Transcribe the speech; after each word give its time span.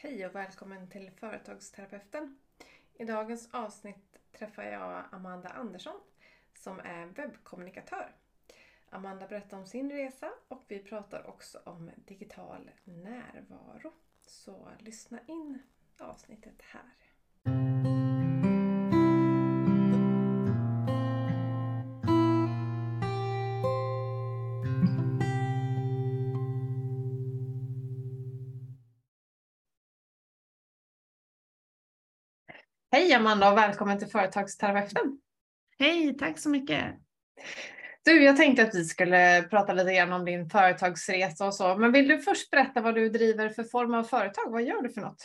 Hej 0.00 0.26
och 0.26 0.34
välkommen 0.34 0.90
till 0.90 1.10
Företagsterapeuten. 1.10 2.38
I 2.94 3.04
dagens 3.04 3.48
avsnitt 3.54 4.16
träffar 4.32 4.62
jag 4.62 5.04
Amanda 5.10 5.48
Andersson 5.48 6.00
som 6.54 6.80
är 6.80 7.06
webbkommunikatör. 7.06 8.12
Amanda 8.90 9.26
berättar 9.26 9.56
om 9.56 9.66
sin 9.66 9.92
resa 9.92 10.30
och 10.48 10.64
vi 10.68 10.78
pratar 10.78 11.26
också 11.26 11.58
om 11.64 11.90
digital 11.96 12.70
närvaro. 12.84 13.92
Så 14.26 14.68
lyssna 14.78 15.18
in 15.26 15.58
avsnittet 15.98 16.62
här. 16.62 16.94
Hej 32.90 33.12
Amanda 33.12 33.50
och 33.52 33.58
välkommen 33.58 33.98
till 33.98 34.08
Företagsterapeuten. 34.08 35.20
Hej, 35.78 36.16
tack 36.18 36.38
så 36.38 36.48
mycket. 36.48 36.94
Du, 38.04 38.24
jag 38.24 38.36
tänkte 38.36 38.62
att 38.62 38.74
vi 38.74 38.84
skulle 38.84 39.42
prata 39.42 39.72
lite 39.72 39.94
grann 39.94 40.12
om 40.12 40.24
din 40.24 40.50
företagsresa 40.50 41.46
och 41.46 41.54
så, 41.54 41.76
men 41.76 41.92
vill 41.92 42.08
du 42.08 42.18
först 42.18 42.50
berätta 42.50 42.80
vad 42.80 42.94
du 42.94 43.08
driver 43.08 43.48
för 43.48 43.64
form 43.64 43.94
av 43.94 44.04
företag? 44.04 44.50
Vad 44.50 44.62
gör 44.62 44.82
du 44.82 44.88
för 44.90 45.00
något? 45.00 45.22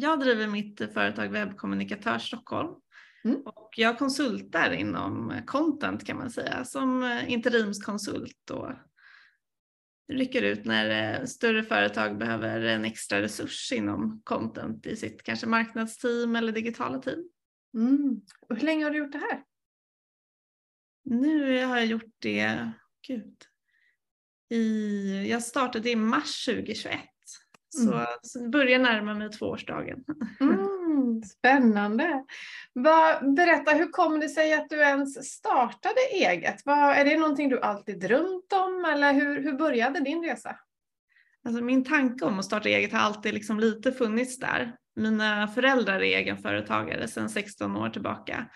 Jag 0.00 0.20
driver 0.20 0.46
mitt 0.46 0.92
företag 0.94 1.28
Webbkommunikatör 1.28 2.18
Stockholm 2.18 2.74
mm. 3.24 3.42
och 3.44 3.70
jag 3.76 3.98
konsultar 3.98 4.72
inom 4.72 5.32
content 5.46 6.06
kan 6.06 6.16
man 6.16 6.30
säga 6.30 6.64
som 6.64 7.20
interimskonsult 7.26 8.50
och 8.50 8.70
rycker 10.10 10.42
ut 10.42 10.64
när 10.64 11.20
eh, 11.20 11.24
större 11.24 11.62
företag 11.62 12.18
behöver 12.18 12.60
en 12.60 12.84
extra 12.84 13.22
resurs 13.22 13.72
inom 13.72 14.20
content 14.24 14.86
i 14.86 14.96
sitt 14.96 15.22
kanske 15.22 15.46
marknadsteam 15.46 16.36
eller 16.36 16.52
digitala 16.52 16.98
team. 16.98 17.28
Mm. 17.74 18.20
Och 18.48 18.56
hur 18.56 18.62
länge 18.62 18.84
har 18.84 18.90
du 18.90 18.98
gjort 18.98 19.12
det 19.12 19.18
här? 19.18 19.42
Nu 21.04 21.64
har 21.64 21.76
jag 21.76 21.86
gjort 21.86 22.14
det, 22.18 22.72
gud, 23.06 23.36
i, 24.50 25.30
jag 25.30 25.42
startade 25.42 25.90
i 25.90 25.96
mars 25.96 26.44
2021. 26.44 27.00
Så, 27.68 27.92
mm. 27.92 28.06
så 28.22 28.48
börjar 28.48 28.78
närma 28.78 29.14
mig 29.14 29.30
tvåårsdagen. 29.30 30.04
Mm, 30.40 30.58
spännande. 31.24 32.24
Vad, 32.72 33.34
berätta, 33.34 33.70
hur 33.70 33.88
kom 33.88 34.20
det 34.20 34.28
sig 34.28 34.52
att 34.52 34.70
du 34.70 34.76
ens 34.76 35.32
startade 35.32 36.00
eget? 36.12 36.62
Vad, 36.64 36.96
är 36.96 37.04
det 37.04 37.16
någonting 37.16 37.48
du 37.48 37.60
alltid 37.60 38.00
drömt 38.00 38.52
om 38.52 38.84
eller 38.92 39.12
hur, 39.12 39.42
hur 39.42 39.52
började 39.52 40.00
din 40.00 40.24
resa? 40.24 40.56
Alltså 41.44 41.64
min 41.64 41.84
tanke 41.84 42.24
om 42.24 42.38
att 42.38 42.44
starta 42.44 42.68
eget 42.68 42.92
har 42.92 43.00
alltid 43.00 43.34
liksom 43.34 43.60
lite 43.60 43.92
funnits 43.92 44.38
där. 44.38 44.72
Mina 44.96 45.48
föräldrar 45.48 45.96
är 45.96 46.18
egenföretagare 46.18 47.08
sedan 47.08 47.30
16 47.30 47.76
år 47.76 47.90
tillbaka. 47.90 48.46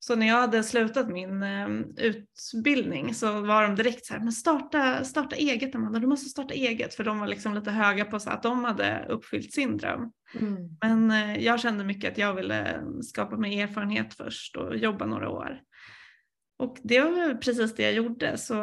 Så 0.00 0.16
när 0.16 0.26
jag 0.26 0.40
hade 0.40 0.62
slutat 0.62 1.08
min 1.08 1.42
eh, 1.42 1.68
utbildning 1.96 3.14
så 3.14 3.40
var 3.40 3.62
de 3.62 3.74
direkt 3.74 4.06
så 4.06 4.14
här, 4.14 4.20
men 4.20 4.32
starta, 4.32 5.04
starta 5.04 5.36
eget 5.36 5.74
Amanda, 5.74 5.98
du 5.98 6.06
måste 6.06 6.28
starta 6.28 6.54
eget. 6.54 6.94
För 6.94 7.04
de 7.04 7.20
var 7.20 7.26
liksom 7.26 7.54
lite 7.54 7.70
höga 7.70 8.04
på 8.04 8.20
så 8.20 8.30
att 8.30 8.42
de 8.42 8.64
hade 8.64 9.06
uppfyllt 9.08 9.52
sin 9.52 9.76
dröm. 9.76 10.12
Mm. 10.40 10.68
Men 10.80 11.10
eh, 11.10 11.44
jag 11.44 11.60
kände 11.60 11.84
mycket 11.84 12.12
att 12.12 12.18
jag 12.18 12.34
ville 12.34 12.80
skapa 13.02 13.36
mig 13.36 13.60
erfarenhet 13.60 14.14
först 14.14 14.56
och 14.56 14.76
jobba 14.76 15.06
några 15.06 15.30
år. 15.30 15.60
Och 16.58 16.76
det 16.82 17.00
var 17.00 17.34
precis 17.34 17.74
det 17.74 17.82
jag 17.82 17.92
gjorde. 17.92 18.38
Så 18.38 18.54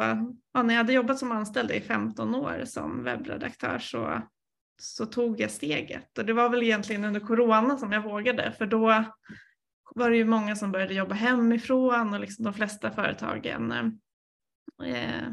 ja, 0.52 0.62
när 0.62 0.74
jag 0.74 0.78
hade 0.78 0.92
jobbat 0.92 1.18
som 1.18 1.32
anställd 1.32 1.70
i 1.70 1.80
15 1.80 2.34
år 2.34 2.62
som 2.64 3.04
webbredaktör 3.04 3.78
så, 3.78 4.22
så 4.80 5.06
tog 5.06 5.40
jag 5.40 5.50
steget. 5.50 6.18
Och 6.18 6.24
det 6.24 6.32
var 6.32 6.48
väl 6.48 6.62
egentligen 6.62 7.04
under 7.04 7.20
corona 7.20 7.76
som 7.76 7.92
jag 7.92 8.02
vågade 8.02 8.52
för 8.58 8.66
då 8.66 9.04
var 9.96 10.10
det 10.10 10.16
ju 10.16 10.24
många 10.24 10.56
som 10.56 10.72
började 10.72 10.94
jobba 10.94 11.14
hemifrån 11.14 12.14
och 12.14 12.20
liksom 12.20 12.44
de 12.44 12.54
flesta 12.54 12.90
företagen 12.90 13.72
eh, 14.84 15.28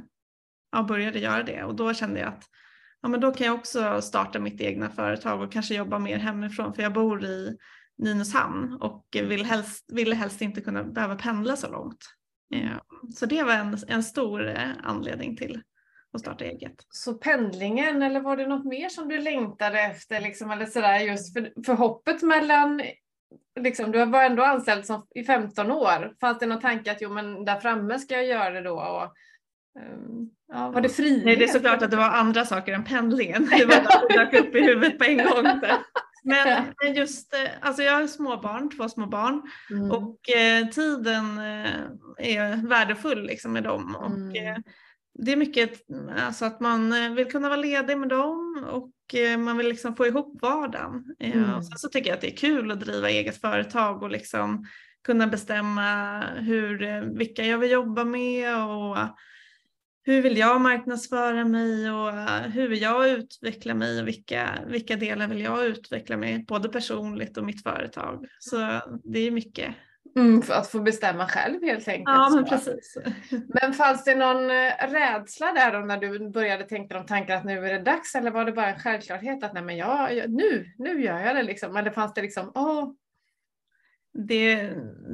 ja, 0.71 0.83
började 0.83 1.19
göra 1.19 1.43
det 1.43 1.63
och 1.63 1.75
då 1.75 1.93
kände 1.93 2.19
jag 2.19 2.29
att 2.29 2.43
ja, 3.01 3.09
men 3.09 3.19
då 3.19 3.31
kan 3.31 3.47
jag 3.47 3.55
också 3.55 4.01
starta 4.01 4.39
mitt 4.39 4.61
egna 4.61 4.89
företag 4.89 5.41
och 5.41 5.51
kanske 5.51 5.75
jobba 5.75 5.99
mer 5.99 6.17
hemifrån 6.17 6.73
för 6.73 6.83
jag 6.83 6.93
bor 6.93 7.23
i 7.23 7.57
Nynäshamn 7.97 8.73
och 8.81 9.05
vill 9.11 9.45
helst, 9.45 9.93
ville 9.93 10.15
helst 10.15 10.41
inte 10.41 10.61
kunna 10.61 10.83
behöva 10.83 11.15
pendla 11.15 11.55
så 11.55 11.71
långt. 11.71 12.05
Eh, 12.55 12.77
så 13.15 13.25
det 13.25 13.43
var 13.43 13.53
en, 13.53 13.77
en 13.87 14.03
stor 14.03 14.47
eh, 14.47 14.69
anledning 14.83 15.37
till 15.37 15.61
att 16.13 16.21
starta 16.21 16.45
eget. 16.45 16.75
Så 16.89 17.13
pendlingen 17.13 18.01
eller 18.01 18.19
var 18.19 18.37
det 18.37 18.47
något 18.47 18.65
mer 18.65 18.89
som 18.89 19.07
du 19.09 19.19
längtade 19.19 19.81
efter 19.81 20.21
liksom, 20.21 20.51
eller 20.51 20.65
sådär 20.65 20.99
just 20.99 21.33
för, 21.33 21.63
för 21.65 21.73
hoppet 21.73 22.21
mellan 22.21 22.81
liksom, 23.59 23.91
du 23.91 24.05
var 24.05 24.23
ändå 24.23 24.43
anställd 24.43 24.85
som, 24.85 25.07
i 25.15 25.23
15 25.23 25.71
år. 25.71 26.13
Fanns 26.21 26.39
det 26.39 26.45
någon 26.45 26.61
tanke 26.61 26.91
att 26.91 27.01
jo, 27.01 27.09
men 27.09 27.45
där 27.45 27.59
framme 27.59 27.99
ska 27.99 28.15
jag 28.15 28.25
göra 28.25 28.49
det 28.49 28.61
då? 28.61 28.79
Och, 28.79 29.13
um, 29.81 30.29
ja, 30.53 30.71
var 30.71 30.81
det 30.81 30.89
frihet? 30.89 31.25
Nej, 31.25 31.35
det 31.35 31.43
är 31.43 31.47
såklart 31.47 31.81
att 31.81 31.91
det 31.91 31.97
var 31.97 32.09
andra 32.09 32.45
saker 32.45 32.73
än 32.73 32.83
pendlingen. 32.83 33.49
Det 33.57 33.65
var 33.65 33.75
att 33.75 34.05
det 34.09 34.17
dök 34.17 34.33
upp 34.33 34.55
i 34.55 34.63
huvudet 34.63 34.99
på 34.99 35.03
en 35.03 35.17
gång. 35.17 35.59
Men 36.23 36.93
just, 36.95 37.33
eh, 37.33 37.49
alltså 37.61 37.83
jag 37.83 37.93
har 37.93 38.07
småbarn, 38.07 38.69
två 38.69 38.89
små 38.89 39.05
barn 39.05 39.41
mm. 39.71 39.91
och 39.91 40.29
eh, 40.29 40.67
tiden 40.67 41.37
eh, 41.37 41.71
är 42.17 42.67
värdefull 42.67 43.23
liksom 43.23 43.53
med 43.53 43.63
dem. 43.63 43.95
Och, 43.95 44.11
mm. 44.11 44.35
eh, 44.35 44.57
det 45.19 45.31
är 45.31 45.35
mycket 45.35 45.81
alltså 46.25 46.45
att 46.45 46.59
man 46.59 47.15
vill 47.15 47.31
kunna 47.31 47.49
vara 47.49 47.61
ledig 47.61 47.97
med 47.97 48.09
dem 48.09 48.65
och 48.71 48.91
man 49.37 49.57
vill 49.57 49.67
liksom 49.67 49.95
få 49.95 50.07
ihop 50.07 50.41
vardagen. 50.41 51.15
Eh, 51.19 51.35
mm. 51.35 51.53
Och 51.53 51.65
sen 51.65 51.77
så 51.77 51.89
tycker 51.89 52.09
jag 52.09 52.15
att 52.15 52.21
det 52.21 52.33
är 52.33 52.37
kul 52.37 52.71
att 52.71 52.79
driva 52.79 53.09
eget 53.09 53.41
företag 53.41 54.03
och 54.03 54.11
liksom 54.11 54.65
kunna 55.03 55.27
bestämma 55.27 56.19
hur, 56.35 57.01
vilka 57.17 57.45
jag 57.45 57.57
vill 57.57 57.71
jobba 57.71 58.03
med 58.03 58.65
och 58.65 58.97
hur 60.05 60.21
vill 60.21 60.37
jag 60.37 60.61
marknadsföra 60.61 61.45
mig 61.45 61.91
och 61.91 62.11
hur 62.51 62.67
vill 62.67 62.81
jag 62.81 63.09
utveckla 63.09 63.73
mig 63.73 64.01
och 64.01 64.07
vilka, 64.07 64.59
vilka 64.67 64.95
delar 64.95 65.27
vill 65.27 65.41
jag 65.41 65.65
utveckla 65.65 66.17
mig 66.17 66.45
både 66.47 66.69
personligt 66.69 67.37
och 67.37 67.45
mitt 67.45 67.63
företag. 67.63 68.25
Så 68.39 68.57
det 69.03 69.19
är 69.19 69.31
mycket 69.31 69.75
Mm, 70.15 70.41
för 70.41 70.53
att 70.53 70.67
få 70.67 70.79
bestämma 70.79 71.27
själv 71.27 71.63
helt 71.63 71.87
enkelt. 71.87 72.03
Ja, 72.05 72.29
men 72.35 72.45
precis. 72.45 72.97
Men 73.61 73.73
fanns 73.73 74.03
det 74.03 74.15
någon 74.15 74.51
eh, 74.51 74.91
rädsla 74.91 75.51
där 75.51 75.71
då 75.71 75.79
när 75.79 75.97
du 75.97 76.29
började 76.29 76.63
tänka 76.63 76.93
de 76.93 77.05
tankar 77.05 77.37
att 77.37 77.43
nu 77.43 77.65
är 77.67 77.73
det 77.73 77.79
dags 77.79 78.15
eller 78.15 78.31
var 78.31 78.45
det 78.45 78.51
bara 78.51 78.73
en 78.73 78.79
självklarhet 78.79 79.43
att 79.43 79.53
nej 79.53 79.63
men 79.63 79.77
jag, 79.77 80.15
jag 80.15 80.29
nu, 80.29 80.73
nu 80.77 81.03
gör 81.03 81.19
jag 81.19 81.35
det 81.35 81.43
liksom? 81.43 81.75
Eller 81.75 81.91
fanns 81.91 82.13
det 82.13 82.21
liksom, 82.21 82.51
åh, 82.55 82.89
det, 84.13 84.73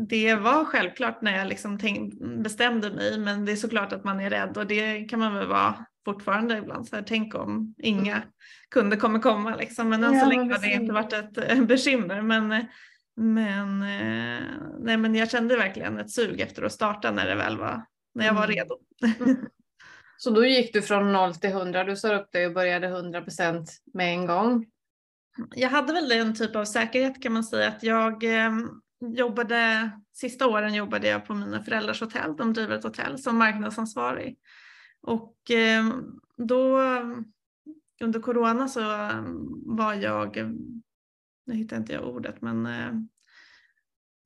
det 0.09 0.35
var 0.35 0.65
självklart 0.65 1.21
när 1.21 1.37
jag 1.37 1.47
liksom 1.47 1.79
tänk, 1.79 2.13
bestämde 2.43 2.91
mig 2.91 3.19
men 3.19 3.45
det 3.45 3.51
är 3.51 3.55
såklart 3.55 3.93
att 3.93 4.03
man 4.03 4.19
är 4.19 4.29
rädd 4.29 4.57
och 4.57 4.67
det 4.67 5.03
kan 5.03 5.19
man 5.19 5.35
väl 5.35 5.47
vara 5.47 5.85
fortfarande 6.05 6.57
ibland. 6.57 6.87
Så 6.87 6.95
här, 6.95 7.03
tänk 7.07 7.35
om 7.35 7.75
inga 7.77 8.15
mm. 8.15 8.29
kunder 8.69 8.97
kommer 8.97 9.19
komma 9.19 9.55
liksom. 9.55 9.89
men 9.89 10.03
än 10.03 10.13
ja, 10.13 10.19
så 10.19 10.29
länge 10.29 10.53
har 10.53 10.59
det 10.59 10.73
inte 10.73 10.93
varit 10.93 11.13
ett 11.13 11.37
eh, 11.37 11.61
bekymmer. 11.61 12.21
Men 12.21 12.51
eh, 12.51 12.63
men, 13.19 13.81
eh, 13.81 14.47
nej, 14.79 14.97
men 14.97 15.15
jag 15.15 15.31
kände 15.31 15.57
verkligen 15.57 15.97
ett 15.97 16.11
sug 16.11 16.41
efter 16.41 16.63
att 16.63 16.71
starta 16.71 17.11
när 17.11 17.27
det 17.27 17.35
väl 17.35 17.57
var, 17.57 17.85
när 18.13 18.25
jag 18.25 18.33
var 18.33 18.43
mm. 18.43 18.55
redo. 18.55 18.77
Så 20.17 20.29
då 20.29 20.45
gick 20.45 20.73
du 20.73 20.81
från 20.81 21.13
0 21.13 21.35
till 21.35 21.49
100, 21.49 21.83
du 21.83 21.95
sa 21.95 22.15
upp 22.15 22.31
dig 22.31 22.45
och 22.47 22.53
började 22.53 22.87
100 22.87 23.21
procent 23.21 23.81
med 23.93 24.13
en 24.13 24.25
gång? 24.25 24.65
Jag 25.55 25.69
hade 25.69 25.93
väl 25.93 26.11
en 26.11 26.35
typ 26.35 26.55
av 26.55 26.65
säkerhet 26.65 27.21
kan 27.21 27.33
man 27.33 27.43
säga 27.43 27.67
att 27.67 27.83
jag 27.83 28.23
eh, 28.23 28.51
jobbade, 28.99 29.89
sista 30.13 30.47
åren 30.47 30.73
jobbade 30.73 31.07
jag 31.07 31.25
på 31.25 31.33
mina 31.33 31.63
föräldrars 31.63 32.01
hotell, 32.01 32.35
de 32.35 32.53
driver 32.53 32.75
ett 32.75 32.83
hotell 32.83 33.17
som 33.17 33.37
marknadsansvarig. 33.37 34.37
Och 35.01 35.51
eh, 35.51 35.83
då 36.37 36.79
under 38.01 38.19
corona 38.19 38.67
så 38.67 38.79
var 39.65 39.93
jag 39.93 40.37
nu 41.49 41.55
hittar 41.55 41.77
inte 41.77 41.93
jag 41.93 42.07
ordet, 42.07 42.41
men 42.41 42.65
eh, 42.65 42.87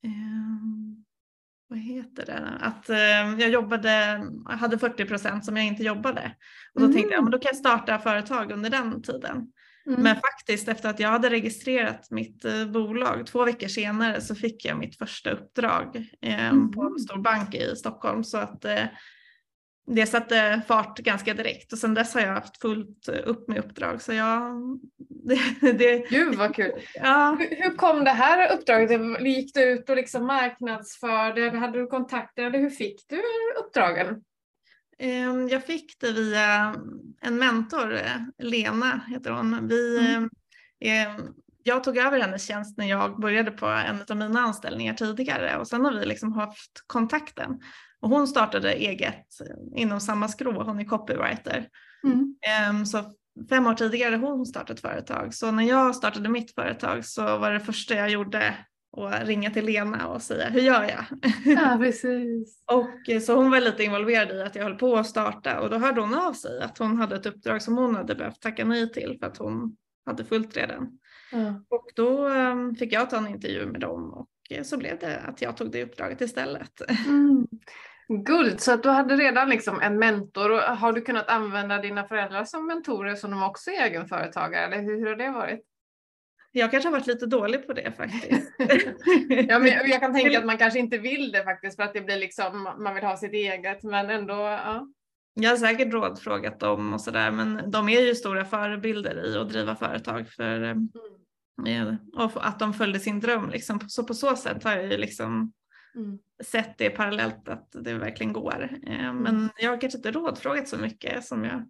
eh, 0.03 0.63
vad 1.67 1.79
heter 1.79 2.25
det? 2.25 2.57
Att 2.59 2.89
eh, 2.89 3.39
jag 3.39 3.49
jobbade, 3.49 4.21
jag 4.49 4.57
hade 4.57 4.77
40 4.77 5.05
procent 5.05 5.45
som 5.45 5.57
jag 5.57 5.65
inte 5.65 5.83
jobbade. 5.83 6.35
Och 6.73 6.81
då 6.81 6.85
mm. 6.85 6.95
tänkte 6.95 7.13
jag, 7.13 7.19
mm. 7.19 7.23
men 7.23 7.31
då 7.31 7.39
kan 7.39 7.49
jag 7.49 7.55
starta 7.55 7.99
företag 7.99 8.51
under 8.51 8.69
den 8.69 9.01
tiden. 9.01 9.51
Mm. 9.87 10.01
Men 10.01 10.15
faktiskt 10.15 10.67
efter 10.67 10.89
att 10.89 10.99
jag 10.99 11.09
hade 11.09 11.29
registrerat 11.29 12.11
mitt 12.11 12.45
eh, 12.45 12.65
bolag, 12.65 13.27
två 13.27 13.45
veckor 13.45 13.67
senare 13.67 14.21
så 14.21 14.35
fick 14.35 14.65
jag 14.65 14.77
mitt 14.77 14.97
första 14.97 15.31
uppdrag 15.31 16.09
mm. 16.21 16.71
på 16.71 16.83
en 16.83 16.99
stor 16.99 17.21
bank 17.21 17.55
i 17.55 17.75
Stockholm. 17.75 18.23
Så 18.23 18.37
att 18.37 18.65
eh, 18.65 18.85
det 19.85 20.05
satte 20.05 20.61
fart 20.67 20.99
ganska 20.99 21.33
direkt 21.33 21.73
och 21.73 21.79
sen 21.79 21.93
dess 21.93 22.13
har 22.13 22.21
jag 22.21 22.33
haft 22.33 22.61
fullt 22.61 23.07
upp 23.07 23.47
med 23.47 23.57
uppdrag. 23.57 24.01
Så 24.01 24.13
jag, 24.13 24.41
det, 25.61 25.71
det, 25.71 26.09
Gud 26.09 26.35
vad 26.35 26.55
kul! 26.55 26.71
Ja. 26.95 27.37
Hur, 27.39 27.63
hur 27.63 27.75
kom 27.75 28.03
det 28.03 28.11
här 28.11 28.57
uppdraget? 28.57 29.21
Gick 29.21 29.53
du 29.53 29.63
ut 29.63 29.89
och 29.89 29.95
liksom 29.95 30.25
marknadsförde? 30.25 31.49
Hade 31.49 31.79
du 31.79 31.87
kontakter? 31.87 32.43
Eller 32.43 32.59
hur 32.59 32.69
fick 32.69 33.05
du 33.09 33.21
uppdragen? 33.59 34.23
Ehm, 34.99 35.49
jag 35.49 35.65
fick 35.65 35.99
det 35.99 36.11
via 36.11 36.75
en 37.21 37.35
mentor, 37.35 37.99
Lena 38.37 39.01
heter 39.07 39.31
hon. 39.31 39.67
Vi 39.67 39.99
mm. 39.99 40.29
Ehm, 40.79 41.19
eh, 41.19 41.25
jag 41.63 41.83
tog 41.83 41.97
över 41.97 42.19
hennes 42.19 42.47
tjänst 42.47 42.77
när 42.77 42.89
jag 42.89 43.19
började 43.19 43.51
på 43.51 43.65
en 43.65 43.99
av 44.09 44.17
mina 44.17 44.39
anställningar 44.39 44.93
tidigare 44.93 45.57
och 45.57 45.67
sen 45.67 45.85
har 45.85 45.93
vi 45.93 46.05
liksom 46.05 46.33
haft 46.33 46.83
kontakten. 46.87 47.59
Och 48.03 48.09
hon 48.09 48.27
startade 48.27 48.73
eget 48.73 49.27
inom 49.75 49.99
samma 49.99 50.27
skrå, 50.27 50.63
hon 50.63 50.79
är 50.79 50.85
copywriter. 50.85 51.67
Mm. 52.03 52.35
Um, 52.69 52.85
så 52.85 53.03
fem 53.49 53.67
år 53.67 53.73
tidigare 53.73 54.15
hon 54.15 54.45
startat 54.45 54.79
företag. 54.79 55.33
Så 55.33 55.51
när 55.51 55.63
jag 55.63 55.95
startade 55.95 56.29
mitt 56.29 56.55
företag 56.55 57.05
så 57.05 57.37
var 57.37 57.51
det 57.51 57.59
första 57.59 57.95
jag 57.95 58.09
gjorde 58.09 58.55
att 58.97 59.27
ringa 59.27 59.51
till 59.51 59.65
Lena 59.65 60.07
och 60.07 60.21
säga 60.21 60.49
hur 60.49 60.61
gör 60.61 60.83
jag? 60.83 61.05
Ja, 61.45 61.77
precis. 61.81 62.63
och 62.71 63.21
så 63.23 63.35
hon 63.35 63.51
var 63.51 63.59
lite 63.59 63.83
involverad 63.83 64.31
i 64.31 64.41
att 64.41 64.55
jag 64.55 64.63
höll 64.63 64.77
på 64.77 64.95
att 64.95 65.07
starta 65.07 65.59
och 65.59 65.69
då 65.69 65.77
hörde 65.77 66.01
hon 66.01 66.13
av 66.13 66.33
sig 66.33 66.61
att 66.61 66.77
hon 66.77 66.97
hade 66.97 67.15
ett 67.15 67.25
uppdrag 67.25 67.61
som 67.61 67.77
hon 67.77 67.95
hade 67.95 68.15
behövt 68.15 68.41
tacka 68.41 68.65
nej 68.65 68.91
till 68.91 69.17
för 69.19 69.27
att 69.27 69.37
hon 69.37 69.75
hade 70.05 70.25
fullt 70.25 70.57
redan. 70.57 70.99
Mm. 71.33 71.53
Och 71.69 71.85
då 71.95 72.27
um, 72.29 72.75
fick 72.75 72.93
jag 72.93 73.09
ta 73.09 73.17
en 73.17 73.27
intervju 73.27 73.65
med 73.65 73.81
dem 73.81 74.13
och 74.13 74.29
eh, 74.49 74.63
så 74.63 74.77
blev 74.77 74.99
det 74.99 75.19
att 75.19 75.41
jag 75.41 75.57
tog 75.57 75.71
det 75.71 75.83
uppdraget 75.83 76.21
istället. 76.21 76.81
Mm. 77.07 77.47
Guld, 78.17 78.61
så 78.61 78.71
att 78.71 78.83
du 78.83 78.89
hade 78.89 79.15
redan 79.15 79.49
liksom 79.49 79.81
en 79.81 79.99
mentor 79.99 80.51
och 80.51 80.59
har 80.59 80.93
du 80.93 81.01
kunnat 81.01 81.29
använda 81.29 81.77
dina 81.77 82.07
föräldrar 82.07 82.45
som 82.45 82.67
mentorer 82.67 83.15
som 83.15 83.31
de 83.31 83.43
också 83.43 83.71
är 83.71 83.85
egenföretagare 83.85 84.65
eller 84.65 84.81
hur, 84.81 84.99
hur 84.99 85.05
har 85.05 85.15
det 85.15 85.29
varit? 85.29 85.65
Jag 86.51 86.71
kanske 86.71 86.87
har 86.87 86.91
varit 86.91 87.07
lite 87.07 87.25
dålig 87.25 87.67
på 87.67 87.73
det 87.73 87.91
faktiskt. 87.91 88.51
ja, 89.49 89.59
men 89.59 89.67
jag 89.67 89.99
kan 89.99 90.13
tänka 90.13 90.39
att 90.39 90.45
man 90.45 90.57
kanske 90.57 90.79
inte 90.79 90.97
vill 90.97 91.31
det 91.31 91.43
faktiskt 91.43 91.75
för 91.75 91.83
att 91.83 91.93
det 91.93 92.01
blir 92.01 92.17
liksom, 92.17 92.63
man 92.77 92.95
vill 92.95 93.03
ha 93.03 93.17
sitt 93.17 93.33
eget 93.33 93.83
men 93.83 94.09
ändå, 94.09 94.33
ja. 94.33 94.87
Jag 95.33 95.49
har 95.49 95.57
säkert 95.57 95.93
rådfrågat 95.93 96.59
dem 96.59 96.93
och 96.93 97.01
sådär 97.01 97.31
men 97.31 97.71
de 97.71 97.89
är 97.89 98.01
ju 98.01 98.15
stora 98.15 98.45
förebilder 98.45 99.25
i 99.25 99.37
att 99.37 99.49
driva 99.49 99.75
företag 99.75 100.29
för 100.29 100.61
mm. 100.61 100.89
eh, 101.67 101.95
och 102.23 102.47
att 102.47 102.59
de 102.59 102.73
följde 102.73 102.99
sin 102.99 103.19
dröm 103.19 103.49
liksom. 103.49 103.79
Så 103.87 104.03
på 104.03 104.13
så 104.13 104.35
sätt 104.35 104.63
har 104.63 104.75
jag 104.75 104.91
ju 104.91 104.97
liksom 104.97 105.53
mm. 105.95 106.19
sett 106.43 106.77
det 106.77 106.89
parallellt 106.89 107.49
att 107.49 107.67
det 107.71 107.93
verkligen 107.93 108.33
går. 108.33 108.69
Eh, 108.87 109.05
mm. 109.05 109.23
Men 109.23 109.49
jag 109.57 109.69
har 109.69 109.81
kanske 109.81 109.97
inte 109.97 110.11
rådfrågat 110.11 110.67
så 110.67 110.77
mycket 110.77 111.25
som 111.25 111.43
jag 111.43 111.65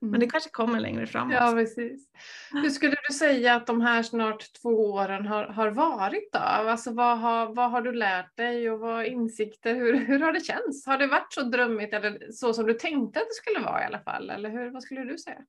men 0.00 0.10
det 0.12 0.16
mm. 0.16 0.30
kanske 0.30 0.50
kommer 0.50 0.80
längre 0.80 1.06
fram. 1.06 1.30
Ja, 1.30 1.52
precis. 1.52 2.08
Hur 2.52 2.70
skulle 2.70 2.96
du 3.08 3.14
säga 3.14 3.54
att 3.54 3.66
de 3.66 3.80
här 3.80 4.02
snart 4.02 4.52
två 4.62 4.92
åren 4.92 5.26
har, 5.26 5.44
har 5.44 5.70
varit 5.70 6.32
då? 6.32 6.38
Alltså 6.38 6.92
vad 6.92 7.18
har, 7.18 7.54
vad 7.54 7.70
har 7.70 7.82
du 7.82 7.92
lärt 7.92 8.36
dig 8.36 8.70
och 8.70 8.80
vad 8.80 9.06
insikter, 9.06 9.74
hur, 9.74 9.96
hur 9.96 10.20
har 10.20 10.32
det 10.32 10.40
känts? 10.40 10.86
Har 10.86 10.98
det 10.98 11.06
varit 11.06 11.32
så 11.32 11.42
drömmigt 11.42 11.94
eller 11.94 12.32
så 12.32 12.54
som 12.54 12.66
du 12.66 12.74
tänkte 12.74 13.20
att 13.20 13.28
det 13.28 13.34
skulle 13.34 13.66
vara 13.66 13.82
i 13.82 13.84
alla 13.84 14.00
fall? 14.00 14.30
Eller 14.30 14.50
hur, 14.50 14.70
vad 14.70 14.82
skulle 14.82 15.04
du 15.04 15.18
säga? 15.18 15.40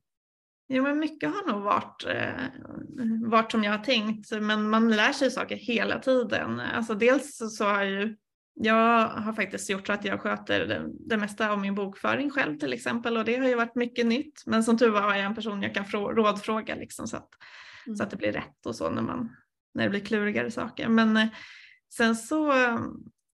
Jo, 0.73 0.83
men 0.83 1.00
mycket 1.00 1.29
har 1.29 1.51
nog 1.51 1.62
varit, 1.62 2.06
eh, 2.07 3.29
varit 3.29 3.51
som 3.51 3.63
jag 3.63 3.71
har 3.71 3.83
tänkt, 3.83 4.31
men 4.31 4.69
man 4.69 4.89
lär 4.89 5.12
sig 5.12 5.31
saker 5.31 5.56
hela 5.56 6.00
tiden. 6.00 6.59
Alltså 6.59 6.95
dels 6.95 7.57
så 7.57 7.65
har 7.65 7.83
ju 7.83 8.15
jag 8.53 9.07
har 9.07 9.33
faktiskt 9.33 9.69
gjort 9.69 9.88
så 9.88 9.94
att 9.94 10.06
jag 10.06 10.21
sköter 10.21 10.59
det, 10.59 10.85
det, 11.09 11.18
mesta 11.18 11.51
av 11.51 11.59
min 11.59 11.75
bokföring 11.75 12.29
själv 12.29 12.57
till 12.57 12.73
exempel 12.73 13.18
och 13.18 13.25
det 13.25 13.38
har 13.38 13.47
ju 13.47 13.56
varit 13.56 13.75
mycket 13.75 14.06
nytt. 14.06 14.44
Men 14.45 14.63
som 14.63 14.77
tur 14.77 14.89
var 14.89 15.01
har 15.01 15.15
jag 15.15 15.25
en 15.25 15.35
person 15.35 15.63
jag 15.63 15.75
kan 15.75 15.85
frå, 15.85 16.12
rådfråga 16.12 16.75
liksom 16.75 17.07
så, 17.07 17.17
att, 17.17 17.29
mm. 17.88 17.95
så 17.95 18.03
att 18.03 18.09
det 18.09 18.17
blir 18.17 18.31
rätt 18.31 18.65
och 18.65 18.75
så 18.75 18.89
när, 18.89 19.01
man, 19.01 19.35
när 19.74 19.83
det 19.83 19.89
blir 19.89 20.00
klurigare 20.00 20.51
saker. 20.51 20.88
Men 20.88 21.17
eh, 21.17 21.27
sen 21.94 22.15
så 22.15 22.51
eh, 22.51 22.79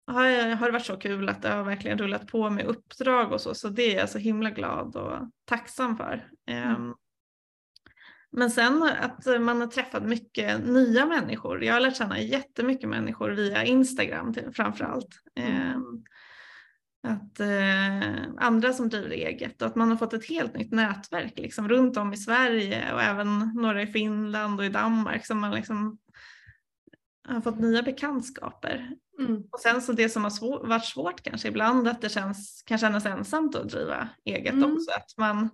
har, 0.08 0.26
jag, 0.26 0.56
har 0.56 0.66
det 0.66 0.72
varit 0.72 0.86
så 0.86 0.98
kul 0.98 1.30
att 1.30 1.42
det 1.42 1.50
har 1.50 1.64
verkligen 1.64 1.98
rullat 1.98 2.28
på 2.28 2.50
med 2.50 2.66
uppdrag 2.66 3.32
och 3.32 3.42
så, 3.42 3.54
så 3.54 3.70
det 3.70 3.96
är 3.96 4.00
jag 4.00 4.10
så 4.10 4.18
himla 4.18 4.50
glad 4.50 4.96
och 4.96 5.30
tacksam 5.46 5.98
för. 5.98 6.28
Mm. 6.48 6.76
Um, 6.76 6.96
men 8.32 8.52
sen 8.52 8.84
att 8.84 9.42
man 9.42 9.62
har 9.62 9.68
träffat 9.68 10.04
mycket 10.04 10.66
nya 10.66 11.06
människor. 11.06 11.64
Jag 11.64 11.74
har 11.74 11.80
lärt 11.80 11.98
känna 11.98 12.20
jättemycket 12.20 12.90
människor 12.90 13.32
via 13.32 13.64
Instagram 13.64 14.34
framför 14.56 14.86
allt. 14.86 15.10
Mm. 15.36 15.52
Ehm, 15.52 16.04
att 17.08 17.40
eh, 17.40 18.24
andra 18.38 18.74
som 18.74 18.90
driver 18.90 19.10
eget 19.10 19.62
och 19.62 19.68
att 19.68 19.76
man 19.76 19.90
har 19.90 19.98
fått 19.98 20.14
ett 20.14 20.30
helt 20.30 20.56
nytt 20.56 20.72
nätverk 20.72 21.34
liksom, 21.36 21.70
runt 21.70 21.98
om 21.98 22.14
i 22.14 22.18
Sverige 22.18 22.94
och 22.94 23.02
även 23.02 23.40
några 23.40 23.82
i 23.82 23.88
Finland 23.88 24.60
och 24.60 24.66
i 24.66 24.70
Danmark 24.70 25.26
som 25.26 25.40
man 25.40 25.52
liksom 25.52 25.98
har 27.28 27.42
fått 27.42 27.60
nya 27.60 27.84
bekantskaper. 27.84 28.92
Mm. 29.20 29.44
Och 29.52 29.60
sen 29.60 29.82
så 29.82 29.92
det 29.92 30.10
som 30.10 30.24
har 30.24 30.32
svår, 30.32 30.68
varit 30.68 30.86
svårt 30.86 31.24
kanske 31.24 31.48
ibland 31.48 31.88
att 31.88 32.02
det 32.02 32.10
känns, 32.10 32.64
kan 32.66 32.78
kännas 32.78 33.06
ensamt 33.06 33.56
att 33.56 33.70
driva 33.70 34.10
eget 34.26 34.54
mm. 34.54 34.74
också. 34.74 34.92
Att 34.92 35.18
man 35.18 35.50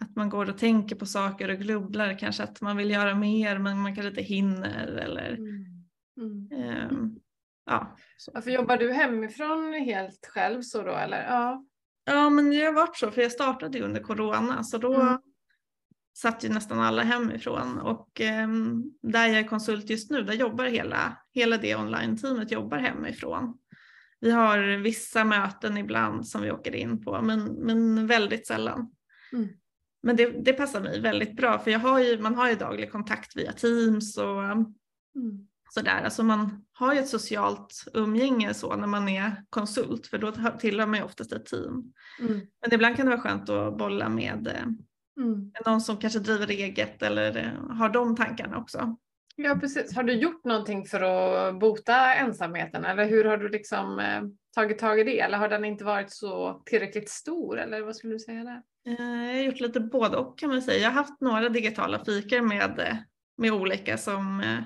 att 0.00 0.16
man 0.16 0.28
går 0.28 0.50
och 0.50 0.58
tänker 0.58 0.96
på 0.96 1.06
saker 1.06 1.50
och 1.50 1.58
grubblar 1.58 2.18
kanske 2.18 2.42
att 2.42 2.60
man 2.60 2.76
vill 2.76 2.90
göra 2.90 3.14
mer 3.14 3.58
men 3.58 3.78
man 3.78 3.94
kanske 3.94 4.08
inte 4.08 4.22
hinner 4.22 4.86
eller 4.86 5.28
mm. 5.28 5.76
Mm. 6.20 6.90
Um, 6.90 7.20
ja. 7.66 7.96
Så. 8.16 8.30
Varför 8.34 8.50
jobbar 8.50 8.76
du 8.76 8.92
hemifrån 8.92 9.72
helt 9.72 10.26
själv 10.26 10.62
så 10.62 10.82
då 10.82 10.92
eller? 10.92 11.24
Ja, 11.24 11.64
ja 12.04 12.30
men 12.30 12.50
det 12.50 12.64
har 12.64 12.72
varit 12.72 12.96
så 12.96 13.10
för 13.10 13.22
jag 13.22 13.32
startade 13.32 13.78
ju 13.78 13.84
under 13.84 14.00
corona 14.00 14.64
så 14.64 14.78
då 14.78 14.94
mm. 14.94 15.18
satt 16.18 16.44
ju 16.44 16.48
nästan 16.48 16.80
alla 16.80 17.02
hemifrån 17.02 17.78
och 17.78 18.20
um, 18.44 18.84
där 19.02 19.26
jag 19.26 19.38
är 19.38 19.48
konsult 19.48 19.90
just 19.90 20.10
nu 20.10 20.22
där 20.22 20.34
jobbar 20.34 20.64
hela, 20.64 21.18
hela 21.32 21.58
det 21.58 21.76
online-teamet 21.76 22.50
jobbar 22.50 22.78
hemifrån. 22.78 23.58
Vi 24.20 24.30
har 24.30 24.76
vissa 24.76 25.24
möten 25.24 25.76
ibland 25.76 26.28
som 26.28 26.42
vi 26.42 26.50
åker 26.50 26.74
in 26.74 27.04
på 27.04 27.22
men, 27.22 27.44
men 27.44 28.06
väldigt 28.06 28.46
sällan. 28.46 28.90
Mm. 29.32 29.48
Men 30.02 30.16
det, 30.16 30.26
det, 30.26 30.52
passar 30.52 30.80
mig 30.80 31.00
väldigt 31.00 31.36
bra 31.36 31.58
för 31.58 31.70
jag 31.70 31.78
har 31.78 32.00
ju, 32.00 32.18
man 32.18 32.34
har 32.34 32.48
ju 32.48 32.54
daglig 32.54 32.92
kontakt 32.92 33.36
via 33.36 33.52
Teams 33.52 34.18
och 34.18 34.44
mm. 34.44 34.66
sådär. 35.70 36.02
Alltså 36.04 36.22
man 36.22 36.64
har 36.72 36.94
ju 36.94 37.00
ett 37.00 37.08
socialt 37.08 37.84
umgänge 37.94 38.54
så 38.54 38.76
när 38.76 38.86
man 38.86 39.08
är 39.08 39.44
konsult 39.50 40.06
för 40.06 40.18
då 40.18 40.32
tillhör 40.58 40.86
man 40.86 40.98
ju 40.98 41.04
oftast 41.04 41.32
ett 41.32 41.46
team. 41.46 41.92
Mm. 42.20 42.40
Men 42.62 42.74
ibland 42.74 42.96
kan 42.96 43.06
det 43.06 43.16
vara 43.16 43.20
skönt 43.20 43.48
att 43.48 43.78
bolla 43.78 44.08
med 44.08 44.46
eh, 44.46 44.62
mm. 45.24 45.52
någon 45.66 45.80
som 45.80 45.96
kanske 45.96 46.18
driver 46.18 46.50
eget 46.50 47.02
eller 47.02 47.36
eh, 47.36 47.76
har 47.76 47.88
de 47.88 48.16
tankarna 48.16 48.58
också. 48.58 48.96
Ja 49.36 49.58
precis. 49.60 49.94
Har 49.96 50.02
du 50.02 50.12
gjort 50.12 50.44
någonting 50.44 50.84
för 50.84 51.00
att 51.00 51.60
bota 51.60 52.14
ensamheten 52.14 52.84
eller 52.84 53.04
hur 53.08 53.24
har 53.24 53.36
du 53.36 53.48
liksom 53.48 53.98
eh, 53.98 54.22
tagit 54.54 54.78
tag 54.78 55.00
i 55.00 55.04
det 55.04 55.20
eller 55.20 55.38
har 55.38 55.48
den 55.48 55.64
inte 55.64 55.84
varit 55.84 56.12
så 56.12 56.62
tillräckligt 56.66 57.08
stor 57.08 57.58
eller 57.58 57.80
vad 57.80 57.96
skulle 57.96 58.12
du 58.12 58.18
säga 58.18 58.44
där? 58.44 58.62
Eh, 58.86 59.26
jag 59.26 59.34
har 59.34 59.42
gjort 59.42 59.60
lite 59.60 59.80
både 59.80 60.16
och 60.16 60.38
kan 60.38 60.50
man 60.50 60.62
säga. 60.62 60.82
Jag 60.82 60.90
har 60.90 60.94
haft 60.94 61.20
några 61.20 61.48
digitala 61.48 62.04
fikor 62.04 62.40
med, 62.40 63.04
med 63.38 63.52
olika 63.52 63.98
som, 63.98 64.40
eh, 64.40 64.62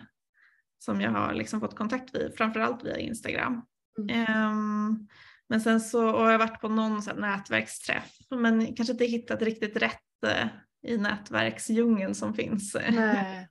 som 0.78 1.00
jag 1.00 1.10
har 1.10 1.34
liksom 1.34 1.60
fått 1.60 1.76
kontakt 1.76 2.14
vid, 2.14 2.32
framförallt 2.36 2.84
via 2.84 2.98
Instagram. 2.98 3.62
Mm. 3.98 4.50
Um, 4.50 5.08
men 5.48 5.60
sen 5.60 5.80
så 5.80 6.12
har 6.12 6.32
jag 6.32 6.38
varit 6.38 6.60
på 6.60 6.68
någon 6.68 7.02
så 7.02 7.14
nätverksträff 7.14 8.16
men 8.30 8.74
kanske 8.74 8.92
inte 8.92 9.04
hittat 9.04 9.42
riktigt 9.42 9.76
rätt 9.76 10.00
uh, 10.26 10.46
i 10.86 10.96
nätverksdjungeln 10.96 12.14
som 12.14 12.34
finns. 12.34 12.76
Nej. 12.90 13.48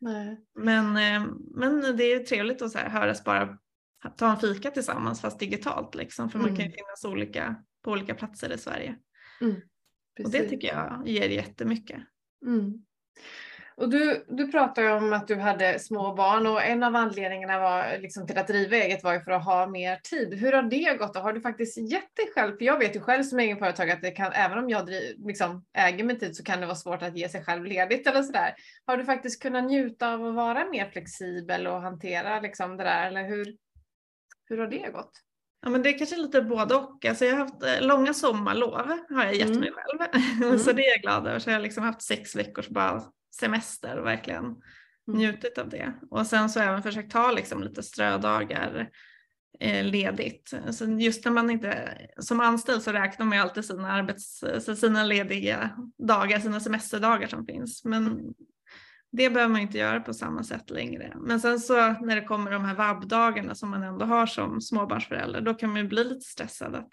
Nej. 0.00 0.40
Men, 0.54 0.86
uh, 0.86 1.32
men 1.54 1.96
det 1.96 2.04
är 2.04 2.18
trevligt 2.18 2.62
att 2.62 2.70
så 2.70 2.78
här, 2.78 2.88
höras 2.88 3.24
bara 3.24 3.58
ta 4.16 4.30
en 4.30 4.36
fika 4.36 4.70
tillsammans 4.70 5.20
fast 5.20 5.40
digitalt 5.40 5.94
liksom 5.94 6.30
för 6.30 6.38
mm. 6.38 6.50
man 6.50 6.56
kan 6.56 6.66
ju 6.66 6.72
mm. 6.72 6.76
finnas 6.76 7.04
olika, 7.04 7.54
på 7.84 7.90
olika 7.90 8.14
platser 8.14 8.52
i 8.52 8.58
Sverige. 8.58 8.96
Mm. 9.40 9.60
Och 10.24 10.30
det 10.30 10.48
tycker 10.48 10.68
jag 10.68 11.02
ger 11.08 11.28
jättemycket. 11.28 12.00
Mm. 12.46 12.84
Och 13.78 13.90
du, 13.90 14.24
du 14.28 14.50
pratade 14.50 14.92
om 14.92 15.12
att 15.12 15.28
du 15.28 15.34
hade 15.34 15.78
små 15.78 16.14
barn 16.14 16.46
och 16.46 16.62
en 16.62 16.82
av 16.82 16.96
anledningarna 16.96 17.58
var, 17.58 17.98
liksom, 17.98 18.26
till 18.26 18.38
att 18.38 18.46
driva 18.46 18.76
eget 18.76 19.04
var 19.04 19.12
ju 19.12 19.20
för 19.20 19.30
att 19.30 19.44
ha 19.44 19.66
mer 19.66 19.96
tid. 19.96 20.34
Hur 20.34 20.52
har 20.52 20.62
det 20.62 20.96
gått? 20.98 21.16
Och 21.16 21.22
har 21.22 21.32
du 21.32 21.40
faktiskt 21.40 21.78
gett 21.78 22.16
dig 22.16 22.26
själv, 22.34 22.56
för 22.56 22.64
jag 22.64 22.78
vet 22.78 22.96
ju 22.96 23.00
själv 23.00 23.22
som 23.22 23.38
egenföretagare 23.38 23.96
att 23.96 24.02
det 24.02 24.10
kan, 24.10 24.32
även 24.32 24.58
om 24.58 24.70
jag 24.70 24.86
driv, 24.86 25.26
liksom, 25.26 25.64
äger 25.74 26.04
min 26.04 26.18
tid 26.18 26.36
så 26.36 26.44
kan 26.44 26.60
det 26.60 26.66
vara 26.66 26.76
svårt 26.76 27.02
att 27.02 27.16
ge 27.16 27.28
sig 27.28 27.44
själv 27.44 27.64
ledigt 27.64 28.06
eller 28.06 28.22
sådär. 28.22 28.54
Har 28.86 28.96
du 28.96 29.04
faktiskt 29.04 29.42
kunnat 29.42 29.64
njuta 29.64 30.14
av 30.14 30.26
att 30.26 30.34
vara 30.34 30.64
mer 30.64 30.90
flexibel 30.90 31.66
och 31.66 31.80
hantera 31.80 32.40
liksom, 32.40 32.76
det 32.76 32.84
där? 32.84 33.06
Eller 33.06 33.28
hur, 33.28 33.56
hur 34.44 34.58
har 34.58 34.66
det 34.66 34.90
gått? 34.92 35.12
Ja 35.60 35.70
men 35.70 35.82
det 35.82 35.88
är 35.88 35.98
kanske 35.98 36.16
lite 36.16 36.42
både 36.42 36.74
och. 36.74 37.04
Alltså 37.04 37.24
jag 37.24 37.32
har 37.32 37.38
haft 37.38 37.62
eh, 37.62 37.86
långa 37.86 38.14
sommarlov 38.14 38.98
har 39.10 39.24
jag 39.24 39.34
gett 39.34 39.48
mm. 39.48 39.60
mig 39.60 39.72
själv. 39.72 40.22
Mm. 40.42 40.58
så 40.58 40.72
det 40.72 40.86
är 40.86 40.90
jag 40.90 41.00
glad 41.02 41.26
över. 41.26 41.38
Så 41.38 41.50
jag 41.50 41.54
har 41.54 41.62
liksom 41.62 41.84
haft 41.84 42.02
sex 42.02 42.36
veckors 42.36 42.68
bara 42.68 43.02
semester 43.40 43.98
och 43.98 44.06
verkligen 44.06 44.44
mm. 44.44 44.58
njutit 45.06 45.58
av 45.58 45.68
det. 45.68 45.92
Och 46.10 46.26
sen 46.26 46.50
så 46.50 46.58
har 46.60 46.64
jag 46.64 46.72
även 46.72 46.82
försökt 46.82 47.12
ta 47.12 47.32
liksom 47.32 47.62
lite 47.62 47.82
strödagar 47.82 48.90
eh, 49.60 49.84
ledigt. 49.84 50.52
Alltså 50.66 50.86
just 50.86 51.24
när 51.24 51.32
man 51.32 51.50
inte, 51.50 51.98
som 52.18 52.40
anställd 52.40 52.82
så 52.82 52.92
räknar 52.92 53.26
man 53.26 53.38
ju 53.38 53.42
alltid 53.42 53.64
sina, 53.64 53.92
arbets, 53.92 54.44
sina 54.76 55.04
lediga 55.04 55.70
dagar, 55.98 56.38
sina 56.38 56.60
semesterdagar 56.60 57.26
som 57.26 57.46
finns. 57.46 57.84
Men 57.84 58.34
det 59.10 59.30
behöver 59.30 59.52
man 59.52 59.60
inte 59.60 59.78
göra 59.78 60.00
på 60.00 60.14
samma 60.14 60.42
sätt 60.42 60.70
längre. 60.70 61.12
Men 61.20 61.40
sen 61.40 61.60
så 61.60 61.74
när 61.74 62.16
det 62.16 62.24
kommer 62.24 62.50
de 62.50 62.64
här 62.64 62.74
vabbdagarna 62.74 63.54
som 63.54 63.70
man 63.70 63.82
ändå 63.82 64.04
har 64.04 64.26
som 64.26 64.60
småbarnsförälder, 64.60 65.40
då 65.40 65.54
kan 65.54 65.70
man 65.70 65.78
ju 65.82 65.88
bli 65.88 66.04
lite 66.04 66.20
stressad 66.20 66.74
att 66.74 66.92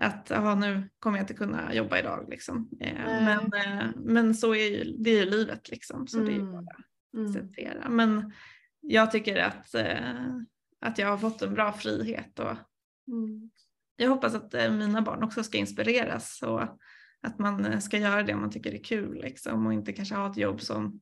att 0.00 0.30
aha, 0.30 0.54
nu 0.54 0.88
kommer 0.98 1.18
jag 1.18 1.22
inte 1.22 1.34
kunna 1.34 1.74
jobba 1.74 1.98
idag. 1.98 2.26
Liksom. 2.28 2.70
Eh, 2.80 2.94
men, 3.04 3.52
eh, 3.52 3.86
men 3.96 4.34
så 4.34 4.54
är 4.54 4.70
ju, 4.70 4.96
det 4.98 5.10
är 5.10 5.24
ju 5.24 5.30
livet 5.30 5.70
liksom. 5.70 6.06
Så 6.06 6.18
mm. 6.18 6.28
det 6.28 6.34
är 6.34 6.36
ju 6.36 6.40
mm. 6.40 6.52
bara 6.52 6.76
att 7.22 7.28
acceptera. 7.28 7.82
Mm. 7.82 7.96
Men 7.96 8.32
jag 8.80 9.10
tycker 9.10 9.36
att, 9.36 9.74
eh, 9.74 10.36
att 10.80 10.98
jag 10.98 11.08
har 11.08 11.18
fått 11.18 11.42
en 11.42 11.54
bra 11.54 11.72
frihet 11.72 12.38
och 12.38 12.56
mm. 13.08 13.50
jag 13.96 14.08
hoppas 14.08 14.34
att 14.34 14.52
mina 14.52 15.02
barn 15.02 15.22
också 15.22 15.42
ska 15.42 15.58
inspireras 15.58 16.42
och 16.42 16.62
att 17.22 17.38
man 17.38 17.80
ska 17.80 17.98
göra 17.98 18.22
det 18.22 18.36
man 18.36 18.50
tycker 18.50 18.74
är 18.74 18.84
kul 18.84 19.20
liksom, 19.20 19.66
och 19.66 19.72
inte 19.72 19.92
kanske 19.92 20.14
ha 20.14 20.30
ett 20.30 20.36
jobb 20.36 20.60
som, 20.60 21.00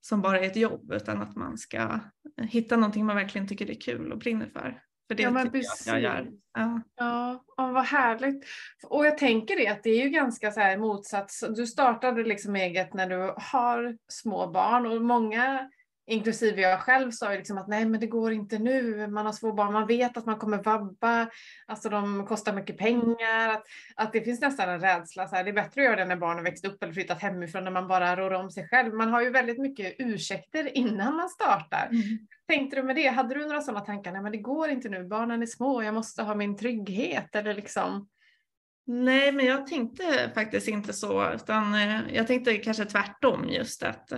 som 0.00 0.22
bara 0.22 0.40
är 0.40 0.46
ett 0.46 0.56
jobb 0.56 0.92
utan 0.92 1.22
att 1.22 1.36
man 1.36 1.58
ska 1.58 2.00
hitta 2.36 2.76
någonting 2.76 3.06
man 3.06 3.16
verkligen 3.16 3.48
tycker 3.48 3.70
är 3.70 3.80
kul 3.80 4.12
och 4.12 4.18
brinner 4.18 4.46
för. 4.46 4.82
För 5.08 5.14
det 5.14 5.22
ja, 5.22 5.30
men 5.30 5.52
tycker 5.52 5.66
jag 5.86 5.96
jag 5.96 6.02
gör. 6.02 6.30
Ja. 6.58 6.80
Ja, 6.96 7.44
ja, 7.56 7.72
vad 7.72 7.84
härligt. 7.84 8.44
Och 8.84 9.06
jag 9.06 9.18
tänker 9.18 9.56
det 9.56 9.68
att 9.68 9.82
det 9.82 9.90
är 9.90 10.04
ju 10.04 10.10
ganska 10.10 10.50
så 10.50 10.60
här 10.60 10.76
motsats. 10.76 11.44
Du 11.56 11.66
startade 11.66 12.24
liksom 12.24 12.56
eget 12.56 12.94
när 12.94 13.08
du 13.08 13.34
har 13.36 13.96
små 14.08 14.50
barn 14.50 14.86
och 14.86 15.02
många 15.02 15.70
inklusive 16.10 16.60
jag 16.60 16.80
själv 16.80 17.10
sa 17.10 17.32
ju 17.32 17.38
liksom 17.38 17.58
att 17.58 17.68
nej 17.68 17.84
men 17.84 18.00
det 18.00 18.06
går 18.06 18.32
inte 18.32 18.58
nu, 18.58 19.06
man 19.06 19.26
har 19.26 19.32
små 19.32 19.52
barn, 19.52 19.72
man 19.72 19.86
vet 19.86 20.16
att 20.16 20.26
man 20.26 20.38
kommer 20.38 20.62
vabba, 20.62 21.30
alltså 21.66 21.88
de 21.88 22.26
kostar 22.26 22.52
mycket 22.52 22.78
pengar, 22.78 23.48
att, 23.48 23.62
att 23.94 24.12
det 24.12 24.20
finns 24.20 24.40
nästan 24.40 24.68
en 24.68 24.80
rädsla, 24.80 25.28
så 25.28 25.36
här, 25.36 25.44
det 25.44 25.50
är 25.50 25.54
bättre 25.54 25.80
att 25.80 25.84
göra 25.84 25.96
det 25.96 26.04
när 26.04 26.16
barnen 26.16 26.44
växt 26.44 26.64
upp 26.64 26.82
eller 26.82 26.92
flyttat 26.92 27.22
hemifrån 27.22 27.64
när 27.64 27.70
man 27.70 27.88
bara 27.88 28.16
rår 28.16 28.32
om 28.32 28.50
sig 28.50 28.68
själv. 28.68 28.94
Man 28.94 29.08
har 29.08 29.22
ju 29.22 29.30
väldigt 29.30 29.58
mycket 29.58 29.94
ursäkter 29.98 30.76
innan 30.76 31.16
man 31.16 31.28
startar. 31.28 31.86
Mm. 31.86 32.02
Tänkte 32.48 32.76
du 32.76 32.82
med 32.82 32.96
det, 32.96 33.08
hade 33.08 33.34
du 33.34 33.46
några 33.46 33.60
sådana 33.60 33.84
tankar, 33.84 34.12
nej 34.12 34.22
men 34.22 34.32
det 34.32 34.38
går 34.38 34.68
inte 34.68 34.88
nu, 34.88 35.04
barnen 35.04 35.42
är 35.42 35.46
små, 35.46 35.82
jag 35.82 35.94
måste 35.94 36.22
ha 36.22 36.34
min 36.34 36.56
trygghet 36.56 37.36
eller 37.36 37.54
liksom? 37.54 38.08
Nej, 38.86 39.32
men 39.32 39.46
jag 39.46 39.66
tänkte 39.66 40.30
faktiskt 40.34 40.68
inte 40.68 40.92
så, 40.92 41.32
utan 41.32 41.74
eh, 41.74 42.00
jag 42.12 42.26
tänkte 42.26 42.56
kanske 42.56 42.84
tvärtom 42.84 43.48
just 43.48 43.82
att 43.82 44.12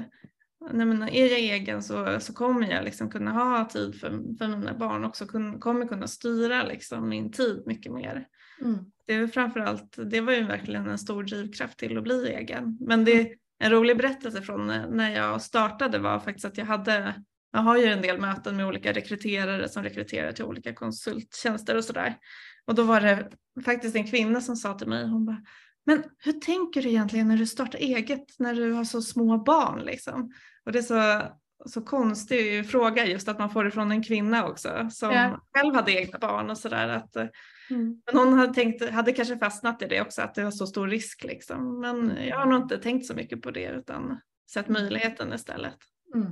nej 0.73 0.87
men 0.87 1.02
är 1.02 1.31
jag 1.31 1.38
egen 1.38 1.83
så, 1.83 2.21
så 2.21 2.33
kommer 2.33 2.71
jag 2.71 2.85
liksom 2.85 3.11
kunna 3.11 3.31
ha 3.31 3.64
tid 3.64 4.00
för, 4.00 4.11
för 4.38 4.49
mina 4.49 4.75
barn 4.75 5.04
också, 5.04 5.26
kun, 5.26 5.61
kommer 5.61 5.87
kunna 5.87 6.09
styra 6.09 6.62
liksom 6.62 7.09
min 7.09 7.33
tid 7.33 7.62
mycket 7.66 7.92
mer. 7.92 8.26
Mm. 8.61 8.78
Det, 9.07 9.14
är 9.14 9.26
framförallt, 9.26 9.97
det 10.11 10.21
var 10.21 10.33
ju 10.33 10.45
verkligen 10.45 10.90
en 10.90 10.99
stor 10.99 11.23
drivkraft 11.23 11.78
till 11.78 11.99
att 11.99 12.04
bli 12.04 12.28
egen. 12.28 12.78
Men 12.81 13.04
det, 13.04 13.21
mm. 13.21 13.33
en 13.59 13.71
rolig 13.71 13.97
berättelse 13.97 14.42
från 14.42 14.66
när 14.66 15.11
jag 15.11 15.42
startade 15.42 15.99
var 15.99 16.19
faktiskt 16.19 16.45
att 16.45 16.59
jag 16.59 16.64
hade, 16.64 17.14
jag 17.52 17.61
har 17.61 17.76
ju 17.76 17.85
en 17.85 18.02
del 18.02 18.21
möten 18.21 18.57
med 18.57 18.66
olika 18.66 18.92
rekryterare 18.92 19.69
som 19.69 19.83
rekryterar 19.83 20.33
till 20.33 20.45
olika 20.45 20.75
konsulttjänster 20.75 21.76
och 21.76 21.85
sådär. 21.85 22.16
Och 22.64 22.75
då 22.75 22.83
var 22.83 23.00
det 23.00 23.31
faktiskt 23.64 23.97
en 23.97 24.07
kvinna 24.07 24.40
som 24.40 24.57
sa 24.57 24.78
till 24.78 24.88
mig, 24.88 25.07
hon 25.07 25.26
bara, 25.26 25.42
men 25.87 26.05
hur 26.19 26.33
tänker 26.33 26.83
du 26.83 26.89
egentligen 26.89 27.29
när 27.29 27.37
du 27.37 27.47
startar 27.47 27.79
eget 27.79 28.39
när 28.39 28.55
du 28.55 28.73
har 28.73 28.85
så 28.85 29.03
små 29.03 29.39
barn? 29.39 29.81
Liksom? 29.81 30.33
Och 30.65 30.73
det 30.73 30.79
är 30.79 30.83
så, 30.83 31.23
så 31.67 31.83
konstig 31.83 32.71
fråga 32.71 33.07
just 33.07 33.29
att 33.29 33.39
man 33.39 33.51
får 33.51 33.65
det 33.65 33.71
från 33.71 33.93
en 33.93 34.03
kvinna 34.03 34.47
också 34.47 34.89
som 34.93 35.11
ja. 35.11 35.41
själv 35.55 35.75
hade 35.75 35.93
egna 35.93 36.19
barn 36.19 36.51
och 36.51 36.59
sådär. 36.59 36.89
Eh, 37.17 37.27
mm. 37.71 38.03
Men 38.07 38.17
hon 38.17 38.33
hade, 38.33 38.55
tänkt, 38.55 38.91
hade 38.91 39.12
kanske 39.12 39.39
fastnat 39.39 39.83
i 39.83 39.87
det 39.87 40.01
också 40.01 40.23
att 40.23 40.35
det 40.35 40.45
var 40.45 40.51
så 40.51 40.67
stor 40.67 40.89
risk 40.89 41.25
liksom. 41.25 41.81
Men 41.81 42.19
jag 42.29 42.39
har 42.39 42.47
nog 42.47 42.62
inte 42.62 42.79
tänkt 42.79 43.07
så 43.07 43.15
mycket 43.15 43.43
på 43.43 43.51
det 43.51 43.71
utan 43.71 44.21
sett 44.53 44.69
möjligheten 44.69 45.33
istället. 45.33 45.77
Mm. 46.15 46.29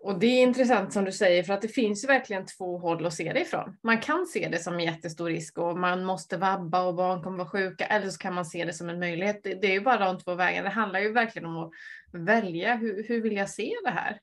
Och 0.00 0.18
det 0.18 0.26
är 0.26 0.42
intressant 0.42 0.92
som 0.92 1.04
du 1.04 1.12
säger 1.12 1.42
för 1.42 1.54
att 1.54 1.62
det 1.62 1.68
finns 1.68 2.04
ju 2.04 2.06
verkligen 2.06 2.46
två 2.46 2.78
håll 2.78 3.06
att 3.06 3.14
se 3.14 3.32
det 3.32 3.40
ifrån. 3.40 3.76
Man 3.82 4.00
kan 4.00 4.26
se 4.26 4.48
det 4.48 4.58
som 4.58 4.74
en 4.74 4.84
jättestor 4.84 5.28
risk 5.28 5.58
och 5.58 5.78
man 5.78 6.04
måste 6.04 6.36
vabba 6.36 6.82
och 6.82 6.94
barn 6.94 7.22
kommer 7.22 7.38
vara 7.38 7.48
sjuka 7.48 7.84
eller 7.84 8.10
så 8.10 8.18
kan 8.18 8.34
man 8.34 8.44
se 8.44 8.64
det 8.64 8.72
som 8.72 8.88
en 8.88 8.98
möjlighet. 8.98 9.42
Det, 9.42 9.64
är 9.64 9.72
ju 9.72 9.80
bara 9.80 10.04
de 10.04 10.18
två 10.18 10.34
vägarna. 10.34 10.68
Det 10.68 10.74
handlar 10.74 11.00
ju 11.00 11.12
verkligen 11.12 11.48
om 11.48 11.56
att 11.56 11.70
välja. 12.12 12.74
Hur, 12.74 13.08
hur 13.08 13.20
vill 13.20 13.36
jag 13.36 13.50
se 13.50 13.74
det 13.84 13.90
här? 13.90 14.20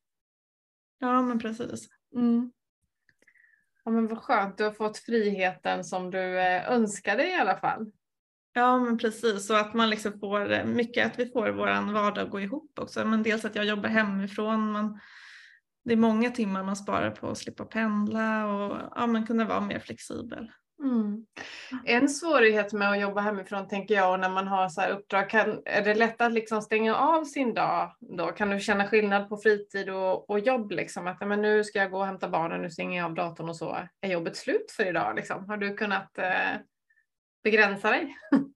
Ja 0.99 1.21
men 1.21 1.39
precis. 1.39 1.87
Mm. 2.15 2.51
Ja 3.83 3.91
men 3.91 4.07
vad 4.07 4.17
skönt, 4.17 4.57
du 4.57 4.63
har 4.63 4.71
fått 4.71 4.97
friheten 4.97 5.83
som 5.83 6.11
du 6.11 6.39
eh, 6.39 6.71
önskade 6.71 7.29
i 7.29 7.33
alla 7.33 7.57
fall. 7.57 7.91
Ja 8.53 8.77
men 8.77 8.97
precis, 8.97 9.47
så 9.47 9.53
att 9.53 9.73
man 9.73 9.89
liksom 9.89 10.19
får 10.19 10.51
eh, 10.51 10.65
mycket, 10.65 11.05
att 11.05 11.19
vi 11.19 11.25
får 11.25 11.49
vår 11.49 11.93
vardag 11.93 12.25
att 12.25 12.31
gå 12.31 12.39
ihop 12.39 12.79
också. 12.79 13.05
Men 13.05 13.23
dels 13.23 13.45
att 13.45 13.55
jag 13.55 13.65
jobbar 13.65 13.89
hemifrån, 13.89 14.71
men 14.71 14.99
det 15.85 15.93
är 15.93 15.97
många 15.97 16.31
timmar 16.31 16.63
man 16.63 16.75
sparar 16.75 17.11
på 17.11 17.29
att 17.29 17.37
slippa 17.37 17.65
pendla 17.65 18.45
och 18.45 18.77
ja, 18.95 19.07
man 19.07 19.25
kunna 19.25 19.45
vara 19.45 19.61
mer 19.61 19.79
flexibel. 19.79 20.51
Mm. 20.83 21.25
En 21.85 22.09
svårighet 22.09 22.73
med 22.73 22.91
att 22.91 23.01
jobba 23.01 23.21
hemifrån 23.21 23.67
tänker 23.67 23.95
jag 23.95 24.11
och 24.11 24.19
när 24.19 24.29
man 24.29 24.47
har 24.47 24.69
så 24.69 24.81
här 24.81 24.89
uppdrag, 24.89 25.29
kan, 25.29 25.61
är 25.65 25.81
det 25.81 25.95
lätt 25.95 26.21
att 26.21 26.31
liksom 26.33 26.61
stänga 26.61 26.95
av 26.95 27.23
sin 27.23 27.53
dag 27.53 27.95
då? 27.99 28.27
Kan 28.27 28.49
du 28.49 28.59
känna 28.59 28.87
skillnad 28.87 29.29
på 29.29 29.37
fritid 29.37 29.89
och, 29.89 30.29
och 30.29 30.39
jobb? 30.39 30.71
Liksom? 30.71 31.07
Att 31.07 31.27
men 31.27 31.41
nu 31.41 31.63
ska 31.63 31.79
jag 31.79 31.91
gå 31.91 31.99
och 31.99 32.05
hämta 32.05 32.29
barnen, 32.29 32.61
nu 32.61 32.69
stänger 32.69 32.97
jag 32.97 33.05
av 33.05 33.13
datorn 33.13 33.49
och 33.49 33.55
så 33.55 33.77
är 34.01 34.09
jobbet 34.09 34.35
slut 34.35 34.71
för 34.71 34.87
idag. 34.87 35.15
Liksom? 35.15 35.49
Har 35.49 35.57
du 35.57 35.77
kunnat 35.77 36.17
eh, 36.17 36.59
begränsa 37.43 37.89
dig? 37.89 38.17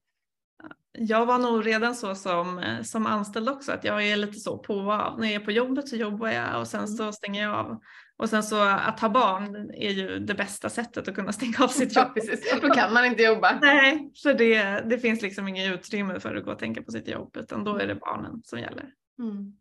jag 0.92 1.26
var 1.26 1.38
nog 1.38 1.68
redan 1.68 1.96
så 1.96 2.16
som, 2.16 2.60
eh, 2.60 2.82
som 2.82 3.06
anställd 3.06 3.50
också 3.50 3.72
att 3.72 3.84
jag 3.84 4.08
är 4.08 4.16
lite 4.16 4.40
så 4.40 4.58
på 4.58 4.74
och 4.74 4.94
av. 4.94 5.20
När 5.20 5.28
jag 5.28 5.42
är 5.42 5.46
på 5.46 5.52
jobbet 5.52 5.88
så 5.88 5.96
jobbar 5.96 6.28
jag 6.28 6.60
och 6.60 6.68
sen 6.68 6.88
så 6.88 7.04
mm. 7.04 7.14
stänger 7.14 7.44
jag 7.44 7.54
av. 7.54 7.82
Och 8.18 8.30
sen 8.30 8.44
så 8.44 8.62
att 8.62 9.00
ha 9.00 9.10
barn 9.10 9.72
är 9.74 9.92
ju 9.92 10.20
det 10.20 10.34
bästa 10.34 10.70
sättet 10.70 11.08
att 11.08 11.16
kunna 11.16 11.32
stänga 11.32 11.58
av 11.60 11.68
sitt 11.68 11.96
jobb. 11.96 12.08
Ja, 12.08 12.14
precis. 12.14 12.60
Då 12.62 12.70
kan 12.70 12.94
man 12.94 13.06
inte 13.06 13.24
jobba. 13.24 13.60
Nej, 13.62 14.12
för 14.24 14.34
det, 14.34 14.84
det 14.90 15.00
finns 15.00 15.22
liksom 15.22 15.48
inget 15.48 15.74
utrymme 15.74 16.20
för 16.20 16.36
att 16.36 16.46
gå 16.46 16.52
och 16.52 16.60
tänka 16.60 16.82
på 16.82 16.92
sitt 16.92 17.08
jobb 17.08 17.38
utan 17.38 17.64
då 17.64 17.78
är 17.78 17.88
det 17.88 17.96
barnen 17.96 18.42
som 18.44 18.60
gäller. 18.60 18.90
Mm. 19.20 19.54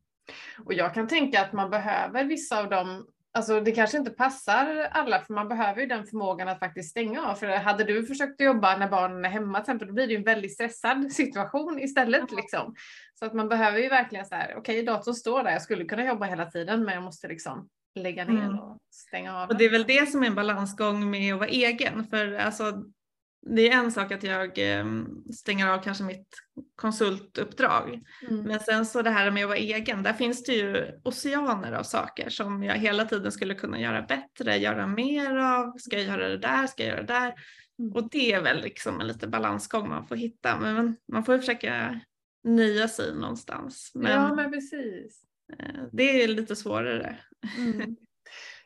Och 0.64 0.74
jag 0.74 0.94
kan 0.94 1.08
tänka 1.08 1.40
att 1.40 1.52
man 1.52 1.70
behöver 1.70 2.24
vissa 2.24 2.58
av 2.58 2.70
de 2.70 3.06
Alltså 3.38 3.60
det 3.60 3.72
kanske 3.72 3.98
inte 3.98 4.10
passar 4.10 4.88
alla 4.90 5.20
för 5.20 5.34
man 5.34 5.48
behöver 5.48 5.80
ju 5.80 5.86
den 5.86 6.06
förmågan 6.06 6.48
att 6.48 6.58
faktiskt 6.58 6.90
stänga 6.90 7.22
av. 7.22 7.34
För 7.34 7.46
hade 7.46 7.84
du 7.84 8.06
försökt 8.06 8.40
jobba 8.40 8.76
när 8.76 8.88
barnen 8.88 9.24
är 9.24 9.28
hemma 9.28 9.58
till 9.58 9.62
exempel, 9.62 9.88
då 9.88 9.94
blir 9.94 10.06
det 10.06 10.12
ju 10.12 10.18
en 10.18 10.24
väldigt 10.24 10.54
stressad 10.54 11.12
situation 11.12 11.78
istället. 11.80 12.32
Liksom. 12.32 12.74
Så 13.14 13.26
att 13.26 13.34
man 13.34 13.48
behöver 13.48 13.78
ju 13.78 13.88
verkligen 13.88 14.26
så 14.26 14.34
här, 14.34 14.54
okej 14.56 14.60
okay, 14.60 14.82
datorn 14.82 15.14
står 15.14 15.42
där, 15.42 15.50
jag 15.50 15.62
skulle 15.62 15.84
kunna 15.84 16.04
jobba 16.04 16.26
hela 16.26 16.46
tiden 16.46 16.84
men 16.84 16.94
jag 16.94 17.02
måste 17.02 17.28
liksom 17.28 17.68
lägga 17.94 18.24
ner 18.24 18.44
mm. 18.44 18.58
och 18.58 18.78
stänga 18.90 19.42
av. 19.42 19.48
Och 19.48 19.56
det 19.56 19.64
är 19.64 19.70
väl 19.70 19.86
det 19.86 20.08
som 20.08 20.22
är 20.22 20.26
en 20.26 20.34
balansgång 20.34 21.10
med 21.10 21.34
att 21.34 21.40
vara 21.40 21.48
egen. 21.48 22.06
För 22.10 22.32
alltså, 22.32 22.84
det 23.54 23.68
är 23.68 23.78
en 23.78 23.92
sak 23.92 24.12
att 24.12 24.22
jag 24.22 24.58
ehm, 24.58 25.24
stänger 25.32 25.68
av 25.68 25.82
kanske 25.82 26.04
mitt 26.04 26.28
konsultuppdrag. 26.76 28.00
Mm. 28.30 28.42
Men 28.42 28.60
sen 28.60 28.86
så 28.86 29.02
det 29.02 29.10
här 29.10 29.30
med 29.30 29.44
att 29.44 29.48
vara 29.48 29.58
egen, 29.58 30.02
där 30.02 30.12
finns 30.12 30.44
det 30.44 30.52
ju 30.52 31.00
oceaner 31.04 31.72
av 31.72 31.82
saker 31.82 32.28
som 32.28 32.62
jag 32.62 32.74
hela 32.74 33.04
tiden 33.04 33.32
skulle 33.32 33.54
kunna 33.54 33.80
göra 33.80 34.02
bättre, 34.02 34.56
göra 34.56 34.86
mer 34.86 35.36
av. 35.36 35.78
Ska 35.78 35.96
jag 35.96 36.06
göra 36.06 36.28
det 36.28 36.38
där? 36.38 36.66
Ska 36.66 36.82
jag 36.82 36.90
göra 36.90 37.02
det 37.02 37.12
där? 37.12 37.34
Mm. 37.78 37.92
Och 37.92 38.10
det 38.10 38.32
är 38.32 38.42
väl 38.42 38.60
liksom 38.60 39.00
en 39.00 39.06
liten 39.06 39.30
balansgång 39.30 39.88
man 39.88 40.06
får 40.06 40.16
hitta. 40.16 40.60
Men 40.60 40.96
man 41.12 41.24
får 41.24 41.34
ju 41.34 41.40
försöka 41.40 42.00
nöja 42.44 42.88
sig 42.88 43.14
någonstans. 43.14 43.90
Men 43.94 44.12
ja, 44.12 44.34
men 44.34 44.52
precis. 44.52 45.22
Eh, 45.58 45.82
det 45.92 46.22
är 46.22 46.28
lite 46.28 46.56
svårare. 46.56 47.18
Mm. 47.58 47.96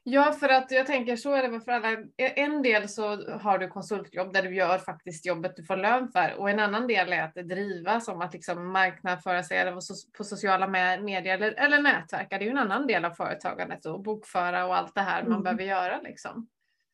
Ja, 0.04 0.32
för 0.32 0.48
att 0.48 0.70
jag 0.70 0.86
tänker 0.86 1.16
så 1.16 1.32
är 1.32 1.42
det 1.42 1.48
väl 1.48 1.60
för 1.60 1.72
alla. 1.72 1.96
En 2.16 2.62
del 2.62 2.88
så 2.88 3.32
har 3.38 3.58
du 3.58 3.68
konsultjobb 3.68 4.32
där 4.32 4.42
du 4.42 4.54
gör 4.54 4.78
faktiskt 4.78 5.26
jobbet 5.26 5.56
du 5.56 5.64
får 5.64 5.76
lön 5.76 6.08
för 6.08 6.34
och 6.38 6.50
en 6.50 6.58
annan 6.58 6.86
del 6.86 7.12
är 7.12 7.22
att 7.22 7.34
driva 7.34 8.00
som 8.00 8.20
att 8.20 8.32
liksom 8.32 8.72
marknadsföra 8.72 9.42
sig 9.42 9.58
eller 9.58 9.72
på 10.16 10.24
sociala 10.24 10.68
medier 10.68 11.34
eller, 11.34 11.52
eller 11.52 11.82
nätverka. 11.82 12.38
Det 12.38 12.44
är 12.44 12.46
ju 12.46 12.50
en 12.50 12.58
annan 12.58 12.86
del 12.86 13.04
av 13.04 13.10
företagandet 13.10 13.86
och 13.86 14.02
bokföra 14.02 14.66
och 14.66 14.76
allt 14.76 14.94
det 14.94 15.00
här 15.00 15.20
mm. 15.20 15.32
man 15.32 15.42
behöver 15.42 15.64
göra 15.64 16.00
liksom. 16.00 16.48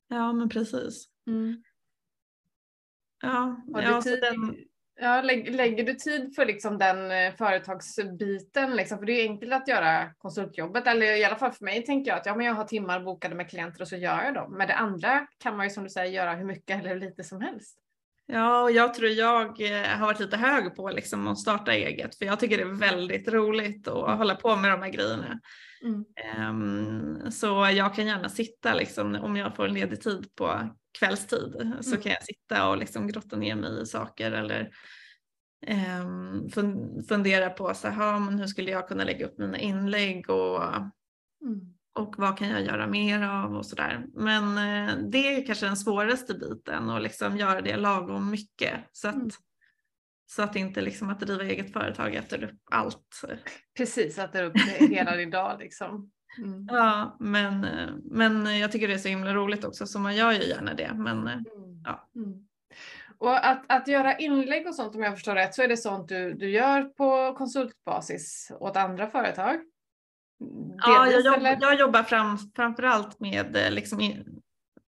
Ja, 0.09 0.33
men 0.33 0.49
precis. 0.49 1.09
Mm. 1.27 1.63
Ja, 3.23 3.63
har 3.75 3.83
du 3.83 3.89
ja, 3.89 4.03
tid, 4.03 4.21
den... 4.21 4.57
Ja, 5.01 5.23
lägger 5.23 5.85
du 5.85 5.95
tid 5.95 6.35
för 6.35 6.47
liksom 6.47 6.79
den 6.79 7.11
eh, 7.11 7.35
företagsbiten? 7.35 8.77
Liksom? 8.77 8.99
För 8.99 9.07
det 9.07 9.13
är 9.13 9.29
enkelt 9.29 9.53
att 9.53 9.69
göra 9.69 10.15
konsultjobbet, 10.19 10.87
eller 10.87 11.17
i 11.17 11.25
alla 11.25 11.37
fall 11.37 11.53
för 11.53 11.65
mig 11.65 11.85
tänker 11.85 12.11
jag 12.11 12.19
att 12.19 12.27
ja, 12.27 12.35
men 12.35 12.47
jag 12.47 12.55
har 12.55 12.65
timmar 12.65 13.01
bokade 13.01 13.35
med 13.35 13.51
klienter 13.51 13.83
och 13.83 13.89
så 13.89 13.97
gör 13.97 14.23
jag 14.23 14.35
dem. 14.35 14.57
Men 14.57 14.69
det 14.69 14.75
andra 14.75 15.27
kan 15.39 15.57
man 15.57 15.67
ju 15.67 15.71
som 15.71 15.85
du 15.85 15.91
säger 15.91 16.13
göra 16.13 16.35
hur 16.35 16.45
mycket 16.45 16.81
eller 16.81 16.89
hur 16.89 17.01
lite 17.01 17.25
som 17.25 17.41
helst. 17.41 17.79
Ja, 18.27 18.63
och 18.63 18.71
jag 18.71 18.95
tror 18.95 19.11
jag 19.11 19.61
eh, 19.61 19.87
har 19.87 20.07
varit 20.07 20.21
lite 20.21 20.37
hög 20.37 20.77
på 20.77 20.91
liksom 20.91 21.29
att 21.29 21.39
starta 21.39 21.73
eget, 21.73 22.19
för 22.19 22.25
jag 22.25 22.41
tycker 22.41 22.57
det 22.57 22.63
är 22.63 22.79
väldigt 22.79 23.29
roligt 23.29 23.89
att 23.89 24.19
hålla 24.19 24.35
på 24.35 24.57
med 24.57 24.71
de 24.71 24.83
här 24.83 24.91
grejerna. 24.91 25.41
Mm. 25.83 26.05
Um, 26.51 27.31
så 27.31 27.47
jag 27.73 27.95
kan 27.95 28.07
gärna 28.07 28.29
sitta 28.29 28.75
liksom, 28.75 29.15
om 29.15 29.37
jag 29.37 29.57
får 29.57 29.69
ledig 29.69 30.01
tid 30.01 30.35
på 30.35 30.69
kvällstid 30.99 31.57
mm. 31.61 31.83
så 31.83 31.97
kan 31.97 32.13
jag 32.13 32.23
sitta 32.23 32.69
och 32.69 32.79
liksom 32.79 33.07
grotta 33.07 33.37
ner 33.37 33.55
mig 33.55 33.83
i 33.83 33.87
saker 33.87 34.33
eller 34.33 34.71
um, 35.67 36.49
fundera 37.09 37.51
på 37.51 37.75
så 37.75 37.89
här, 37.89 38.19
men 38.19 38.39
hur 38.39 38.47
skulle 38.47 38.71
jag 38.71 38.89
kunna 38.89 39.05
lägga 39.05 39.27
upp 39.27 39.39
mina 39.39 39.59
inlägg 39.59 40.31
och, 40.31 40.65
mm. 40.65 41.75
och 41.95 42.15
vad 42.19 42.39
kan 42.39 42.49
jag 42.49 42.63
göra 42.63 42.87
mer 42.87 43.23
av 43.23 43.57
och 43.57 43.67
sådär. 43.67 44.07
Men 44.15 44.45
eh, 44.45 44.97
det 45.11 45.35
är 45.37 45.47
kanske 45.47 45.67
den 45.67 45.77
svåraste 45.77 46.35
biten 46.35 46.91
att 46.91 47.03
liksom 47.03 47.37
göra 47.37 47.61
det 47.61 47.77
lagom 47.77 48.31
mycket 48.31 48.75
så 48.93 49.09
att, 49.09 49.15
mm. 49.15 49.31
så 50.27 50.43
att 50.43 50.57
inte 50.57 50.81
liksom 50.81 51.11
att 51.11 51.21
driva 51.21 51.45
eget 51.45 51.73
företag 51.73 52.15
äter 52.15 52.45
upp 52.45 52.61
allt. 52.71 53.23
Precis, 53.77 54.19
äter 54.19 54.45
upp 54.45 54.57
hela 54.91 55.17
din 55.17 55.31
dag 55.31 55.59
liksom. 55.59 56.11
Mm. 56.39 56.67
Ja, 56.71 57.17
men, 57.21 57.67
men 58.05 58.59
jag 58.59 58.73
tycker 58.73 58.89
det 58.89 58.95
är 58.95 58.99
så 58.99 59.09
himla 59.09 59.35
roligt 59.35 59.65
också 59.65 59.87
så 59.87 59.99
man 59.99 60.17
gör 60.17 60.33
ju 60.33 60.43
gärna 60.43 60.75
det. 60.75 60.93
Men, 60.95 61.19
mm. 61.19 61.45
ja. 61.85 62.09
Mm. 62.17 62.45
Och 63.19 63.47
att, 63.47 63.65
att 63.69 63.89
göra 63.89 64.19
inlägg 64.19 64.67
och 64.67 64.75
sånt 64.75 64.95
om 64.95 65.03
jag 65.03 65.15
förstår 65.15 65.35
rätt 65.35 65.55
så 65.55 65.63
är 65.63 65.69
det 65.69 65.77
sånt 65.77 66.09
du, 66.09 66.35
du 66.35 66.51
gör 66.51 66.83
på 66.83 67.35
konsultbasis 67.39 68.53
åt 68.61 68.77
andra 68.77 69.07
företag? 69.07 69.61
ja, 70.77 71.11
jag, 71.11 71.25
jobb, 71.25 71.57
jag 71.61 71.79
jobbar 71.79 72.03
fram, 72.03 72.39
framförallt 72.57 73.21
med 73.21 73.57
eh, 73.57 73.71
liksom 73.71 74.01
in, 74.01 74.43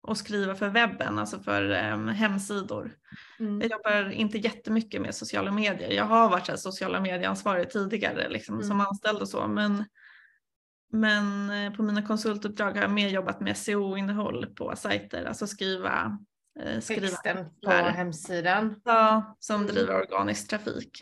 att 0.08 0.18
skriva 0.18 0.54
för 0.54 0.68
webben, 0.68 1.18
alltså 1.18 1.38
för 1.38 1.92
um, 1.92 2.08
hemsidor. 2.08 2.96
Mm. 3.40 3.60
Jag 3.60 3.70
jobbar 3.70 4.10
inte 4.10 4.38
jättemycket 4.38 5.02
med 5.02 5.14
sociala 5.14 5.50
medier. 5.50 5.90
Jag 5.90 6.04
har 6.04 6.30
varit 6.30 6.46
så 6.46 6.56
sociala 6.56 7.00
medieansvarig 7.00 7.70
tidigare 7.70 8.28
liksom, 8.28 8.54
mm. 8.54 8.68
som 8.68 8.80
anställd 8.80 9.18
och 9.20 9.28
så 9.28 9.46
men, 9.46 9.84
men 10.92 11.50
eh, 11.50 11.72
på 11.72 11.82
mina 11.82 12.02
konsultuppdrag 12.02 12.72
har 12.72 12.82
jag 12.82 12.90
mer 12.90 13.08
jobbat 13.08 13.40
med 13.40 13.56
SEO-innehåll 13.56 14.46
på 14.46 14.76
sajter, 14.76 15.24
alltså 15.24 15.46
skriva 15.46 16.18
eh, 16.60 16.80
skriva 16.80 17.06
Texten 17.06 17.46
på 17.64 17.70
hemsidan. 17.70 18.80
Ja, 18.84 19.36
som 19.38 19.56
mm. 19.56 19.74
driver 19.74 19.94
organisk 19.94 20.50
trafik. 20.50 20.98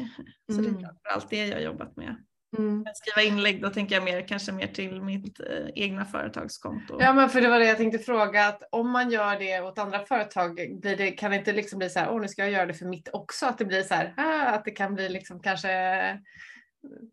Så 0.53 0.61
det 0.61 0.69
är 0.69 0.69
mm. 0.69 0.81
framförallt 0.81 1.31
det 1.31 1.47
jag 1.47 1.63
jobbat 1.63 1.97
med. 1.97 2.17
Mm. 2.59 2.85
Skriva 2.95 3.29
inlägg 3.29 3.63
då 3.63 3.71
tänker 3.71 3.95
jag 3.95 4.05
mer, 4.05 4.29
kanske 4.29 4.53
mer 4.53 4.67
till 4.67 5.03
mitt 5.03 5.41
eh, 5.41 5.67
egna 5.75 6.05
företagskonto. 6.05 6.97
Ja 7.01 7.13
men 7.13 7.31
för 7.31 7.41
det 7.41 7.49
var 7.49 7.59
det 7.59 7.67
jag 7.67 7.77
tänkte 7.77 7.99
fråga 7.99 8.47
att 8.47 8.63
om 8.73 8.91
man 8.91 9.11
gör 9.11 9.39
det 9.39 9.61
åt 9.61 9.79
andra 9.79 10.07
företag 10.07 10.81
blir 10.81 10.97
det, 10.97 11.11
kan 11.11 11.31
det 11.31 11.37
inte 11.37 11.53
liksom 11.53 11.79
bli 11.79 11.91
så 11.91 11.99
här, 11.99 12.11
åh 12.11 12.21
nu 12.21 12.29
ska 12.29 12.43
jag 12.43 12.51
göra 12.51 12.67
det 12.67 12.75
för 12.75 12.87
mitt 12.87 13.09
också, 13.13 13.47
att 13.47 13.59
det 13.59 13.65
blir 13.65 13.83
så 13.83 13.95
här, 13.95 14.15
ah, 14.17 14.51
att 14.51 14.65
det 14.65 14.71
kan 14.71 14.95
bli 14.95 15.09
liksom 15.09 15.41
kanske 15.41 15.69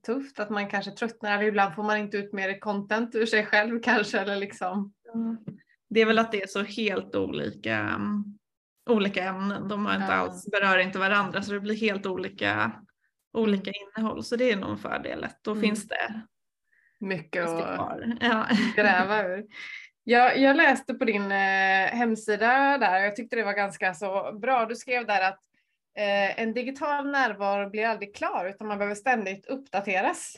tufft, 0.06 0.40
att 0.40 0.50
man 0.50 0.68
kanske 0.68 0.92
tröttnar, 0.92 1.38
eller 1.38 1.48
ibland 1.48 1.76
får 1.76 1.84
man 1.84 1.98
inte 1.98 2.18
ut 2.18 2.34
mer 2.34 2.60
content 2.60 3.16
ur 3.16 3.26
sig 3.26 3.46
själv 3.46 3.82
kanske 3.82 4.20
eller 4.20 4.36
liksom. 4.36 4.94
Mm. 5.14 5.38
Det 5.90 6.02
är 6.02 6.06
väl 6.06 6.20
att 6.20 6.32
det 6.32 6.44
är 6.44 6.48
så 6.48 6.64
helt 6.64 7.16
olika 7.16 7.96
um, 7.96 8.38
olika 8.90 9.24
ämnen. 9.24 9.68
De 9.68 9.86
har 9.86 9.96
inte 9.96 10.08
ja. 10.12 10.14
alls, 10.14 10.52
berör 10.52 10.78
inte 10.78 11.00
varandra 11.00 11.42
så 11.42 11.54
det 11.54 11.60
blir 11.60 11.76
helt 11.76 12.06
olika 12.06 12.72
olika 13.34 13.72
innehåll 13.72 14.24
så 14.24 14.36
det 14.36 14.52
är 14.52 14.56
nog 14.56 14.70
en 14.70 14.78
fördel. 14.78 15.28
Då 15.42 15.52
mm. 15.52 15.62
finns 15.62 15.88
det 15.88 16.22
mycket 17.00 17.46
att 17.46 18.18
ja. 18.22 18.48
gräva 18.76 19.28
ur. 19.28 19.46
Jag, 20.04 20.40
jag 20.40 20.56
läste 20.56 20.94
på 20.94 21.06
din 21.06 21.32
eh, 21.32 21.88
hemsida 21.88 22.78
där 22.78 23.00
och 23.00 23.06
jag 23.06 23.16
tyckte 23.16 23.36
det 23.36 23.44
var 23.44 23.54
ganska 23.54 23.94
så 23.94 24.40
bra. 24.42 24.66
Du 24.66 24.76
skrev 24.76 25.06
där 25.08 25.22
att 25.22 25.40
en 25.96 26.54
digital 26.54 27.12
närvaro 27.12 27.70
blir 27.70 27.86
aldrig 27.86 28.16
klar 28.16 28.46
utan 28.46 28.68
man 28.68 28.78
behöver 28.78 28.96
ständigt 28.96 29.46
uppdateras. 29.46 30.36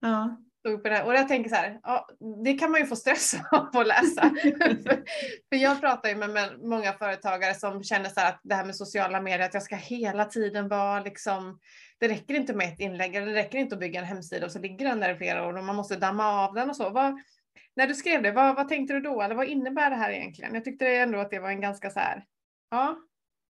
Ja. 0.00 0.36
Och 1.04 1.14
jag 1.14 1.28
tänker 1.28 1.50
så 1.50 1.56
här, 1.56 1.80
ja, 1.82 2.08
det 2.44 2.52
kan 2.52 2.70
man 2.70 2.80
ju 2.80 2.86
få 2.86 2.96
stress 2.96 3.34
av 3.52 3.76
att 3.76 3.86
läsa. 3.86 4.30
för, 5.48 5.56
jag 5.56 5.80
pratar 5.80 6.08
ju 6.08 6.14
med, 6.14 6.60
många 6.62 6.92
företagare 6.92 7.54
som 7.54 7.82
känner 7.82 8.08
så 8.08 8.20
här 8.20 8.28
att 8.28 8.40
det 8.42 8.54
här 8.54 8.64
med 8.64 8.76
sociala 8.76 9.20
medier, 9.20 9.46
att 9.46 9.54
jag 9.54 9.62
ska 9.62 9.76
hela 9.76 10.24
tiden 10.24 10.68
vara 10.68 11.00
liksom, 11.00 11.58
det 11.98 12.08
räcker 12.08 12.34
inte 12.34 12.54
med 12.54 12.68
ett 12.68 12.80
inlägg, 12.80 13.12
det 13.12 13.34
räcker 13.34 13.58
inte 13.58 13.74
att 13.74 13.80
bygga 13.80 14.00
en 14.00 14.06
hemsida 14.06 14.46
och 14.46 14.52
så 14.52 14.58
ligger 14.58 14.88
den 14.88 15.00
där 15.00 15.14
i 15.14 15.16
flera 15.16 15.46
år 15.46 15.56
och 15.56 15.64
man 15.64 15.76
måste 15.76 15.96
damma 15.96 16.46
av 16.46 16.54
den 16.54 16.70
och 16.70 16.76
så. 16.76 16.90
Vad, 16.90 17.20
när 17.76 17.86
du 17.86 17.94
skrev 17.94 18.22
det, 18.22 18.32
vad, 18.32 18.56
vad 18.56 18.68
tänkte 18.68 18.94
du 18.94 19.00
då? 19.00 19.22
Eller 19.22 19.34
vad 19.34 19.46
innebär 19.46 19.90
det 19.90 19.96
här 19.96 20.10
egentligen? 20.10 20.54
Jag 20.54 20.64
tyckte 20.64 20.88
ändå 20.88 21.18
att 21.18 21.30
det 21.30 21.38
var 21.38 21.50
en 21.50 21.60
ganska 21.60 21.90
så 21.90 22.00
här, 22.00 22.24
ja, 22.70 22.96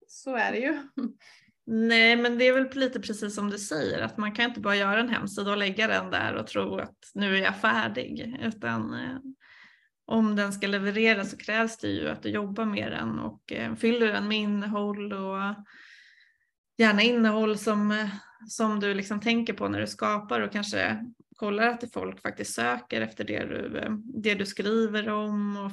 så 0.09 0.37
är 0.37 0.53
det 0.53 0.59
ju. 0.59 0.79
Nej, 1.67 2.17
men 2.17 2.39
det 2.39 2.49
är 2.49 2.53
väl 2.53 2.69
lite 2.75 3.01
precis 3.01 3.35
som 3.35 3.51
du 3.51 3.59
säger 3.59 4.03
att 4.03 4.19
man 4.19 4.33
kan 4.33 4.45
inte 4.45 4.61
bara 4.61 4.77
göra 4.77 5.01
en 5.01 5.09
hemsida 5.09 5.51
och 5.51 5.57
lägga 5.57 5.87
den 5.87 6.11
där 6.11 6.35
och 6.35 6.47
tro 6.47 6.79
att 6.79 6.99
nu 7.15 7.37
är 7.37 7.43
jag 7.43 7.61
färdig, 7.61 8.39
utan 8.43 8.95
eh, 8.95 9.19
om 10.07 10.37
den 10.37 10.53
ska 10.53 10.67
leverera 10.67 11.25
så 11.25 11.37
krävs 11.37 11.79
det 11.79 11.89
ju 11.89 12.09
att 12.09 12.23
du 12.23 12.29
jobbar 12.29 12.65
med 12.65 12.93
den 12.93 13.19
och 13.19 13.53
eh, 13.53 13.75
fyller 13.75 14.07
den 14.07 14.29
med 14.29 14.39
innehåll 14.39 15.13
och 15.13 15.55
gärna 16.79 17.03
innehåll 17.03 17.59
som, 17.59 17.91
eh, 17.91 18.09
som 18.49 18.81
du 18.81 18.95
liksom 18.95 19.21
tänker 19.21 19.53
på 19.53 19.69
när 19.69 19.81
du 19.81 19.87
skapar 19.87 20.41
och 20.41 20.53
kanske 20.53 21.05
kollar 21.37 21.69
att 21.69 21.93
folk 21.93 22.21
faktiskt 22.21 22.55
söker 22.55 23.01
efter 23.01 23.25
det 23.25 23.45
du, 23.45 23.79
eh, 23.79 23.93
det 24.23 24.35
du 24.35 24.47
skriver 24.47 25.09
om 25.09 25.57
och 25.57 25.71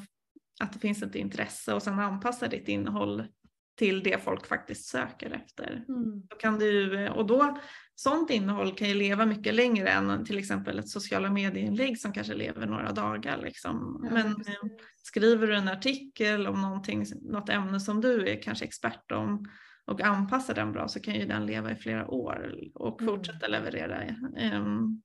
att 0.59 0.73
det 0.73 0.79
finns 0.79 1.03
ett 1.03 1.15
intresse 1.15 1.73
och 1.73 1.83
sen 1.83 1.99
anpassa 1.99 2.47
ditt 2.47 2.67
innehåll 2.67 3.27
till 3.75 4.03
det 4.03 4.23
folk 4.23 4.47
faktiskt 4.47 4.85
söker 4.85 5.31
efter. 5.31 5.85
Mm. 5.89 6.21
Då 6.27 6.35
kan 6.35 6.59
du, 6.59 7.09
och 7.09 7.25
då, 7.25 7.57
sånt 7.95 8.29
innehåll 8.29 8.75
kan 8.75 8.89
ju 8.89 8.93
leva 8.93 9.25
mycket 9.25 9.53
längre 9.53 9.89
än 9.89 10.25
till 10.25 10.37
exempel 10.37 10.79
ett 10.79 10.89
sociala 10.89 11.29
medieinlägg 11.29 11.99
som 11.99 12.13
kanske 12.13 12.33
lever 12.33 12.65
några 12.65 12.91
dagar. 12.91 13.37
Liksom. 13.37 14.01
Ja, 14.03 14.13
Men 14.13 14.27
eh, 14.27 14.71
skriver 15.03 15.47
du 15.47 15.55
en 15.55 15.67
artikel 15.67 16.47
om 16.47 16.61
någonting, 16.61 17.05
något 17.21 17.49
ämne 17.49 17.79
som 17.79 18.01
du 18.01 18.27
är 18.27 18.41
kanske 18.41 18.65
expert 18.65 19.11
om 19.11 19.45
och 19.85 20.01
anpassar 20.01 20.53
den 20.53 20.71
bra 20.71 20.87
så 20.87 20.99
kan 20.99 21.13
ju 21.13 21.25
den 21.25 21.45
leva 21.45 21.71
i 21.71 21.75
flera 21.75 22.07
år 22.07 22.55
och 22.73 23.01
mm. 23.01 23.13
fortsätta 23.13 23.47
leverera, 23.47 24.15
um, 24.57 25.01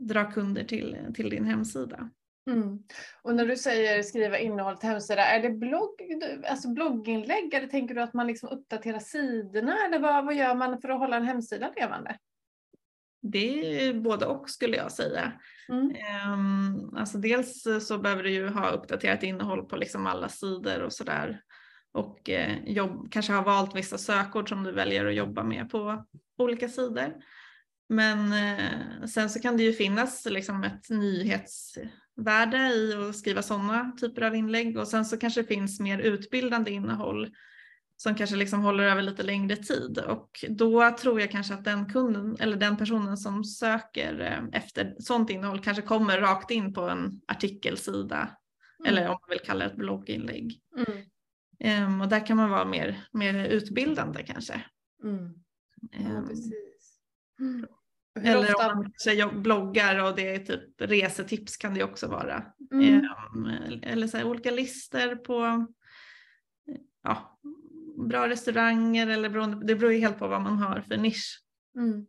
dra 0.00 0.32
kunder 0.32 0.64
till, 0.64 0.96
till 1.14 1.30
din 1.30 1.44
hemsida. 1.44 2.10
Mm. 2.48 2.78
Och 3.22 3.34
när 3.34 3.46
du 3.46 3.56
säger 3.56 4.02
skriva 4.02 4.38
innehåll 4.38 4.76
till 4.78 4.88
hemsida, 4.88 5.22
är 5.22 5.42
det 5.42 5.50
blogg, 5.50 6.02
alltså 6.48 6.68
blogginlägg 6.68 7.54
eller 7.54 7.66
tänker 7.66 7.94
du 7.94 8.00
att 8.00 8.14
man 8.14 8.26
liksom 8.26 8.48
uppdaterar 8.48 8.98
sidorna 8.98 9.76
eller 9.86 9.98
vad, 9.98 10.24
vad 10.24 10.34
gör 10.34 10.54
man 10.54 10.80
för 10.80 10.88
att 10.88 10.98
hålla 10.98 11.16
en 11.16 11.24
hemsida 11.24 11.72
levande? 11.76 12.18
Det 13.22 13.82
är 13.84 13.94
både 13.94 14.26
och 14.26 14.50
skulle 14.50 14.76
jag 14.76 14.92
säga. 14.92 15.32
Mm. 15.68 15.94
Um, 16.32 16.96
alltså 16.96 17.18
dels 17.18 17.66
så 17.80 17.98
behöver 17.98 18.22
du 18.22 18.30
ju 18.30 18.48
ha 18.48 18.70
uppdaterat 18.70 19.22
innehåll 19.22 19.64
på 19.64 19.76
liksom 19.76 20.06
alla 20.06 20.28
sidor 20.28 20.82
och 20.82 20.92
sådär. 20.92 21.42
Och 21.92 22.30
eh, 22.30 22.58
jobb, 22.64 23.12
kanske 23.12 23.32
ha 23.32 23.42
valt 23.42 23.76
vissa 23.76 23.98
sökord 23.98 24.48
som 24.48 24.64
du 24.64 24.72
väljer 24.72 25.06
att 25.06 25.14
jobba 25.14 25.42
med 25.42 25.70
på 25.70 26.04
olika 26.38 26.68
sidor. 26.68 27.14
Men 27.88 28.32
eh, 28.32 29.06
sen 29.06 29.30
så 29.30 29.40
kan 29.40 29.56
det 29.56 29.62
ju 29.62 29.72
finnas 29.72 30.26
liksom 30.30 30.64
ett 30.64 30.90
nyhets 30.90 31.78
värde 32.16 32.58
i 32.58 32.94
att 32.94 33.16
skriva 33.16 33.42
sådana 33.42 33.92
typer 34.00 34.22
av 34.22 34.34
inlägg 34.34 34.78
och 34.78 34.88
sen 34.88 35.04
så 35.04 35.16
kanske 35.16 35.42
det 35.42 35.48
finns 35.48 35.80
mer 35.80 35.98
utbildande 35.98 36.70
innehåll 36.70 37.30
som 37.96 38.14
kanske 38.14 38.36
liksom 38.36 38.60
håller 38.60 38.84
över 38.84 39.02
lite 39.02 39.22
längre 39.22 39.56
tid 39.56 39.98
och 39.98 40.44
då 40.48 40.90
tror 40.90 41.20
jag 41.20 41.30
kanske 41.30 41.54
att 41.54 41.64
den 41.64 41.92
kunden 41.92 42.36
eller 42.40 42.56
den 42.56 42.76
personen 42.76 43.16
som 43.16 43.44
söker 43.44 44.20
eh, 44.20 44.60
efter 44.60 44.96
sådant 44.98 45.30
innehåll 45.30 45.60
kanske 45.60 45.82
kommer 45.82 46.20
rakt 46.20 46.50
in 46.50 46.74
på 46.74 46.80
en 46.80 47.20
artikelsida 47.28 48.36
mm. 48.78 48.92
eller 48.92 49.08
om 49.08 49.16
man 49.20 49.30
vill 49.30 49.40
kalla 49.44 49.64
det 49.64 49.70
ett 49.70 49.76
blogginlägg. 49.76 50.60
Mm. 50.76 51.84
Um, 51.86 52.00
och 52.00 52.08
där 52.08 52.26
kan 52.26 52.36
man 52.36 52.50
vara 52.50 52.64
mer, 52.64 53.04
mer 53.12 53.44
utbildande 53.44 54.22
kanske. 54.22 54.64
Mm. 55.04 55.34
Ja, 55.90 56.22
um. 57.40 57.66
Hur 58.14 58.26
Eller 58.26 58.54
ofta... 58.54 58.72
om 58.72 58.90
man 59.18 59.42
bloggar 59.42 60.04
och 60.04 60.16
det 60.16 60.34
är 60.34 60.38
typ 60.38 60.62
resetips 60.78 61.56
kan 61.56 61.74
det 61.74 61.84
också 61.84 62.08
vara. 62.08 62.44
Mm. 62.72 63.02
Eller 63.82 64.06
så 64.06 64.16
här, 64.16 64.24
olika 64.24 64.50
listor 64.50 65.16
på 65.16 65.66
ja, 67.02 67.38
bra 68.08 68.28
restauranger 68.28 69.06
eller 69.06 69.28
beroende, 69.28 69.66
det 69.66 69.74
beror 69.74 69.92
ju 69.92 69.98
helt 69.98 70.18
på 70.18 70.28
vad 70.28 70.42
man 70.42 70.58
har 70.58 70.80
för 70.80 70.96
nisch. 70.96 71.42
Mm. 71.76 72.06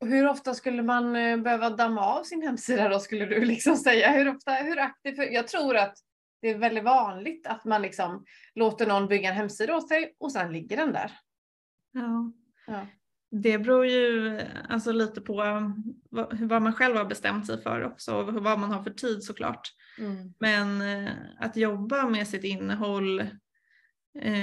Hur 0.00 0.28
ofta 0.28 0.54
skulle 0.54 0.82
man 0.82 1.16
eh, 1.16 1.36
behöva 1.36 1.70
damma 1.70 2.00
av 2.00 2.24
sin 2.24 2.42
hemsida 2.42 2.88
då 2.88 2.98
skulle 2.98 3.26
du 3.26 3.44
liksom 3.44 3.76
säga? 3.86 4.10
Hur 4.12 4.28
ofta, 4.28 4.52
hur 4.52 4.78
aktiv? 4.78 5.14
Jag 5.18 5.48
tror 5.48 5.76
att 5.76 5.98
det 6.42 6.48
är 6.48 6.58
väldigt 6.58 6.84
vanligt 6.84 7.46
att 7.46 7.64
man 7.64 7.82
liksom 7.82 8.24
låter 8.54 8.86
någon 8.86 9.08
bygga 9.08 9.28
en 9.28 9.36
hemsida 9.36 9.76
åt 9.76 9.88
sig 9.88 10.14
och 10.18 10.32
sen 10.32 10.52
ligger 10.52 10.76
den 10.76 10.92
där. 10.92 11.12
Ja. 11.92 12.32
ja. 12.66 12.86
Det 13.30 13.58
beror 13.58 13.86
ju 13.86 14.40
alltså 14.68 14.92
lite 14.92 15.20
på 15.20 15.34
vad, 16.40 16.62
man 16.62 16.72
själv 16.72 16.96
har 16.96 17.04
bestämt 17.04 17.46
sig 17.46 17.62
för 17.62 17.84
också 17.84 18.14
och 18.14 18.34
vad 18.34 18.58
man 18.58 18.70
har 18.70 18.82
för 18.82 18.90
tid 18.90 19.22
såklart. 19.22 19.68
Mm. 19.98 20.34
Men 20.38 20.80
eh, 20.80 21.12
att 21.38 21.56
jobba 21.56 22.08
med 22.08 22.28
sitt 22.28 22.44
innehåll 22.44 23.20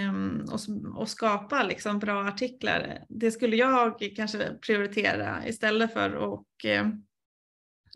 um, 0.10 0.46
och, 0.98 1.10
skapa 1.10 1.64
liksom 1.64 2.00
bra 2.00 2.28
artiklar, 2.28 3.06
det 3.10 3.32
skulle 3.32 3.56
jag 3.56 4.12
kanske 4.16 4.54
prioritera 4.66 5.48
istället 5.48 5.94
för 5.94 6.34
att 6.34 6.44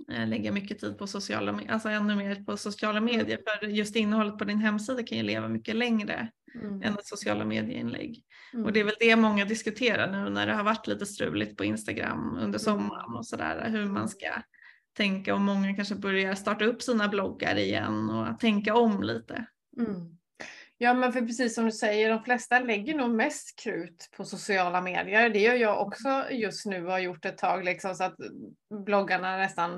lägga 0.07 0.51
mycket 0.51 0.79
tid 0.79 0.97
på 0.97 1.07
sociala, 1.07 1.59
alltså 1.69 1.89
ännu 1.89 2.15
mer 2.15 2.35
på 2.35 2.57
sociala 2.57 2.97
mm. 2.97 3.17
medier. 3.17 3.39
För 3.45 3.67
just 3.67 3.95
innehållet 3.95 4.37
på 4.37 4.43
din 4.43 4.59
hemsida 4.59 5.03
kan 5.03 5.17
ju 5.17 5.23
leva 5.23 5.47
mycket 5.47 5.75
längre 5.75 6.31
mm. 6.55 6.81
än 6.83 6.93
ett 6.93 7.05
sociala 7.05 7.45
medieinlägg. 7.45 8.23
Mm. 8.53 8.65
Och 8.65 8.73
det 8.73 8.79
är 8.79 8.83
väl 8.83 8.95
det 8.99 9.15
många 9.15 9.45
diskuterar 9.45 10.11
nu 10.11 10.29
när 10.29 10.47
det 10.47 10.53
har 10.53 10.63
varit 10.63 10.87
lite 10.87 11.05
struligt 11.05 11.57
på 11.57 11.63
Instagram 11.63 12.29
under 12.29 12.43
mm. 12.45 12.59
sommaren 12.59 13.15
och 13.15 13.25
sådär 13.25 13.69
hur 13.69 13.85
man 13.85 14.09
ska 14.09 14.27
tänka 14.97 15.33
och 15.33 15.41
många 15.41 15.75
kanske 15.75 15.95
börjar 15.95 16.35
starta 16.35 16.65
upp 16.65 16.81
sina 16.81 17.07
bloggar 17.07 17.55
igen 17.55 18.09
och 18.09 18.39
tänka 18.39 18.75
om 18.75 19.03
lite. 19.03 19.45
Mm. 19.77 20.17
Ja 20.83 20.93
men 20.93 21.13
för 21.13 21.21
precis 21.21 21.55
som 21.55 21.65
du 21.65 21.71
säger, 21.71 22.09
de 22.09 22.23
flesta 22.23 22.59
lägger 22.59 22.95
nog 22.95 23.09
mest 23.09 23.59
krut 23.59 24.09
på 24.17 24.25
sociala 24.25 24.81
medier. 24.81 25.29
Det 25.29 25.39
gör 25.39 25.55
jag 25.55 25.81
också 25.81 26.25
just 26.31 26.65
nu 26.65 26.85
och 26.85 26.91
har 26.91 26.99
gjort 26.99 27.25
ett 27.25 27.37
tag 27.37 27.63
liksom, 27.63 27.95
så 27.95 28.03
att 28.03 28.15
bloggarna 28.85 29.37
nästan 29.37 29.73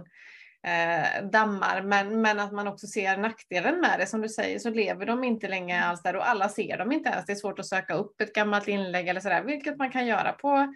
eh, 0.68 1.30
dammar. 1.32 1.82
Men, 1.82 2.22
men 2.22 2.40
att 2.40 2.52
man 2.52 2.68
också 2.68 2.88
ser 2.88 3.18
nackdelen 3.18 3.82
med 3.82 4.00
det. 4.00 4.08
Som 4.08 4.22
du 4.22 4.30
säger 4.30 4.60
så 4.60 4.70
lever 4.70 5.06
de 5.06 5.24
inte 5.24 5.48
länge 5.48 5.84
alls 5.84 6.02
där 6.02 6.16
och 6.16 6.30
alla 6.30 6.50
ser 6.50 6.78
dem 6.78 6.92
inte 6.92 7.10
ens. 7.10 7.26
Det 7.26 7.34
är 7.34 7.36
svårt 7.36 7.60
att 7.60 7.66
söka 7.66 7.94
upp 7.94 8.22
ett 8.22 8.34
gammalt 8.34 8.68
inlägg 8.68 9.08
eller 9.08 9.22
sådär, 9.22 9.44
vilket 9.44 9.78
man 9.78 9.92
kan 9.92 10.06
göra 10.06 10.32
på, 10.32 10.74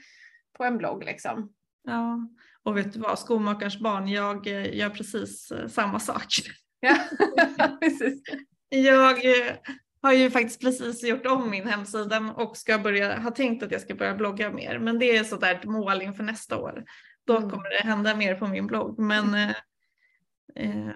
på 0.58 0.64
en 0.64 0.78
blogg 0.78 1.04
liksom. 1.04 1.54
Ja, 1.84 2.30
och 2.64 2.78
vet 2.78 2.94
du 2.94 3.00
vad, 3.00 3.20
skomakarens 3.20 3.80
barn, 3.80 4.08
jag 4.08 4.48
eh, 4.48 4.76
gör 4.76 4.90
precis 4.90 5.52
eh, 5.52 5.68
samma 5.68 6.00
sak. 6.00 6.28
Ja, 6.80 6.98
precis. 7.82 8.22
Jag 8.70 9.26
eh, 9.26 9.56
har 10.08 10.14
ju 10.14 10.32
faktiskt 10.32 10.62
precis 10.62 11.04
gjort 11.04 11.26
om 11.26 11.50
min 11.50 11.68
hemsida 11.68 12.34
och 12.36 12.58
ska 12.58 12.80
börja, 12.80 13.20
har 13.20 13.32
tänkt 13.32 13.64
att 13.64 13.72
jag 13.72 13.82
ska 13.82 13.96
börja 13.96 14.16
blogga 14.16 14.52
mer. 14.52 14.80
Men 14.80 15.00
det 15.00 15.18
är 15.18 15.24
sådär 15.24 15.56
ett 15.56 15.66
mål 15.66 16.02
inför 16.02 16.24
nästa 16.24 16.58
år. 16.58 16.84
Då 17.26 17.38
mm. 17.38 17.50
kommer 17.50 17.70
det 17.70 17.88
hända 17.88 18.16
mer 18.16 18.36
på 18.36 18.48
min 18.48 18.68
blogg. 18.68 19.00
Men 19.00 19.34
eh, 19.34 19.50
eh, 20.56 20.92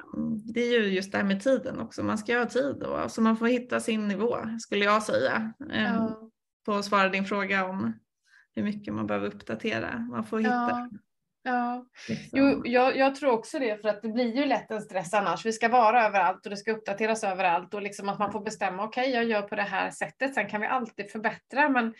det 0.54 0.62
är 0.62 0.80
ju 0.80 0.86
just 0.86 1.12
det 1.12 1.18
här 1.18 1.26
med 1.26 1.44
tiden 1.44 1.80
också. 1.80 2.04
Man 2.04 2.18
ska 2.18 2.38
ha 2.38 2.46
tid 2.46 2.76
då. 2.80 3.10
Så 3.10 3.22
man 3.22 3.38
får 3.38 3.48
hitta 3.48 3.80
sin 3.80 4.08
nivå 4.08 4.38
skulle 4.60 4.86
jag 4.86 5.04
säga. 5.04 5.54
Eh, 5.74 5.84
ja. 5.84 6.30
På 6.66 6.74
att 6.74 6.86
svara 6.86 7.10
din 7.10 7.26
fråga 7.26 7.66
om 7.66 7.94
hur 8.56 8.64
mycket 8.64 8.94
man 8.94 9.08
behöver 9.08 9.28
uppdatera. 9.28 10.00
Man 10.00 10.24
får 10.24 10.40
hitta 10.40 10.52
ja. 10.52 10.90
Ja, 11.44 11.86
liksom. 12.10 12.40
jo, 12.40 12.62
jag, 12.66 12.98
jag, 12.98 13.16
tror 13.16 13.32
också 13.32 13.60
det 13.60 13.82
för 13.82 13.90
att 13.90 14.02
det 14.02 14.10
blir 14.10 14.36
ju 14.36 14.46
lätt 14.46 14.72
en 14.72 14.82
stress 14.82 15.14
annars. 15.14 15.46
Vi 15.46 15.54
ska 15.54 15.70
vara 15.70 16.06
överallt 16.06 16.46
och 16.46 16.50
det 16.50 16.58
ska 16.58 16.72
uppdateras 16.72 17.24
överallt 17.24 17.74
och 17.74 17.82
liksom 17.82 18.10
att 18.10 18.20
man 18.20 18.32
får 18.32 18.42
bestämma. 18.42 18.84
Okej, 18.84 19.10
okay, 19.10 19.14
jag 19.14 19.26
gör 19.26 19.42
på 19.42 19.56
det 19.56 19.62
här 19.62 19.92
sättet. 19.92 20.34
Sen 20.34 20.50
kan 20.50 20.62
vi 20.62 20.68
alltid 20.68 21.12
förbättra, 21.12 21.70
men 21.70 21.94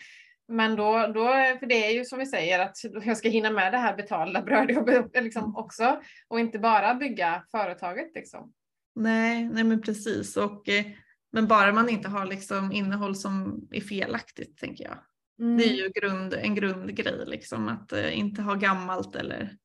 men 0.48 0.76
då, 0.76 1.06
då, 1.14 1.26
för 1.58 1.66
det 1.66 1.86
är 1.86 1.90
ju 1.90 2.04
som 2.04 2.18
vi 2.18 2.26
säger 2.26 2.58
att 2.58 2.76
jag 3.04 3.16
ska 3.16 3.28
hinna 3.28 3.50
med 3.50 3.72
det 3.72 3.78
här 3.78 3.96
betalda 3.96 4.42
brödjobbet 4.42 5.10
liksom 5.14 5.44
mm. 5.44 5.56
också 5.56 6.00
och 6.28 6.40
inte 6.40 6.58
bara 6.58 6.94
bygga 6.94 7.44
företaget 7.50 8.14
liksom. 8.14 8.52
Nej, 8.94 9.48
nej 9.52 9.64
men 9.64 9.82
precis 9.82 10.36
och 10.36 10.68
eh, 10.68 10.84
men 11.32 11.46
bara 11.46 11.72
man 11.72 11.88
inte 11.88 12.08
har 12.08 12.26
liksom 12.26 12.72
innehåll 12.72 13.16
som 13.16 13.60
är 13.70 13.80
felaktigt 13.80 14.58
tänker 14.58 14.84
jag. 14.84 14.98
Mm. 15.38 15.56
Det 15.56 15.64
är 15.64 15.74
ju 15.74 15.88
grund, 15.88 16.34
en 16.34 16.54
grundgrej, 16.54 17.26
liksom, 17.26 17.68
att 17.68 17.92
uh, 17.92 18.18
inte 18.18 18.42
ha 18.42 18.54
gammalt 18.54 19.16
eller 19.16 19.56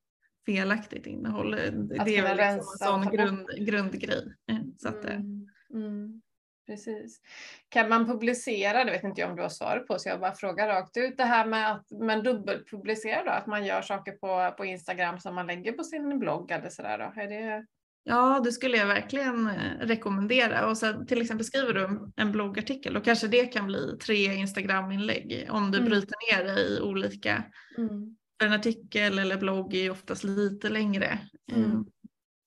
felaktigt 0.45 1.05
innehåll. 1.05 1.53
Att 1.53 2.05
det 2.05 2.17
är 2.17 2.23
väl 2.23 2.37
liksom 2.37 2.99
en 2.99 3.03
sån 3.03 3.11
grund, 3.11 3.49
grundgrej. 3.57 4.33
Så 4.77 4.89
att, 4.89 5.05
mm. 5.05 5.47
Mm. 5.73 6.21
Precis. 6.67 7.21
Kan 7.69 7.89
man 7.89 8.05
publicera, 8.05 8.83
det 8.83 8.91
vet 8.91 9.03
inte 9.03 9.21
jag 9.21 9.29
om 9.29 9.35
du 9.35 9.41
har 9.41 9.49
svar 9.49 9.85
på, 9.87 9.99
så 9.99 10.09
jag 10.09 10.19
bara 10.19 10.33
frågar 10.33 10.67
rakt 10.67 10.97
ut 10.97 11.17
det 11.17 11.23
här 11.23 11.45
med 11.45 11.71
att 11.71 11.91
man 11.91 12.23
dubbelpublicerar 12.23 13.25
då, 13.25 13.31
att 13.31 13.47
man 13.47 13.65
gör 13.65 13.81
saker 13.81 14.11
på, 14.11 14.55
på 14.57 14.65
Instagram 14.65 15.19
som 15.19 15.35
man 15.35 15.47
lägger 15.47 15.71
på 15.71 15.83
sin 15.83 16.19
blogg 16.19 16.51
eller 16.51 16.69
sådär 16.69 16.97
då? 16.97 17.21
Är 17.21 17.27
det, 17.27 17.65
Ja, 18.09 18.41
det 18.43 18.51
skulle 18.51 18.77
jag 18.77 18.87
verkligen 18.87 19.47
eh, 19.47 19.79
rekommendera. 19.79 20.67
Och 20.67 20.77
sen 20.77 21.05
till 21.07 21.21
exempel 21.21 21.45
skriver 21.45 21.73
du 21.73 22.11
en 22.15 22.31
bloggartikel, 22.31 22.93
då 22.93 23.01
kanske 23.01 23.27
det 23.27 23.45
kan 23.45 23.65
bli 23.65 23.97
tre 24.05 24.35
Instagram-inlägg 24.35 25.47
om 25.49 25.71
du 25.71 25.77
mm. 25.77 25.89
bryter 25.89 26.15
ner 26.31 26.45
det 26.45 26.61
i 26.61 26.81
olika. 26.81 27.43
Mm. 27.77 28.15
En 28.43 28.53
artikel 28.53 29.19
eller 29.19 29.37
blogg 29.37 29.73
är 29.73 29.81
ju 29.81 29.89
oftast 29.89 30.23
lite 30.23 30.69
längre. 30.69 31.19
Mm. 31.51 31.85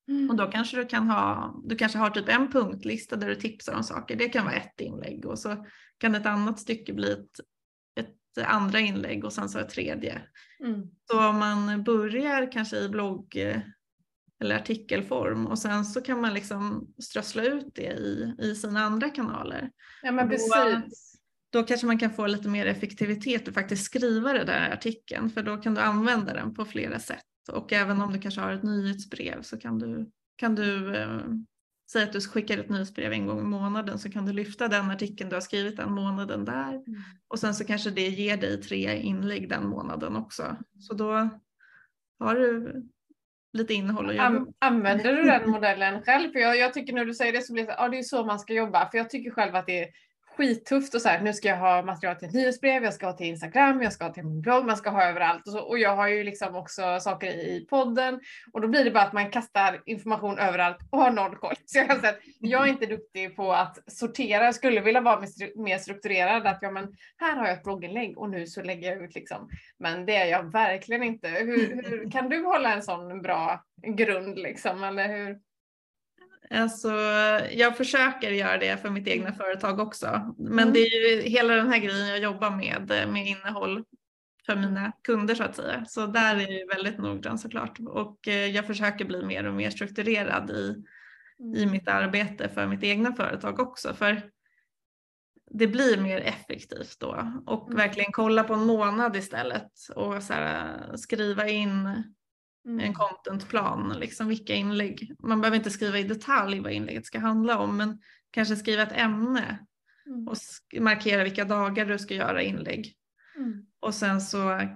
Mm. 0.09 0.31
Och 0.31 0.37
då 0.37 0.47
kanske 0.47 0.77
du 0.77 0.87
kan 0.87 1.11
ha, 1.11 1.55
du 1.65 1.77
kanske 1.77 1.99
har 1.99 2.11
typ 2.11 2.29
en 2.29 2.51
punktlista 2.51 3.17
där 3.17 3.29
du 3.29 3.35
tipsar 3.35 3.75
om 3.75 3.83
saker. 3.83 4.17
Det 4.17 4.29
kan 4.29 4.45
vara 4.45 4.55
ett 4.55 4.81
inlägg 4.81 5.27
och 5.27 5.39
så 5.39 5.67
kan 5.99 6.15
ett 6.15 6.27
annat 6.27 6.59
stycke 6.59 6.93
bli 6.93 7.13
ett, 7.13 7.41
ett 8.01 8.47
andra 8.47 8.81
inlägg 8.81 9.25
och 9.25 9.33
sen 9.33 9.49
så 9.49 9.59
ett 9.59 9.71
tredje. 9.71 10.23
Mm. 10.65 10.83
Så 11.11 11.29
om 11.29 11.39
man 11.39 11.85
börjar 11.85 12.53
kanske 12.53 12.77
i 12.77 12.89
blogg 12.89 13.37
eller 14.41 14.57
artikelform 14.57 15.47
och 15.47 15.59
sen 15.59 15.85
så 15.85 16.01
kan 16.01 16.21
man 16.21 16.35
liksom 16.35 16.95
strössla 17.03 17.45
ut 17.45 17.75
det 17.75 17.93
i, 17.93 18.35
i 18.39 18.55
sina 18.55 18.81
andra 18.81 19.09
kanaler. 19.09 19.71
Ja 20.03 20.13
men 20.13 20.29
precis. 20.29 20.55
Då, 21.53 21.61
då 21.61 21.67
kanske 21.67 21.87
man 21.87 21.99
kan 21.99 22.11
få 22.11 22.27
lite 22.27 22.49
mer 22.49 22.67
effektivitet 22.67 23.49
och 23.49 23.55
faktiskt 23.55 23.85
skriva 23.85 24.33
den 24.33 24.47
där 24.47 24.71
artikeln 24.73 25.31
för 25.31 25.43
då 25.43 25.57
kan 25.57 25.75
du 25.75 25.81
använda 25.81 26.35
den 26.35 26.55
på 26.55 26.65
flera 26.65 26.99
sätt 26.99 27.25
och 27.53 27.73
även 27.73 28.01
om 28.01 28.13
du 28.13 28.19
kanske 28.19 28.41
har 28.41 28.53
ett 28.53 28.63
nyhetsbrev 28.63 29.43
så 29.43 29.59
kan 29.59 29.79
du, 29.79 30.11
kan 30.37 30.55
du 30.55 30.97
eh, 30.97 31.21
säga 31.93 32.05
att 32.05 32.13
du 32.13 32.21
skickar 32.21 32.59
ett 32.59 32.69
nyhetsbrev 32.69 33.13
en 33.13 33.27
gång 33.27 33.41
i 33.41 33.45
månaden 33.45 33.99
så 33.99 34.11
kan 34.11 34.27
du 34.27 34.33
lyfta 34.33 34.69
den 34.69 34.91
artikeln 34.91 35.31
du 35.31 35.37
har 35.37 35.41
skrivit 35.41 35.77
den 35.77 35.93
månaden 35.93 36.45
där 36.45 36.75
mm. 36.75 37.03
och 37.29 37.39
sen 37.39 37.55
så 37.55 37.65
kanske 37.65 37.91
det 37.91 38.09
ger 38.09 38.37
dig 38.37 38.63
tre 38.63 39.01
inlägg 39.01 39.49
den 39.49 39.67
månaden 39.67 40.17
också. 40.17 40.57
Så 40.79 40.95
då 40.95 41.31
har 42.19 42.35
du 42.35 42.83
lite 43.53 43.75
innehåll 43.75 44.11
att 44.11 44.17
jobba 44.17 44.53
Använder 44.59 45.17
du 45.17 45.23
den 45.23 45.51
modellen 45.51 46.03
själv? 46.03 46.33
För 46.33 46.39
jag, 46.39 46.57
jag 46.57 46.75
tycker 46.75 46.93
när 46.93 47.05
du 47.05 47.15
säger 47.15 47.33
det 47.33 47.43
så 47.43 47.53
blir 47.53 47.67
det, 47.67 47.75
ja, 47.79 47.89
det 47.89 47.99
är 47.99 48.03
så 48.03 48.25
man 48.25 48.39
ska 48.39 48.53
jobba. 48.53 48.91
För 48.91 48.99
jag 48.99 49.11
tycker 49.11 49.31
själv 49.31 49.55
att 49.55 49.67
det 49.67 49.81
är 49.81 49.89
skittufft 50.41 50.95
och 50.95 51.03
så 51.03 51.09
här, 51.09 51.21
nu 51.21 51.33
ska 51.33 51.49
jag 51.49 51.57
ha 51.57 51.83
material 51.83 52.17
till 52.17 52.29
ett 52.29 52.35
nyhetsbrev, 52.35 52.85
jag 52.85 52.95
ska 52.95 53.07
ha 53.07 53.13
till 53.13 53.27
Instagram, 53.27 53.83
jag 53.83 53.93
ska 53.93 54.05
ha 54.05 54.13
till 54.13 54.25
min 54.25 54.41
blogg, 54.41 54.65
man 54.65 54.77
ska 54.77 54.91
ha 54.91 55.05
överallt. 55.05 55.47
Och, 55.47 55.53
så, 55.53 55.61
och 55.61 55.79
jag 55.79 55.97
har 55.97 56.09
ju 56.09 56.25
liksom 56.25 56.57
också 56.57 56.99
saker 57.01 57.27
i 57.27 57.67
podden 57.71 58.21
och 58.53 58.61
då 58.61 58.69
blir 58.69 58.85
det 58.85 58.91
bara 58.91 59.05
att 59.05 59.13
man 59.13 59.31
kastar 59.31 59.83
information 59.87 60.39
överallt 60.39 60.79
och 60.91 60.99
har 60.99 61.11
noll 61.11 61.37
koll. 61.37 61.55
Så 61.67 61.79
jag 61.79 61.87
kan 61.87 62.01
säga 62.01 62.13
att 62.13 62.19
jag 62.39 62.63
är 62.63 62.71
inte 62.71 62.87
duktig 62.87 63.37
på 63.37 63.53
att 63.53 63.93
sortera, 63.93 64.45
jag 64.45 64.55
skulle 64.55 64.81
vilja 64.81 65.01
vara 65.01 65.27
mer 65.57 65.79
strukturerad, 65.79 66.47
att 66.47 66.59
ja 66.61 66.71
men 66.71 66.97
här 67.17 67.37
har 67.37 67.47
jag 67.47 67.57
ett 67.57 67.65
blogginlägg 67.65 68.19
och 68.19 68.31
nu 68.31 68.47
så 68.47 68.63
lägger 68.63 68.93
jag 68.93 69.05
ut 69.05 69.15
liksom. 69.15 69.49
Men 69.79 70.07
det 70.07 70.17
är 70.17 70.27
jag 70.27 70.53
verkligen 70.53 71.03
inte. 71.03 71.29
Hur, 71.29 71.83
hur 71.91 72.11
kan 72.11 72.29
du 72.29 72.45
hålla 72.45 72.75
en 72.75 72.83
sån 72.83 73.23
bra 73.23 73.65
grund 73.83 74.39
liksom, 74.39 74.85
eller 74.85 75.09
hur? 75.09 75.50
Alltså, 76.55 76.91
jag 77.53 77.77
försöker 77.77 78.31
göra 78.31 78.59
det 78.59 78.77
för 78.83 78.91
mitt 78.91 79.09
egna 79.09 79.33
företag 79.33 79.81
också. 79.81 80.35
Men 80.39 80.59
mm. 80.59 80.73
det 80.73 80.81
är 80.81 81.17
ju 81.17 81.23
hela 81.23 81.55
den 81.55 81.69
här 81.69 81.79
grejen 81.79 82.09
jag 82.09 82.19
jobbar 82.19 82.51
med, 82.51 83.09
med 83.13 83.27
innehåll 83.27 83.85
för 84.47 84.57
mina 84.57 84.93
kunder 85.05 85.35
så 85.35 85.43
att 85.43 85.57
säga. 85.57 85.85
Så 85.85 86.07
där 86.07 86.37
är 86.37 86.61
jag 86.61 86.77
väldigt 86.77 86.99
noggrann 86.99 87.39
såklart. 87.39 87.79
Och 87.81 88.29
eh, 88.29 88.47
jag 88.47 88.67
försöker 88.67 89.05
bli 89.05 89.25
mer 89.25 89.47
och 89.47 89.55
mer 89.55 89.71
strukturerad 89.71 90.51
i, 90.51 90.85
i 91.55 91.63
mm. 91.63 91.71
mitt 91.71 91.89
arbete 91.89 92.49
för 92.49 92.67
mitt 92.67 92.83
egna 92.83 93.13
företag 93.13 93.61
också. 93.61 93.95
För 93.95 94.23
det 95.51 95.67
blir 95.67 96.01
mer 96.01 96.21
effektivt 96.21 97.01
då 97.01 97.43
och 97.47 97.67
mm. 97.67 97.77
verkligen 97.77 98.13
kolla 98.13 98.45
på 98.45 98.55
en 98.55 98.67
månad 98.67 99.17
istället 99.17 99.73
och 99.95 100.23
så 100.23 100.33
här, 100.33 100.97
skriva 100.97 101.49
in 101.49 102.05
Mm. 102.67 102.81
en 102.81 102.95
contentplan, 102.95 103.97
liksom 103.99 104.29
vilka 104.29 104.55
inlägg. 104.55 105.17
Man 105.19 105.41
behöver 105.41 105.57
inte 105.57 105.71
skriva 105.71 105.99
i 105.99 106.03
detalj 106.03 106.61
vad 106.61 106.73
inlägget 106.73 107.07
ska 107.07 107.19
handla 107.19 107.59
om 107.59 107.77
men 107.77 107.99
kanske 108.31 108.57
skriva 108.57 108.83
ett 108.83 108.93
ämne 108.93 109.67
mm. 110.07 110.29
och 110.29 110.37
markera 110.81 111.25
vilka 111.25 111.45
dagar 111.45 111.87
du 111.87 111.99
ska 111.99 112.15
göra 112.15 112.43
inlägg. 112.43 112.97
Mm. 113.37 113.67
Och 113.81 113.95
sen 113.95 114.21
så 114.21 114.51
eh, 114.53 114.69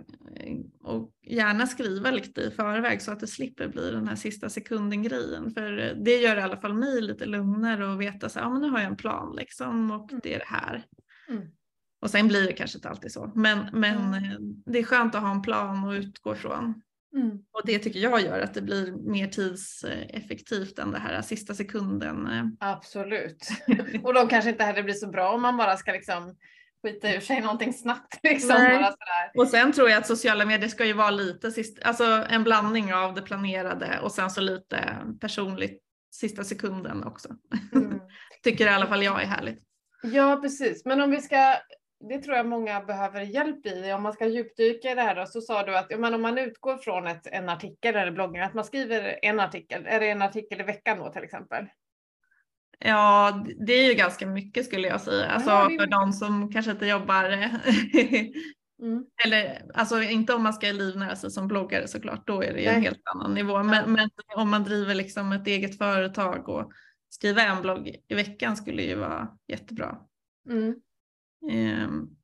och 0.81 1.13
gärna 1.23 1.67
skriva 1.67 2.11
lite 2.11 2.41
i 2.41 2.51
förväg 2.51 3.03
så 3.03 3.13
att 3.13 3.21
det 3.21 3.27
slipper 3.27 3.69
bli 3.69 3.91
den 3.91 4.09
här 4.09 4.17
sista 4.17 4.49
sekunden 4.49 5.03
grejen. 5.03 5.51
För 5.51 5.95
det 6.05 6.17
gör 6.17 6.37
i 6.37 6.41
alla 6.41 6.57
fall 6.57 6.75
mig 6.75 7.03
lite 7.03 7.27
lugnare 7.27 7.87
och 7.87 8.01
veta 8.01 8.29
så 8.29 8.39
ja 8.39 8.51
men 8.51 8.63
nu 8.63 8.69
har 8.69 8.79
jag 8.79 8.91
en 8.91 8.97
plan 8.97 9.37
liksom 9.37 9.91
och 9.91 10.13
mm. 10.13 10.21
det 10.23 10.35
är 10.35 10.39
det 10.39 10.45
här. 10.49 10.85
Mm. 11.29 11.43
Och 12.01 12.11
sen 12.11 12.29
blir 12.29 12.47
det 12.47 12.53
kanske 12.53 12.79
inte 12.79 12.89
alltid 12.89 13.13
så 13.13 13.33
men, 13.35 13.59
men 13.73 14.15
eh, 14.15 14.39
det 14.67 14.79
är 14.79 14.85
skönt 14.85 15.15
att 15.15 15.23
ha 15.23 15.31
en 15.31 15.43
plan 15.43 15.89
att 15.89 15.95
utgå 15.95 16.33
ifrån. 16.33 16.83
Mm. 17.15 17.39
Och 17.53 17.63
det 17.65 17.79
tycker 17.79 18.01
jag 18.01 18.21
gör 18.21 18.41
att 18.41 18.55
det 18.55 18.63
blir 18.63 19.11
mer 19.11 19.27
tidseffektivt 19.29 20.79
än 20.79 20.91
det 20.91 20.99
här 20.99 21.23
sista 21.23 21.55
sekunden. 21.55 22.29
Absolut. 22.61 23.49
och 24.03 24.15
då 24.15 24.27
kanske 24.27 24.51
inte 24.51 24.65
heller 24.65 24.83
blir 24.83 24.95
så 24.95 25.09
bra 25.09 25.33
om 25.33 25.43
man 25.43 25.57
bara 25.57 25.77
ska 25.77 25.93
liksom 25.93 26.37
skita 26.83 27.15
ur 27.15 27.21
sig 27.21 27.41
någonting 27.41 27.73
snabbt. 27.73 28.19
Liksom. 28.23 28.85
Och 29.35 29.49
sen 29.49 29.73
tror 29.73 29.91
jag 29.91 29.99
att 29.99 30.07
sociala 30.07 30.47
medier 30.47 30.69
ska 30.69 30.85
ju 30.85 30.93
vara 30.93 31.11
lite, 31.11 31.53
alltså 31.83 32.05
en 32.05 32.45
blandning 32.45 32.95
av 32.95 33.15
det 33.15 33.23
planerade 33.23 34.01
och 34.03 34.13
sen 34.13 34.31
så 34.31 34.41
lite 34.41 34.97
personligt 35.21 35.81
sista 36.15 36.45
sekunden 36.45 37.05
också. 37.05 37.29
Mm. 37.75 38.01
Tycker 38.43 38.67
i 38.67 38.69
alla 38.69 38.87
fall 38.87 39.03
jag 39.03 39.23
är 39.23 39.27
härligt. 39.27 39.63
Ja 40.03 40.39
precis, 40.43 40.85
men 40.85 41.01
om 41.01 41.11
vi 41.11 41.21
ska 41.21 41.57
det 42.09 42.19
tror 42.19 42.37
jag 42.37 42.47
många 42.47 42.81
behöver 42.81 43.21
hjälp 43.21 43.67
i. 43.67 43.93
Om 43.93 44.03
man 44.03 44.13
ska 44.13 44.27
djupdyka 44.27 44.93
i 44.93 44.95
det 44.95 45.03
här 45.03 45.15
då, 45.15 45.27
så 45.27 45.41
sa 45.41 45.63
du 45.63 45.77
att 45.77 45.99
men 45.99 46.15
om 46.15 46.23
man 46.23 46.39
utgår 46.39 46.77
från 46.77 47.07
ett, 47.07 47.27
en 47.27 47.49
artikel 47.49 47.97
eller 47.97 48.13
bloggen, 48.13 48.43
att 48.43 48.55
man 48.55 48.65
skriver 48.65 49.19
en 49.23 49.41
artikel, 49.41 49.87
är 49.87 50.01
det 50.01 50.11
en 50.11 50.23
artikel 50.23 50.61
i 50.61 50.65
veckan 50.65 50.99
då 50.99 51.13
till 51.13 51.25
exempel? 51.25 51.67
Ja, 52.79 53.45
det 53.67 53.73
är 53.73 53.89
ju 53.89 53.95
ganska 53.95 54.27
mycket 54.27 54.67
skulle 54.67 54.89
jag 54.89 55.01
säga, 55.01 55.27
alltså 55.27 55.51
ja, 55.51 55.71
för 55.81 55.87
de 55.87 56.13
som 56.13 56.53
kanske 56.53 56.71
inte 56.71 56.87
jobbar 56.87 57.25
Mm. 58.83 59.05
Eller 59.25 59.71
alltså 59.75 60.03
inte 60.03 60.35
om 60.35 60.43
man 60.43 60.53
ska 60.53 60.67
livnära 60.67 61.17
sig 61.17 61.31
som 61.31 61.49
bloggare 61.49 61.89
såklart, 61.89 62.27
då 62.27 62.43
är 62.43 62.55
det 62.55 62.67
en 62.67 62.83
helt 62.83 63.03
annan 63.15 63.35
nivå. 63.35 63.63
Men, 63.63 63.93
men, 63.93 64.11
om 64.37 64.51
man 64.51 64.65
driver 64.65 64.95
liksom 64.95 65.33
ett 65.33 65.47
eget 65.47 65.79
företag 65.79 66.49
och 66.49 66.73
skriva 67.09 67.43
en 67.43 67.63
blogg 67.63 67.97
i 68.09 68.15
veckan 68.15 68.57
skulle 68.57 68.83
ju 68.83 68.95
vara 68.95 69.29
jättebra. 69.49 69.99
Mm. 70.51 70.75
Um, 71.51 72.17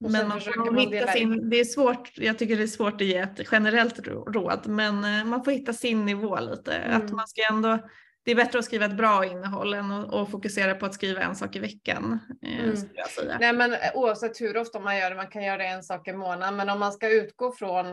men 0.00 0.28
man 0.28 0.40
får 0.40 0.72
man 0.72 0.78
hitta 0.78 1.12
sin, 1.12 1.50
det 1.50 1.60
är 1.60 1.64
svårt, 1.64 2.10
jag 2.14 2.38
tycker 2.38 2.56
det 2.56 2.62
är 2.62 2.66
svårt 2.66 2.94
att 2.94 3.06
ge 3.06 3.16
ett 3.16 3.40
generellt 3.52 4.06
råd, 4.06 4.66
men 4.66 5.04
eh, 5.04 5.24
man 5.24 5.44
får 5.44 5.52
hitta 5.52 5.72
sin 5.72 6.06
nivå 6.06 6.40
lite. 6.40 6.74
Mm. 6.74 7.02
Att 7.02 7.12
man 7.12 7.28
ska 7.28 7.42
ändå, 7.50 7.78
det 8.24 8.30
är 8.30 8.34
bättre 8.34 8.58
att 8.58 8.64
skriva 8.64 8.84
ett 8.84 8.96
bra 8.96 9.24
innehåll 9.24 9.74
än 9.74 9.90
att, 9.90 10.14
att 10.14 10.30
fokusera 10.30 10.74
på 10.74 10.86
att 10.86 10.94
skriva 10.94 11.20
en 11.20 11.36
sak 11.36 11.56
i 11.56 11.58
veckan. 11.58 12.18
Eh, 12.42 12.64
mm. 12.64 12.76
Jag 12.94 13.10
säga. 13.10 13.38
Nej, 13.40 13.52
men 13.52 13.72
eh, 13.72 13.78
oavsett 13.94 14.40
hur 14.40 14.56
ofta 14.56 14.80
man 14.80 14.98
gör 14.98 15.10
det, 15.10 15.16
man 15.16 15.28
kan 15.28 15.44
göra 15.44 15.58
det 15.58 15.66
en 15.66 15.82
sak 15.82 16.08
i 16.08 16.12
månaden, 16.12 16.56
men 16.56 16.68
om 16.68 16.78
man 16.80 16.92
ska 16.92 17.08
utgå 17.08 17.52
från 17.52 17.86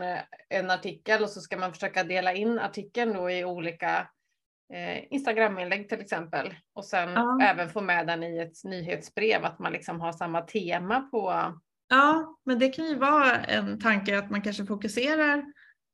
en 0.48 0.70
artikel 0.70 1.22
och 1.22 1.30
så 1.30 1.40
ska 1.40 1.56
man 1.56 1.72
försöka 1.72 2.04
dela 2.04 2.32
in 2.32 2.58
artikeln 2.58 3.12
då 3.12 3.30
i 3.30 3.44
olika 3.44 4.08
eh, 4.72 5.04
Instagraminlägg 5.10 5.88
till 5.88 6.00
exempel 6.00 6.54
och 6.74 6.84
sen 6.84 7.12
ja. 7.12 7.42
även 7.42 7.68
få 7.68 7.80
med 7.80 8.06
den 8.06 8.22
i 8.22 8.38
ett 8.38 8.64
nyhetsbrev, 8.64 9.44
att 9.44 9.58
man 9.58 9.72
liksom 9.72 10.00
har 10.00 10.12
samma 10.12 10.40
tema 10.40 11.00
på 11.00 11.52
Ja, 11.88 12.38
men 12.44 12.58
det 12.58 12.68
kan 12.68 12.84
ju 12.84 12.94
vara 12.94 13.36
en 13.36 13.80
tanke 13.80 14.18
att 14.18 14.30
man 14.30 14.42
kanske 14.42 14.66
fokuserar 14.66 15.44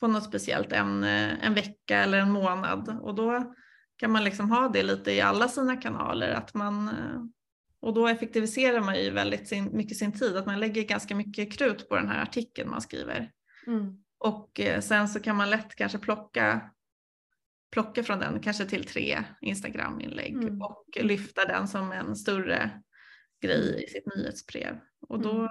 på 0.00 0.06
något 0.06 0.24
speciellt 0.24 0.72
ämne 0.72 1.38
en 1.42 1.54
vecka 1.54 1.98
eller 1.98 2.18
en 2.18 2.30
månad 2.30 2.98
och 3.02 3.14
då 3.14 3.54
kan 3.96 4.10
man 4.10 4.24
liksom 4.24 4.50
ha 4.50 4.68
det 4.68 4.82
lite 4.82 5.12
i 5.12 5.20
alla 5.20 5.48
sina 5.48 5.76
kanaler 5.76 6.30
att 6.30 6.54
man 6.54 6.90
och 7.80 7.94
då 7.94 8.08
effektiviserar 8.08 8.80
man 8.80 9.02
ju 9.02 9.10
väldigt 9.10 9.48
sin, 9.48 9.76
mycket 9.76 9.96
sin 9.96 10.12
tid, 10.12 10.36
att 10.36 10.46
man 10.46 10.60
lägger 10.60 10.82
ganska 10.82 11.14
mycket 11.14 11.52
krut 11.52 11.88
på 11.88 11.96
den 11.96 12.08
här 12.08 12.22
artikeln 12.22 12.70
man 12.70 12.80
skriver. 12.80 13.30
Mm. 13.66 13.96
Och 14.18 14.60
eh, 14.60 14.80
sen 14.80 15.08
så 15.08 15.20
kan 15.20 15.36
man 15.36 15.50
lätt 15.50 15.74
kanske 15.74 15.98
plocka, 15.98 16.70
plocka 17.70 18.02
från 18.02 18.18
den, 18.18 18.40
kanske 18.40 18.66
till 18.66 18.84
tre 18.84 19.24
Instagram-inlägg 19.40 20.34
mm. 20.34 20.62
och 20.62 20.84
lyfta 21.00 21.44
den 21.44 21.68
som 21.68 21.92
en 21.92 22.16
större 22.16 22.82
grej 23.42 23.84
i 23.84 23.86
sitt 23.86 24.16
nyhetsbrev. 24.16 24.80
Och 25.08 25.20
då, 25.20 25.30
mm. 25.30 25.48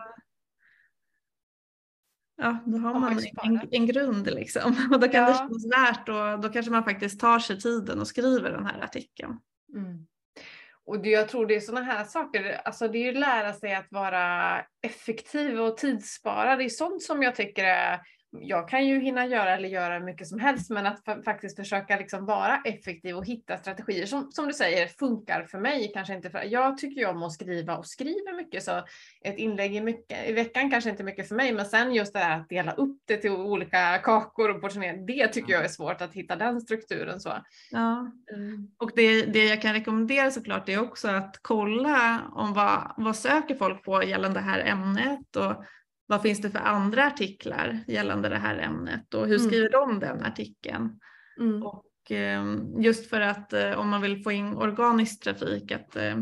Ja, 2.42 2.58
då 2.66 2.78
har 2.78 3.00
man 3.00 3.20
en, 3.44 3.62
en, 3.72 3.86
grund 3.86 4.26
liksom. 4.26 4.76
Och 4.92 5.00
då 5.00 5.08
kan 5.08 5.22
ja. 5.22 5.28
det 5.28 5.38
kännas 5.38 5.66
värt 5.66 6.10
och 6.10 6.42
då 6.42 6.50
kanske 6.54 6.72
man 6.72 6.84
faktiskt 6.84 7.20
tar 7.20 7.40
sig 7.40 7.60
tiden 7.60 8.00
och 8.00 8.08
skriver 8.08 8.52
den 8.52 8.66
här 8.66 8.82
artikeln. 8.82 9.40
Mm. 9.76 10.08
Och 10.86 11.02
det, 11.02 11.10
jag 11.10 11.30
tror 11.30 11.46
det 11.46 11.56
är 11.56 11.60
sådana 11.60 11.86
här 11.86 12.04
saker, 12.04 12.62
alltså 12.66 12.88
det 12.88 12.98
är 12.98 13.14
ju 13.14 13.20
lära 13.20 13.54
sig 13.54 13.76
att 13.76 13.88
vara 13.92 14.60
effektiv 14.82 15.62
och 15.62 15.78
tidsspara. 15.78 16.56
Det 16.56 16.64
är 16.64 16.70
sånt 16.70 17.04
som 17.04 17.24
jag 17.24 17.36
tycker 17.36 17.64
är 17.64 18.02
jag 18.42 18.70
kan 18.70 18.88
ju 18.88 19.00
hinna 19.00 19.26
göra 19.26 19.56
eller 19.56 19.70
göra 19.70 20.00
mycket 20.00 20.28
som 20.28 20.40
helst, 20.40 20.70
men 20.70 20.86
att 20.86 21.04
faktiskt 21.26 21.56
försöka 21.56 21.98
liksom 21.98 22.26
vara 22.26 22.62
effektiv 22.66 23.18
och 23.18 23.26
hitta 23.26 23.58
strategier 23.58 24.06
som, 24.06 24.32
som 24.32 24.48
du 24.48 24.54
säger 24.54 24.88
funkar 24.88 25.48
för 25.52 25.60
mig. 25.60 25.92
Kanske 25.94 26.14
inte 26.14 26.30
för, 26.30 26.44
jag 26.44 26.78
tycker 26.78 27.02
ju 27.02 27.08
om 27.08 27.24
att 27.24 27.32
skriva 27.32 27.78
och 27.78 27.88
skriver 27.88 28.38
mycket, 28.38 28.64
så 28.64 28.84
ett 29.22 29.38
inlägg 29.38 29.76
i, 29.76 29.82
mycket, 29.82 30.30
i 30.30 30.34
veckan 30.34 30.72
kanske 30.72 30.90
inte 30.90 31.04
är 31.04 31.06
mycket 31.06 31.28
för 31.28 31.36
mig, 31.36 31.54
men 31.54 31.66
sen 31.66 31.94
just 31.94 32.14
det 32.14 32.20
här 32.20 32.40
att 32.40 32.50
dela 32.50 32.72
upp 32.72 33.02
det 33.06 33.18
till 33.18 33.32
olika 33.32 33.98
kakor 33.98 34.50
och 34.50 34.62
portionera, 34.62 34.98
det 34.98 35.28
tycker 35.28 35.54
jag 35.54 35.64
är 35.64 35.70
svårt 35.70 36.02
att 36.02 36.14
hitta 36.14 36.36
den 36.36 36.62
strukturen. 36.62 37.20
Så. 37.20 37.34
Ja. 37.72 38.12
Mm. 38.34 38.68
Och 38.78 38.92
det, 38.96 39.22
det 39.22 39.46
jag 39.46 39.62
kan 39.62 39.74
rekommendera 39.74 40.32
såklart 40.32 40.70
är 40.70 40.82
också 40.82 41.08
att 41.08 41.40
kolla 41.42 42.22
om 42.36 42.54
vad, 42.54 42.94
vad 42.98 43.16
söker 43.16 43.56
folk 43.56 43.84
på 43.84 44.04
gällande 44.04 44.40
det 44.40 44.44
här 44.44 44.60
ämnet 44.60 45.36
och 45.36 45.64
vad 46.08 46.22
finns 46.22 46.42
det 46.42 46.50
för 46.50 46.60
andra 46.60 47.08
artiklar 47.08 47.80
gällande 47.88 48.30
det 48.30 48.38
här 48.38 48.58
ämnet 48.58 49.14
och 49.14 49.28
hur 49.28 49.36
mm. 49.36 49.48
skriver 49.48 49.76
mm. 49.76 50.00
de 50.00 50.00
den 50.00 50.24
artikeln? 50.24 51.00
Mm. 51.40 51.64
Och 51.64 51.86
ehm, 52.10 52.82
just 52.82 53.10
för 53.10 53.22
att 53.22 53.54
eh, 53.54 53.80
om 53.80 53.90
man 53.90 54.02
vill 54.02 54.24
få 54.24 54.32
in 54.32 54.54
organisk 54.54 55.24
trafik 55.24 55.72
att, 55.72 55.96
eh, 55.96 56.18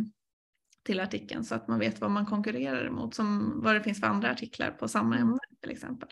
till 0.84 1.00
artikeln 1.00 1.44
så 1.44 1.56
att 1.56 1.68
man 1.68 1.80
vet 1.80 2.02
vad 2.02 2.12
man 2.12 2.26
konkurrerar 2.26 2.86
emot, 2.86 3.14
som 3.14 3.62
vad 3.64 3.76
det 3.76 3.84
finns 3.84 4.00
för 4.00 4.08
andra 4.08 4.32
artiklar 4.32 4.72
på 4.72 4.88
samma 4.88 5.16
mm. 5.16 5.28
ämne 5.28 5.40
till 5.62 5.72
exempel. 5.72 6.10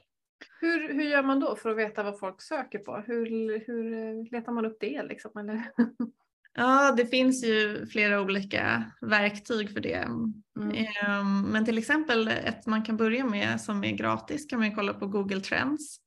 Hur, 0.62 0.94
hur 0.94 1.04
gör 1.04 1.24
man 1.24 1.40
då 1.40 1.56
för 1.56 1.70
att 1.70 1.78
veta 1.78 2.04
vad 2.04 2.20
folk 2.20 2.42
söker 2.42 2.80
på? 2.80 3.04
Hur, 3.08 3.26
hur 3.68 3.94
eh, 3.94 4.32
letar 4.32 4.52
man 4.52 4.66
upp 4.66 4.78
det? 4.80 5.04
Liksom, 5.04 5.32
eller? 5.38 5.62
Ja, 6.56 6.94
det 6.98 7.06
finns 7.06 7.44
ju 7.44 7.88
flera 7.88 8.22
olika 8.22 8.92
verktyg 9.02 9.74
för 9.74 9.80
det. 9.80 10.08
Mm. 10.60 10.72
Ehm, 10.76 11.42
men 11.42 11.66
till 11.66 11.78
exempel 11.78 12.28
ett 12.28 12.66
man 12.66 12.84
kan 12.84 12.98
börja 12.98 13.26
med 13.26 13.62
som 13.62 13.84
är 13.84 13.92
gratis 13.92 14.46
kan 14.46 14.60
man 14.60 14.76
kolla 14.76 14.94
på 14.94 15.08
Google 15.08 15.42
Trends. 15.42 15.98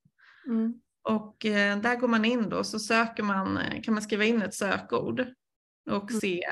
Mm. 0.47 0.75
Och 1.03 1.47
eh, 1.47 1.79
där 1.79 1.97
går 1.97 2.09
man 2.09 2.25
in 2.25 2.49
då 2.49 2.65
så 2.65 2.79
söker 2.79 3.23
man, 3.23 3.61
kan 3.83 3.95
man 3.95 4.03
skriva 4.03 4.25
in 4.25 4.43
ett 4.43 4.55
sökord 4.55 5.21
och 5.91 6.11
mm. 6.11 6.21
se 6.21 6.43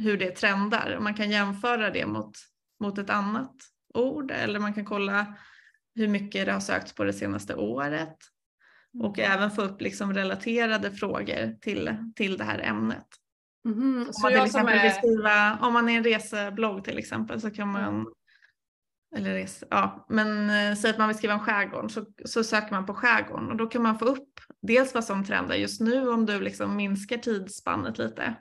hur 0.00 0.18
det 0.18 0.30
trendar. 0.30 0.98
Man 1.00 1.14
kan 1.14 1.30
jämföra 1.30 1.90
det 1.90 2.06
mot, 2.06 2.32
mot 2.80 2.98
ett 2.98 3.10
annat 3.10 3.54
ord 3.94 4.30
eller 4.30 4.60
man 4.60 4.74
kan 4.74 4.84
kolla 4.84 5.34
hur 5.94 6.08
mycket 6.08 6.46
det 6.46 6.52
har 6.52 6.60
sökts 6.60 6.92
på 6.92 7.04
det 7.04 7.12
senaste 7.12 7.54
året 7.54 8.16
och 9.00 9.18
mm. 9.18 9.32
även 9.32 9.50
få 9.50 9.62
upp 9.62 9.80
liksom 9.80 10.14
relaterade 10.14 10.90
frågor 10.90 11.60
till, 11.60 11.96
till 12.16 12.36
det 12.36 12.44
här 12.44 12.58
ämnet. 12.58 13.06
Mm, 13.64 13.98
om, 14.00 14.12
man 14.22 14.32
till 14.32 14.42
exempel 14.42 14.78
är... 14.78 14.90
skriva, 14.90 15.58
om 15.62 15.72
man 15.72 15.88
är 15.88 15.96
en 15.96 16.04
reseblogg 16.04 16.84
till 16.84 16.98
exempel 16.98 17.40
så 17.40 17.50
kan 17.50 17.68
man 17.72 18.06
eller 19.16 19.34
res, 19.34 19.64
ja, 19.70 20.06
men 20.08 20.50
äh, 20.50 20.76
säg 20.76 20.90
att 20.90 20.98
man 20.98 21.08
vill 21.08 21.16
skriva 21.16 21.34
om 21.34 21.40
skärgården 21.40 21.90
så, 21.90 22.06
så 22.24 22.44
söker 22.44 22.70
man 22.70 22.86
på 22.86 22.94
skärgården. 22.94 23.50
Och 23.50 23.56
då 23.56 23.66
kan 23.66 23.82
man 23.82 23.98
få 23.98 24.04
upp 24.04 24.40
dels 24.62 24.94
vad 24.94 25.04
som 25.04 25.24
trendar 25.24 25.54
just 25.54 25.80
nu 25.80 26.08
om 26.08 26.26
du 26.26 26.40
liksom 26.40 26.76
minskar 26.76 27.16
tidsspannet 27.16 27.98
lite. 27.98 28.34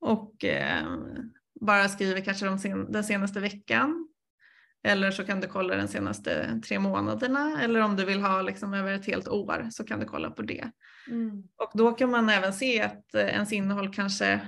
Och 0.00 0.44
eh, 0.44 0.86
bara 1.60 1.88
skriver 1.88 2.20
kanske 2.20 2.46
de 2.46 2.58
sen, 2.58 2.92
den 2.92 3.04
senaste 3.04 3.40
veckan 3.40 4.08
eller 4.84 5.10
så 5.10 5.24
kan 5.24 5.40
du 5.40 5.48
kolla 5.48 5.76
den 5.76 5.88
senaste 5.88 6.60
tre 6.60 6.78
månaderna 6.78 7.62
eller 7.62 7.80
om 7.80 7.96
du 7.96 8.04
vill 8.04 8.20
ha 8.20 8.42
liksom 8.42 8.74
över 8.74 8.92
ett 8.92 9.06
helt 9.06 9.28
år 9.28 9.68
så 9.70 9.84
kan 9.84 10.00
du 10.00 10.06
kolla 10.06 10.30
på 10.30 10.42
det. 10.42 10.70
Mm. 11.08 11.42
Och 11.56 11.70
då 11.74 11.92
kan 11.92 12.10
man 12.10 12.28
även 12.28 12.52
se 12.52 12.82
att 12.82 13.14
eh, 13.14 13.26
ens 13.26 13.52
innehåll 13.52 13.94
kanske 13.94 14.40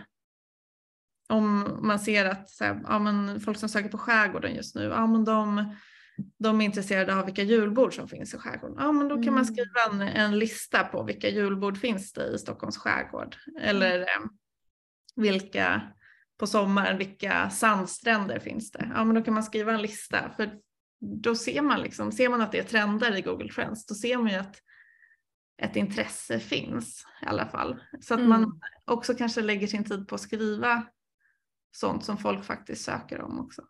om 1.28 1.78
man 1.82 1.98
ser 1.98 2.24
att 2.24 2.50
så 2.50 2.64
här, 2.64 2.80
ja, 2.88 2.98
men 2.98 3.40
folk 3.40 3.58
som 3.58 3.68
söker 3.68 3.88
på 3.88 3.98
skärgården 3.98 4.54
just 4.54 4.74
nu, 4.74 4.84
ja, 4.84 5.06
men 5.06 5.24
de, 5.24 5.74
de 6.38 6.60
är 6.60 6.64
intresserade 6.64 7.16
av 7.16 7.24
vilka 7.24 7.42
julbord 7.42 7.94
som 7.94 8.08
finns 8.08 8.34
i 8.34 8.38
skärgården. 8.38 8.76
Ja, 8.78 8.92
men 8.92 9.08
då 9.08 9.14
kan 9.14 9.22
mm. 9.22 9.34
man 9.34 9.46
skriva 9.46 9.80
en, 9.90 10.00
en, 10.00 10.38
lista 10.38 10.84
på 10.84 11.02
vilka 11.02 11.28
julbord 11.28 11.78
finns 11.78 12.12
det 12.12 12.34
i 12.34 12.38
Stockholms 12.38 12.76
skärgård. 12.76 13.36
Eller 13.60 14.00
eh, 14.00 14.26
vilka 15.16 15.82
på 16.38 16.46
sommaren, 16.46 16.98
vilka 16.98 17.50
sandstränder 17.50 18.38
finns 18.38 18.70
det? 18.70 18.90
Ja, 18.94 19.04
men 19.04 19.14
då 19.14 19.22
kan 19.22 19.34
man 19.34 19.42
skriva 19.42 19.72
en 19.72 19.82
lista. 19.82 20.30
För 20.36 20.58
då 21.00 21.34
ser 21.34 21.62
man 21.62 21.80
liksom, 21.80 22.12
ser 22.12 22.28
man 22.28 22.40
att 22.40 22.52
det 22.52 22.58
är 22.58 22.62
trender 22.62 23.16
i 23.16 23.22
Google 23.22 23.48
Trends, 23.48 23.86
då 23.86 23.94
ser 23.94 24.18
man 24.18 24.32
ju 24.32 24.36
att 24.36 24.56
ett 25.62 25.76
intresse 25.76 26.38
finns 26.38 27.04
i 27.22 27.26
alla 27.26 27.46
fall. 27.46 27.80
Så 28.00 28.14
att 28.14 28.20
mm. 28.20 28.30
man 28.30 28.60
också 28.84 29.14
kanske 29.14 29.42
lägger 29.42 29.66
sin 29.66 29.84
tid 29.84 30.08
på 30.08 30.14
att 30.14 30.20
skriva 30.20 30.82
sånt 31.72 32.04
som 32.04 32.18
folk 32.18 32.44
faktiskt 32.44 32.84
söker 32.84 33.20
om 33.20 33.40
också. 33.40 33.62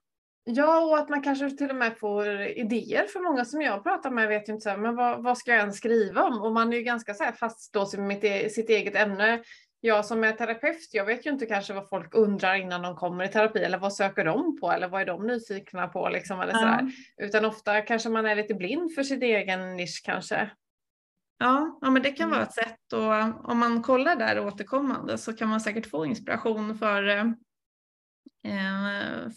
Ja, 0.44 0.84
och 0.84 0.98
att 0.98 1.08
man 1.08 1.22
kanske 1.22 1.50
till 1.50 1.70
och 1.70 1.76
med 1.76 1.98
får 1.98 2.40
idéer. 2.40 3.06
För 3.06 3.20
många 3.20 3.44
som 3.44 3.62
jag 3.62 3.82
pratar 3.82 4.10
med 4.10 4.28
vet 4.28 4.48
ju 4.48 4.52
inte 4.52 4.62
så 4.62 4.70
här, 4.70 4.76
men 4.76 4.96
vad, 4.96 5.22
vad 5.22 5.38
ska 5.38 5.50
jag 5.50 5.60
ens 5.60 5.76
skriva 5.76 6.22
om? 6.22 6.42
Och 6.42 6.52
man 6.52 6.72
är 6.72 6.76
ju 6.76 6.82
ganska 6.82 7.14
så 7.14 7.24
här 7.24 7.32
fastlåst 7.32 7.94
i 7.94 7.98
e-, 8.22 8.50
sitt 8.50 8.68
eget 8.68 8.96
ämne 8.96 9.42
jag 9.84 10.04
som 10.04 10.24
är 10.24 10.32
terapeut, 10.32 10.88
jag 10.92 11.04
vet 11.04 11.26
ju 11.26 11.30
inte 11.30 11.46
kanske 11.46 11.72
vad 11.72 11.88
folk 11.88 12.14
undrar 12.14 12.54
innan 12.54 12.82
de 12.82 12.96
kommer 12.96 13.24
i 13.24 13.28
terapi 13.28 13.58
eller 13.58 13.78
vad 13.78 13.92
söker 13.92 14.24
de 14.24 14.60
på 14.60 14.72
eller 14.72 14.88
vad 14.88 15.00
är 15.00 15.06
de 15.06 15.26
nyfikna 15.26 15.88
på 15.88 16.08
liksom 16.08 16.40
eller 16.40 16.52
sådär. 16.52 16.78
Mm. 16.78 16.92
Utan 17.16 17.44
ofta 17.44 17.80
kanske 17.80 18.08
man 18.08 18.26
är 18.26 18.34
lite 18.34 18.54
blind 18.54 18.94
för 18.94 19.02
sin 19.02 19.22
egen 19.22 19.76
nisch 19.76 20.02
kanske. 20.04 20.50
Ja, 21.38 21.78
ja 21.80 21.90
men 21.90 22.02
det 22.02 22.12
kan 22.12 22.30
vara 22.30 22.40
mm. 22.40 22.48
ett 22.48 22.54
sätt 22.54 22.92
och 22.92 23.48
om 23.50 23.58
man 23.58 23.82
kollar 23.82 24.16
där 24.16 24.46
återkommande 24.46 25.18
så 25.18 25.32
kan 25.32 25.48
man 25.48 25.60
säkert 25.60 25.90
få 25.90 26.06
inspiration 26.06 26.78
för, 26.78 27.08
eh, 27.08 27.24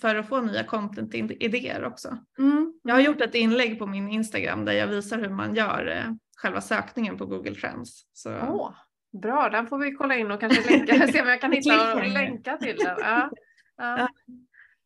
för 0.02 0.16
att 0.16 0.30
få 0.30 0.42
nya 0.42 0.64
content-idéer 0.64 1.86
också. 1.86 2.18
Mm. 2.40 2.74
Jag 2.84 2.94
har 2.94 3.02
gjort 3.02 3.22
ett 3.22 3.36
inlägg 3.36 3.80
på 3.80 3.86
min 3.86 4.10
Instagram 4.10 4.66
där 4.66 4.74
jag 4.74 4.88
visar 4.88 5.18
hur 5.18 5.30
man 5.30 5.56
gör 5.56 5.88
eh, 5.88 6.14
själva 6.38 6.62
sökningen 6.62 7.18
på 7.18 7.26
Google 7.26 7.56
Trends. 7.56 8.06
Så. 8.14 8.30
Oh. 8.30 8.74
Bra, 9.22 9.50
den 9.50 9.68
får 9.68 9.78
vi 9.78 9.92
kolla 9.92 10.16
in 10.16 10.32
och 10.32 10.40
kanske 10.40 10.72
länka, 10.72 11.08
se 11.12 11.22
om 11.22 11.28
jag 11.28 11.42
kan 11.42 11.52
hitta 11.52 11.96
och 11.96 12.08
länka 12.08 12.58
till 12.58 12.76
den. 12.78 12.98
Ja. 13.00 13.32
Ja. 13.78 14.10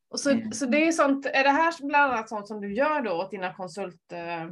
Och 0.10 0.20
så, 0.20 0.42
så 0.52 0.66
det 0.66 0.88
är 0.88 0.92
sånt, 0.92 1.26
är 1.26 1.44
det 1.44 1.50
här 1.50 1.88
bland 1.88 2.14
annat 2.14 2.30
sånt 2.30 2.48
som 2.48 2.62
du 2.62 2.74
gör 2.74 3.02
då 3.02 3.12
åt 3.12 3.32
dina 3.32 3.54
konsult... 3.54 4.12
Eh, 4.12 4.50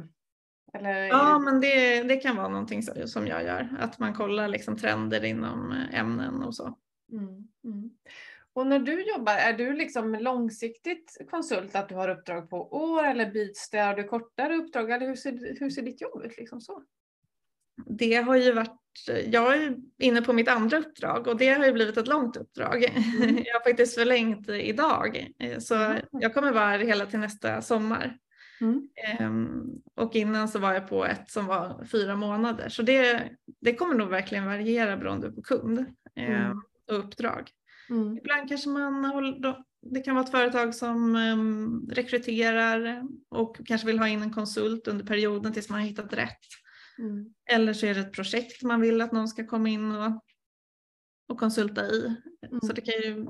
eller? 0.72 1.04
Ja, 1.04 1.38
men 1.38 1.60
det, 1.60 2.02
det 2.02 2.16
kan 2.16 2.36
vara 2.36 2.48
någonting 2.48 2.82
som 2.82 3.26
jag 3.26 3.44
gör, 3.44 3.68
att 3.78 3.98
man 3.98 4.14
kollar 4.14 4.48
liksom 4.48 4.76
trender 4.76 5.24
inom 5.24 5.72
ämnen 5.92 6.42
och 6.42 6.54
så. 6.54 6.78
Mm, 7.12 7.48
mm. 7.64 7.90
Och 8.52 8.66
när 8.66 8.78
du 8.78 9.02
jobbar, 9.02 9.32
är 9.32 9.52
du 9.52 9.72
liksom 9.72 10.14
långsiktigt 10.14 11.16
konsult, 11.30 11.74
att 11.74 11.88
du 11.88 11.94
har 11.94 12.08
uppdrag 12.08 12.50
på 12.50 12.72
år 12.72 13.04
eller 13.04 13.30
byts 13.30 13.70
det? 13.70 13.78
Har 13.78 13.94
du 13.94 14.04
kortare 14.04 14.56
uppdrag 14.56 14.90
eller 14.90 15.06
hur 15.06 15.16
ser, 15.16 15.60
hur 15.60 15.70
ser 15.70 15.82
ditt 15.82 16.00
jobb 16.00 16.22
ut? 16.24 16.36
Liksom 16.36 16.60
så? 16.60 16.82
Det 17.86 18.14
har 18.14 18.36
ju 18.36 18.52
varit, 18.52 18.79
jag 19.26 19.54
är 19.54 19.76
inne 19.98 20.22
på 20.22 20.32
mitt 20.32 20.48
andra 20.48 20.78
uppdrag 20.78 21.26
och 21.26 21.36
det 21.36 21.48
har 21.48 21.66
ju 21.66 21.72
blivit 21.72 21.96
ett 21.96 22.08
långt 22.08 22.36
uppdrag. 22.36 22.84
Mm. 22.84 23.36
Jag 23.44 23.54
har 23.54 23.64
faktiskt 23.64 23.94
förlängt 23.94 24.48
idag 24.48 25.26
så 25.58 25.74
mm. 25.74 26.02
jag 26.10 26.34
kommer 26.34 26.52
vara 26.52 26.66
här 26.66 26.78
hela 26.78 27.06
till 27.06 27.18
nästa 27.18 27.62
sommar. 27.62 28.16
Mm. 28.60 28.88
Um, 29.20 29.82
och 29.94 30.16
innan 30.16 30.48
så 30.48 30.58
var 30.58 30.72
jag 30.72 30.88
på 30.88 31.06
ett 31.06 31.30
som 31.30 31.46
var 31.46 31.84
fyra 31.84 32.16
månader 32.16 32.68
så 32.68 32.82
det, 32.82 33.28
det 33.60 33.74
kommer 33.74 33.94
nog 33.94 34.08
verkligen 34.08 34.46
variera 34.46 34.96
beroende 34.96 35.32
på 35.32 35.42
kund 35.42 35.78
um, 35.78 36.62
och 36.88 36.98
uppdrag. 36.98 37.50
Mm. 37.90 38.18
Ibland 38.18 38.48
kanske 38.48 38.68
man 38.68 39.04
håller, 39.04 39.56
det 39.82 40.00
kan 40.00 40.14
vara 40.14 40.24
ett 40.24 40.30
företag 40.30 40.74
som 40.74 41.16
um, 41.16 41.90
rekryterar 41.92 43.02
och 43.28 43.60
kanske 43.66 43.86
vill 43.86 43.98
ha 43.98 44.08
in 44.08 44.22
en 44.22 44.32
konsult 44.32 44.88
under 44.88 45.04
perioden 45.04 45.52
tills 45.52 45.68
man 45.68 45.80
har 45.80 45.86
hittat 45.86 46.12
rätt. 46.12 46.38
Mm. 47.00 47.34
Eller 47.50 47.72
så 47.72 47.86
är 47.86 47.94
det 47.94 48.00
ett 48.00 48.12
projekt 48.12 48.62
man 48.62 48.80
vill 48.80 49.00
att 49.00 49.12
någon 49.12 49.28
ska 49.28 49.46
komma 49.46 49.68
in 49.68 49.92
och, 49.92 50.24
och 51.28 51.38
konsulta 51.38 51.86
i. 51.86 52.16
Mm. 52.46 52.60
Så 52.60 52.72
det 52.72 52.80
kan 52.80 52.94
ju 52.94 53.26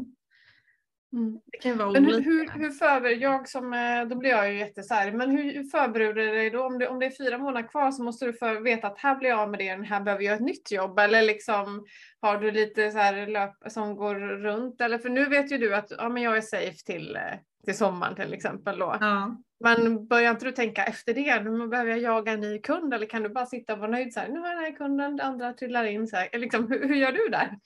Mm. 1.13 1.41
Det 1.47 1.59
kan 1.59 1.79
vara 1.79 1.91
men 1.91 2.05
hur, 2.05 2.21
hur, 2.21 2.49
hur 2.49 2.71
förbereder, 2.71 3.23
jag 3.23 3.49
som, 3.49 3.73
eh, 3.73 4.05
då 4.09 4.17
blir 4.17 4.31
jag 4.31 4.53
ju 4.53 4.59
jättesär, 4.59 5.13
men 5.13 5.31
hur 5.31 5.65
förbereder 5.65 6.15
du 6.15 6.31
dig 6.31 6.51
då? 6.51 6.63
Om 6.63 6.79
det, 6.79 6.89
om 6.89 6.99
det 6.99 7.07
är 7.07 7.25
fyra 7.25 7.39
månader 7.39 7.69
kvar 7.69 7.91
så 7.91 8.03
måste 8.03 8.27
du 8.27 8.33
för, 8.33 8.61
veta 8.61 8.87
att 8.87 8.99
här 8.99 9.17
blir 9.17 9.29
jag 9.29 9.39
av 9.39 9.51
med 9.51 9.61
det, 9.61 9.87
här 9.87 10.01
behöver 10.01 10.25
jag 10.25 10.35
ett 10.35 10.41
nytt 10.41 10.73
jobb. 10.73 10.99
Eller 10.99 11.23
liksom, 11.23 11.87
har 12.21 12.39
du 12.39 12.51
lite 12.51 12.91
så 12.91 12.99
här 12.99 13.27
löp 13.27 13.55
som 13.67 13.97
går 13.97 14.15
runt? 14.15 14.81
Eller 14.81 14.99
för 14.99 15.09
nu 15.09 15.25
vet 15.25 15.53
ju 15.53 15.59
du 15.59 15.75
att 15.75 15.91
ja, 15.99 16.09
men 16.09 16.23
jag 16.23 16.37
är 16.37 16.41
safe 16.41 16.85
till, 16.87 17.17
eh, 17.17 17.39
till 17.65 17.77
sommaren 17.77 18.15
till 18.15 18.35
exempel. 18.35 18.79
Då. 18.79 18.97
Ja. 19.01 19.37
Men 19.65 20.07
börjar 20.07 20.31
inte 20.31 20.45
du 20.45 20.53
tänka 20.53 20.85
efter 20.85 21.15
det, 21.15 21.43
nu 21.43 21.69
behöver 21.69 21.91
jag 21.91 22.01
jaga 22.01 22.33
en 22.33 22.41
ny 22.41 22.59
kund 22.59 22.95
eller 22.95 23.07
kan 23.07 23.23
du 23.23 23.29
bara 23.29 23.47
sitta 23.47 23.73
och 23.73 23.79
vara 23.79 23.91
nöjd 23.91 24.15
så 24.15 24.21
här, 24.21 24.29
nu 24.29 24.41
har 24.41 24.49
jag 24.49 24.57
den 24.57 24.65
här 24.65 24.77
kunden, 24.77 25.21
andra 25.21 25.53
trillar 25.53 25.85
in 25.85 26.07
så 26.07 26.17
här. 26.17 26.39
Liksom, 26.39 26.69
hur, 26.69 26.89
hur 26.89 26.95
gör 26.95 27.13
du 27.13 27.29
där? 27.29 27.59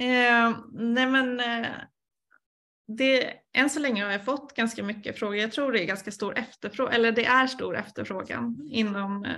Eh, 0.00 0.56
nej 0.72 1.06
men 1.06 1.40
eh, 1.40 1.66
det, 2.96 3.32
än 3.52 3.70
så 3.70 3.80
länge 3.80 4.04
har 4.04 4.12
jag 4.12 4.24
fått 4.24 4.54
ganska 4.54 4.82
mycket 4.82 5.18
frågor. 5.18 5.36
Jag 5.36 5.52
tror 5.52 5.72
det 5.72 5.82
är 5.82 5.86
ganska 5.86 6.10
stor 6.10 6.38
efterfrågan, 6.38 6.94
eller 6.94 7.12
det 7.12 7.24
är 7.24 7.46
stor 7.46 7.76
efterfrågan 7.76 8.68
inom 8.70 9.24
eh, 9.24 9.30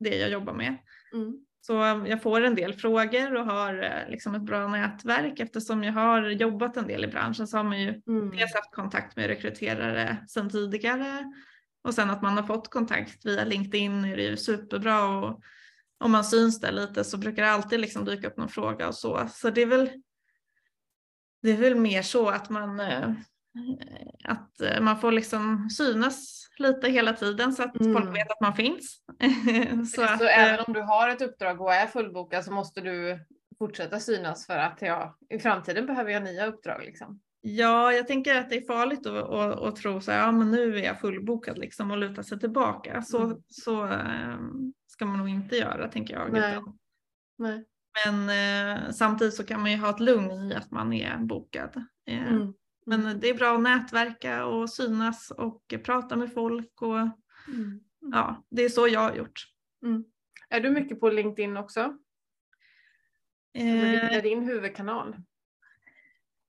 det 0.00 0.16
jag 0.16 0.30
jobbar 0.30 0.52
med. 0.52 0.76
Mm. 1.12 1.34
Så 1.60 1.72
jag 2.06 2.22
får 2.22 2.40
en 2.40 2.54
del 2.54 2.74
frågor 2.74 3.34
och 3.36 3.46
har 3.46 3.82
eh, 3.82 4.10
liksom 4.10 4.34
ett 4.34 4.42
bra 4.42 4.68
nätverk 4.68 5.40
eftersom 5.40 5.84
jag 5.84 5.92
har 5.92 6.22
jobbat 6.22 6.76
en 6.76 6.86
del 6.86 7.04
i 7.04 7.08
branschen 7.08 7.46
så 7.46 7.56
har 7.56 7.64
man 7.64 7.80
ju 7.80 8.02
mm. 8.06 8.30
dels 8.30 8.54
haft 8.54 8.74
kontakt 8.74 9.16
med 9.16 9.26
rekryterare 9.26 10.16
sedan 10.28 10.50
tidigare 10.50 11.32
och 11.84 11.94
sen 11.94 12.10
att 12.10 12.22
man 12.22 12.36
har 12.36 12.42
fått 12.42 12.70
kontakt 12.70 13.26
via 13.26 13.44
LinkedIn 13.44 14.04
är 14.04 14.16
det 14.16 14.22
ju 14.22 14.36
superbra 14.36 15.04
och 15.04 15.40
om 16.04 16.12
man 16.12 16.24
syns 16.24 16.60
där 16.60 16.72
lite 16.72 17.04
så 17.04 17.18
brukar 17.18 17.42
det 17.42 17.50
alltid 17.50 17.80
liksom 17.80 18.04
dyka 18.04 18.26
upp 18.26 18.36
någon 18.36 18.48
fråga 18.48 18.88
och 18.88 18.94
så. 18.94 19.28
Så 19.30 19.50
det 19.50 19.62
är 19.62 19.66
väl 19.66 19.90
det 21.42 21.50
är 21.50 21.56
väl 21.56 21.74
mer 21.74 22.02
så 22.02 22.28
att 22.28 22.50
man, 22.50 22.80
eh, 22.80 23.10
att 24.24 24.60
eh, 24.60 24.80
man 24.80 25.00
får 25.00 25.12
liksom 25.12 25.70
synas 25.70 26.48
lite 26.58 26.90
hela 26.90 27.12
tiden 27.12 27.52
så 27.52 27.62
att 27.62 27.80
mm. 27.80 27.92
folk 27.92 28.16
vet 28.16 28.30
att 28.30 28.40
man 28.40 28.54
finns. 28.54 29.02
så, 29.94 29.96
så 29.96 30.02
att, 30.02 30.20
även 30.20 30.54
eh, 30.54 30.64
om 30.66 30.72
du 30.72 30.80
har 30.80 31.08
ett 31.08 31.22
uppdrag 31.22 31.60
och 31.60 31.74
är 31.74 31.86
fullbokad 31.86 32.44
så 32.44 32.52
måste 32.52 32.80
du 32.80 33.18
fortsätta 33.58 34.00
synas 34.00 34.46
för 34.46 34.58
att 34.58 34.82
ja, 34.82 35.16
i 35.28 35.38
framtiden 35.38 35.86
behöver 35.86 36.10
jag 36.10 36.22
nya 36.22 36.46
uppdrag 36.46 36.84
liksom? 36.84 37.20
Ja, 37.40 37.92
jag 37.92 38.06
tänker 38.06 38.34
att 38.34 38.50
det 38.50 38.56
är 38.56 38.66
farligt 38.66 39.06
att, 39.06 39.30
att, 39.30 39.58
att 39.58 39.76
tro 39.76 40.00
så 40.00 40.12
här, 40.12 40.18
ja 40.18 40.32
men 40.32 40.50
nu 40.50 40.78
är 40.78 40.84
jag 40.84 41.00
fullbokad 41.00 41.58
liksom 41.58 41.90
och 41.90 41.98
luta 41.98 42.22
sig 42.22 42.40
tillbaka. 42.40 43.02
Så, 43.02 43.22
mm. 43.22 43.42
så 43.48 43.98
ska 44.86 45.06
man 45.06 45.18
nog 45.18 45.28
inte 45.28 45.56
göra 45.56 45.88
tänker 45.88 46.14
jag. 46.14 46.32
Nej. 46.32 46.58
Nej. 47.38 47.64
Men 48.04 48.28
eh, 48.28 48.90
samtidigt 48.90 49.34
så 49.34 49.44
kan 49.44 49.60
man 49.60 49.70
ju 49.70 49.76
ha 49.76 49.90
ett 49.90 50.00
lugn 50.00 50.30
i 50.30 50.54
att 50.54 50.70
man 50.70 50.92
är 50.92 51.18
bokad. 51.18 51.84
Eh, 52.06 52.32
mm. 52.32 52.54
Men 52.86 53.20
det 53.20 53.28
är 53.28 53.34
bra 53.34 53.54
att 53.54 53.60
nätverka 53.60 54.46
och 54.46 54.70
synas 54.70 55.30
och 55.30 55.74
prata 55.84 56.16
med 56.16 56.32
folk. 56.32 56.82
Och, 56.82 56.98
mm. 56.98 57.80
ja, 58.12 58.44
det 58.50 58.62
är 58.62 58.68
så 58.68 58.88
jag 58.88 59.00
har 59.00 59.14
gjort. 59.16 59.46
Mm. 59.84 60.04
Är 60.48 60.60
du 60.60 60.70
mycket 60.70 61.00
på 61.00 61.10
LinkedIn 61.10 61.56
också? 61.56 61.80
Eh, 63.54 63.64
Vilken 63.64 64.10
är 64.10 64.22
din 64.22 64.42
huvudkanal? 64.42 65.16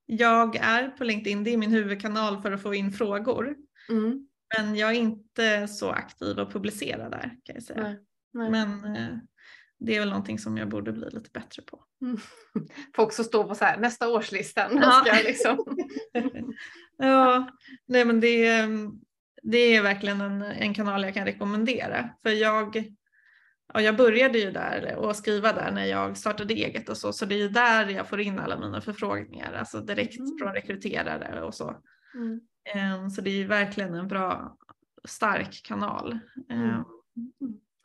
Jag 0.05 0.55
är 0.55 0.89
på 0.89 1.03
LinkedIn, 1.03 1.43
det 1.43 1.53
är 1.53 1.57
min 1.57 1.71
huvudkanal 1.71 2.41
för 2.41 2.51
att 2.51 2.61
få 2.61 2.73
in 2.73 2.91
frågor. 2.91 3.55
Mm. 3.89 4.27
Men 4.57 4.75
jag 4.75 4.89
är 4.89 4.99
inte 4.99 5.67
så 5.67 5.89
aktiv 5.89 6.39
och 6.39 6.51
publicerar 6.51 7.09
där 7.09 7.37
kan 7.43 7.55
jag 7.55 7.63
säga. 7.63 7.81
Nej, 7.83 7.99
nej. 8.33 8.51
Men 8.51 8.95
eh, 8.95 9.17
det 9.79 9.95
är 9.95 9.99
väl 9.99 10.09
någonting 10.09 10.39
som 10.39 10.57
jag 10.57 10.69
borde 10.69 10.91
bli 10.91 11.09
lite 11.09 11.29
bättre 11.33 11.61
på. 11.61 11.83
Mm. 12.01 12.17
Får 12.95 13.03
också 13.03 13.23
stå 13.23 13.43
på 13.43 13.55
så 13.55 13.65
här, 13.65 13.77
nästa 13.77 14.09
årslistan. 14.09 14.79
Ja. 14.81 15.05
Liksom. 15.23 15.77
ja, 16.97 17.47
nej 17.85 18.05
men 18.05 18.19
det, 18.19 18.45
är, 18.47 18.69
det 19.43 19.57
är 19.57 19.81
verkligen 19.81 20.21
en, 20.21 20.41
en 20.41 20.73
kanal 20.73 21.03
jag 21.03 21.13
kan 21.13 21.25
rekommendera. 21.25 22.09
För 22.23 22.29
jag, 22.29 22.93
ja, 23.73 23.81
jag 23.81 23.97
började 23.97 24.39
ju 24.39 24.51
där 24.51 24.95
och 24.95 25.15
skriva 25.15 25.53
där 25.53 25.71
när 25.71 25.85
jag 25.85 26.17
startade 26.17 26.53
eget 26.53 26.89
och 26.89 26.97
så, 26.97 27.13
så 27.13 27.25
det 27.25 27.35
är 27.35 27.39
ju 27.39 27.49
där 27.49 27.89
jag 27.89 28.09
får 28.09 28.21
in 28.21 28.39
alla 28.39 28.59
mina 28.59 28.81
förfrågningar, 28.81 29.53
alltså 29.53 29.81
direkt 29.81 30.19
mm. 30.19 30.37
från 30.39 30.53
rekryterare 30.53 31.41
och 31.41 31.55
så. 31.55 31.81
Mm. 32.15 32.39
Um, 33.01 33.09
så 33.09 33.21
det 33.21 33.29
är 33.29 33.35
ju 33.35 33.47
verkligen 33.47 33.93
en 33.93 34.07
bra, 34.07 34.57
stark 35.05 35.61
kanal. 35.63 36.19
Um, 36.49 36.85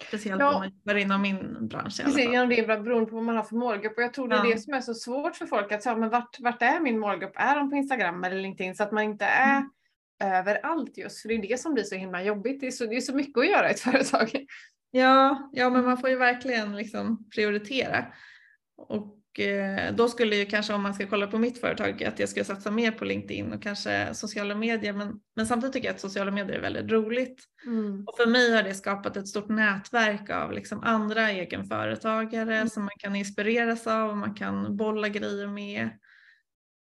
Speciellt 0.06 0.40
ja. 0.40 0.48
om 0.48 0.54
man 0.54 0.68
jobbar 0.68 0.94
inom 0.94 1.22
min 1.22 1.68
bransch. 1.68 2.00
I 2.00 2.02
Precis, 2.02 2.24
inom 2.24 2.48
din 2.48 2.66
bransch 2.66 2.84
beroende 2.84 3.10
på 3.10 3.16
vad 3.16 3.24
man 3.24 3.36
har 3.36 3.42
för 3.42 3.56
målgrupp. 3.56 3.96
Och 3.96 4.02
jag 4.02 4.14
tror 4.14 4.28
det 4.28 4.36
är 4.36 4.44
ja. 4.44 4.54
det 4.54 4.58
som 4.58 4.74
är 4.74 4.80
så 4.80 4.94
svårt 4.94 5.36
för 5.36 5.46
folk 5.46 5.72
att 5.72 5.82
säga, 5.82 5.96
men 5.96 6.10
vart, 6.10 6.40
vart 6.40 6.62
är 6.62 6.80
min 6.80 6.98
målgrupp? 6.98 7.32
Är 7.34 7.56
de 7.56 7.70
på 7.70 7.76
Instagram 7.76 8.24
eller 8.24 8.36
LinkedIn? 8.36 8.74
Så 8.74 8.82
att 8.82 8.92
man 8.92 9.04
inte 9.04 9.24
är 9.24 9.56
mm. 9.56 9.70
överallt 10.38 10.98
just. 10.98 11.22
För 11.22 11.28
det 11.28 11.34
är 11.34 11.42
det 11.48 11.60
som 11.60 11.74
blir 11.74 11.84
så 11.84 11.94
himla 11.94 12.22
jobbigt. 12.22 12.60
Det 12.60 12.66
är 12.66 12.70
så, 12.70 12.86
det 12.86 12.96
är 12.96 13.00
så 13.00 13.14
mycket 13.14 13.38
att 13.38 13.48
göra 13.48 13.68
i 13.68 13.70
ett 13.70 13.80
företag. 13.90 14.46
Ja, 14.90 15.50
ja 15.52 15.70
men 15.70 15.84
man 15.84 15.98
får 15.98 16.10
ju 16.10 16.16
verkligen 16.16 16.76
liksom 16.76 17.28
prioritera. 17.34 18.06
Och 18.76 19.17
då 19.92 20.08
skulle 20.08 20.36
ju 20.36 20.46
kanske 20.46 20.72
om 20.72 20.82
man 20.82 20.94
ska 20.94 21.06
kolla 21.06 21.26
på 21.26 21.38
mitt 21.38 21.60
företag 21.60 22.04
att 22.04 22.18
jag 22.18 22.28
ska 22.28 22.44
satsa 22.44 22.70
mer 22.70 22.90
på 22.90 23.04
LinkedIn 23.04 23.52
och 23.52 23.62
kanske 23.62 24.14
sociala 24.14 24.54
medier. 24.54 24.92
Men, 24.92 25.20
men 25.36 25.46
samtidigt 25.46 25.72
tycker 25.72 25.88
jag 25.88 25.94
att 25.94 26.00
sociala 26.00 26.30
medier 26.30 26.56
är 26.56 26.62
väldigt 26.62 26.90
roligt. 26.90 27.44
Mm. 27.66 28.04
Och 28.06 28.16
för 28.16 28.26
mig 28.26 28.52
har 28.52 28.62
det 28.62 28.74
skapat 28.74 29.16
ett 29.16 29.28
stort 29.28 29.48
nätverk 29.48 30.30
av 30.30 30.52
liksom 30.52 30.82
andra 30.82 31.30
egenföretagare 31.30 32.56
mm. 32.56 32.68
som 32.68 32.82
man 32.82 32.98
kan 32.98 33.16
inspireras 33.16 33.86
av 33.86 34.10
och 34.10 34.16
man 34.16 34.34
kan 34.34 34.76
bolla 34.76 35.08
grejer 35.08 35.46
med. 35.46 35.90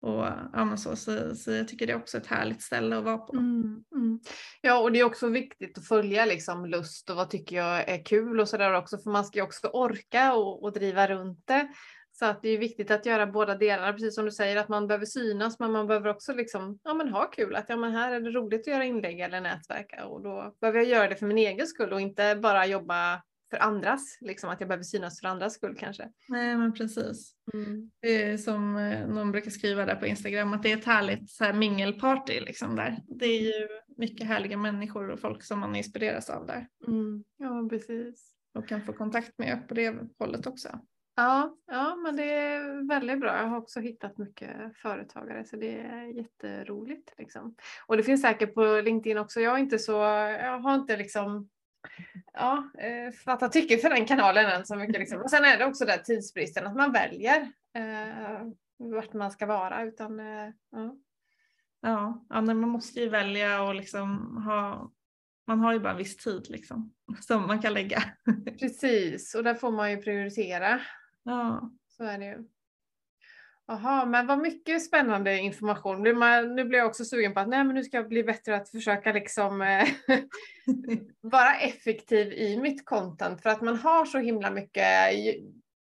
Och, 0.03 0.25
ja, 0.53 0.77
så, 0.77 0.95
så, 0.95 1.36
så, 1.36 1.51
jag 1.51 1.67
tycker 1.67 1.88
det 1.88 1.93
är 1.93 1.97
också 1.97 2.17
ett 2.17 2.27
härligt 2.27 2.62
ställe 2.62 2.97
att 2.97 3.03
vara 3.03 3.17
på. 3.17 3.34
Mm, 3.34 3.84
mm. 3.95 4.19
Ja 4.62 4.79
och 4.79 4.91
det 4.91 4.99
är 4.99 5.03
också 5.03 5.27
viktigt 5.27 5.77
att 5.77 5.88
följa 5.88 6.25
liksom 6.25 6.65
lust 6.65 7.10
och 7.10 7.15
vad 7.15 7.29
tycker 7.29 7.56
jag 7.56 7.89
är 7.89 8.06
kul 8.06 8.39
och 8.39 8.49
sådär 8.49 8.73
också 8.73 8.97
för 8.97 9.12
man 9.12 9.25
ska 9.25 9.39
ju 9.39 9.43
också 9.43 9.67
orka 9.67 10.34
och, 10.34 10.63
och 10.63 10.73
driva 10.73 11.08
runt 11.08 11.47
det. 11.47 11.67
Så 12.15 12.26
att 12.26 12.41
det 12.41 12.49
är 12.49 12.58
viktigt 12.58 12.91
att 12.91 13.06
göra 13.06 13.28
båda 13.28 13.56
delarna, 13.56 13.93
precis 13.93 14.15
som 14.15 14.26
du 14.26 14.32
säger 14.32 14.58
att 14.58 14.69
man 14.69 14.88
behöver 14.88 15.06
synas 15.06 15.60
men 15.60 15.71
man 15.71 15.88
behöver 15.88 16.10
också 16.10 16.34
liksom, 16.34 16.80
ja, 16.84 16.93
men 16.93 17.10
ha 17.10 17.26
kul. 17.26 17.56
Att 17.56 17.69
ja, 17.69 17.76
men 17.76 17.91
här 17.91 18.12
är 18.12 18.19
det 18.19 18.30
roligt 18.30 18.62
att 18.62 18.67
göra 18.67 18.86
inlägg 18.86 19.19
eller 19.19 19.41
nätverka 19.41 20.06
och 20.06 20.23
då 20.23 20.56
behöver 20.62 20.80
jag 20.80 20.88
göra 20.88 21.08
det 21.08 21.15
för 21.15 21.26
min 21.26 21.38
egen 21.38 21.67
skull 21.67 21.93
och 21.93 22.02
inte 22.02 22.36
bara 22.36 22.65
jobba 22.65 23.21
för 23.54 23.58
andras, 23.58 24.17
liksom 24.21 24.49
att 24.49 24.60
jag 24.60 24.69
behöver 24.69 24.84
synas 24.84 25.19
för 25.19 25.28
andras 25.28 25.54
skull 25.54 25.76
kanske. 25.80 26.10
Nej 26.28 26.58
men 26.58 26.73
precis. 26.73 27.34
Mm. 27.54 27.91
Det 27.99 28.23
är 28.23 28.38
som 28.38 28.78
eh, 28.78 29.08
någon 29.08 29.32
brukar 29.32 29.52
skriva 29.52 29.86
där 29.86 29.95
på 29.95 30.08
Instagram 30.08 30.54
att 30.54 30.63
det 30.63 30.71
är 30.71 30.78
ett 30.78 30.86
härligt 30.86 31.30
så 31.30 31.43
här 31.43 31.54
mingelparty 31.54 32.39
liksom 32.39 32.76
där. 32.76 32.97
Det 33.08 33.26
är 33.26 33.41
ju 33.41 33.67
mycket 33.97 34.28
härliga 34.28 34.58
människor 34.58 35.10
och 35.10 35.19
folk 35.19 35.43
som 35.43 35.60
man 35.60 35.76
inspireras 35.76 36.30
av 36.30 36.45
där. 36.45 36.67
Mm. 36.88 37.23
Ja 37.38 37.67
precis. 37.69 38.34
Och 38.54 38.67
kan 38.67 38.82
få 38.82 38.93
kontakt 38.93 39.38
med 39.38 39.67
på 39.67 39.73
det 39.73 39.95
hållet 40.19 40.47
också. 40.47 40.80
Ja, 41.15 41.58
ja, 41.67 41.95
men 41.95 42.15
det 42.15 42.34
är 42.34 42.88
väldigt 42.88 43.19
bra. 43.19 43.38
Jag 43.38 43.47
har 43.47 43.58
också 43.58 43.80
hittat 43.80 44.17
mycket 44.17 44.78
företagare 44.78 45.45
så 45.45 45.56
det 45.56 45.80
är 45.80 46.06
jätteroligt. 46.06 47.13
Liksom. 47.17 47.56
Och 47.88 47.97
det 47.97 48.04
finns 48.04 48.21
säkert 48.21 48.54
på 48.54 48.82
LinkedIn 48.82 49.17
också. 49.17 49.39
Jag 49.39 49.54
är 49.54 49.58
inte 49.58 49.80
så, 49.80 49.91
jag 49.91 50.59
har 50.59 50.76
inte 50.76 50.97
liksom 50.97 51.49
ja, 52.34 52.72
eh, 52.80 53.11
fattat 53.11 53.51
tycke 53.51 53.78
för 53.78 53.89
den 53.89 54.05
kanalen 54.05 54.45
än 54.45 54.66
så 54.66 54.76
mycket. 54.76 54.99
Liksom. 54.99 55.22
Och 55.22 55.30
sen 55.30 55.45
är 55.45 55.57
det 55.57 55.66
också 55.66 55.86
där 55.86 55.97
tidsbristen 55.97 56.68
att 56.68 56.76
man 56.76 56.91
väljer 56.91 57.51
eh, 57.74 58.47
vart 58.78 59.14
man 59.14 59.32
ska 59.32 59.45
vara. 59.45 59.84
Utan, 59.84 60.20
eh, 60.20 60.49
ja. 60.72 60.95
Ja, 61.82 62.26
ja 62.30 62.41
man 62.41 62.59
måste 62.59 62.99
ju 62.99 63.09
välja 63.09 63.64
och 63.64 63.76
liksom 63.76 64.38
ha 64.38 64.91
man 65.47 65.59
har 65.59 65.74
ju 65.74 65.80
bara 65.80 65.91
en 65.91 65.97
viss 65.97 66.18
tid 66.18 66.45
liksom, 66.49 66.93
som 67.22 67.47
man 67.47 67.61
kan 67.61 67.74
lägga. 67.74 68.03
Precis, 68.59 69.36
och 69.36 69.43
där 69.43 69.55
får 69.55 69.72
man 69.72 69.91
ju 69.91 69.97
prioritera. 69.97 70.82
Ja. 71.24 71.71
Så 71.88 72.03
är 72.03 72.19
det 72.19 72.26
ju. 72.26 72.43
Jaha, 73.67 74.05
men 74.05 74.28
vad 74.28 74.39
mycket 74.39 74.86
spännande 74.86 75.38
information. 75.38 76.03
Nu 76.03 76.65
blir 76.65 76.80
jag 76.80 76.88
också 76.88 77.05
sugen 77.05 77.34
på 77.34 77.39
att 77.39 77.47
nej, 77.47 77.63
men 77.63 77.76
nu 77.76 77.84
ska 77.84 77.97
jag 77.97 78.09
bli 78.09 78.24
bättre 78.24 78.55
att 78.55 78.69
försöka 78.69 79.13
liksom 79.13 79.61
eh, 79.61 79.88
vara 81.21 81.55
effektiv 81.55 82.34
i 82.34 82.57
mitt 82.57 82.86
content 82.86 83.41
för 83.41 83.49
att 83.49 83.61
man 83.61 83.78
har 83.78 84.05
så 84.05 84.17
himla 84.17 84.51
mycket 84.51 84.86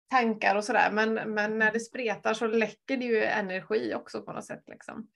tankar 0.10 0.56
och 0.56 0.64
sådär. 0.64 0.92
Men, 0.92 1.14
men 1.14 1.60
när 1.60 1.72
det 1.72 1.80
spretar 1.80 2.34
så 2.34 2.48
läcker 2.48 2.98
det 2.98 3.06
ju 3.06 3.24
energi 3.24 3.94
också 3.96 4.22
på 4.22 4.34
något 4.34 4.46
sätt. 4.46 4.64
Liksom. 4.68 5.08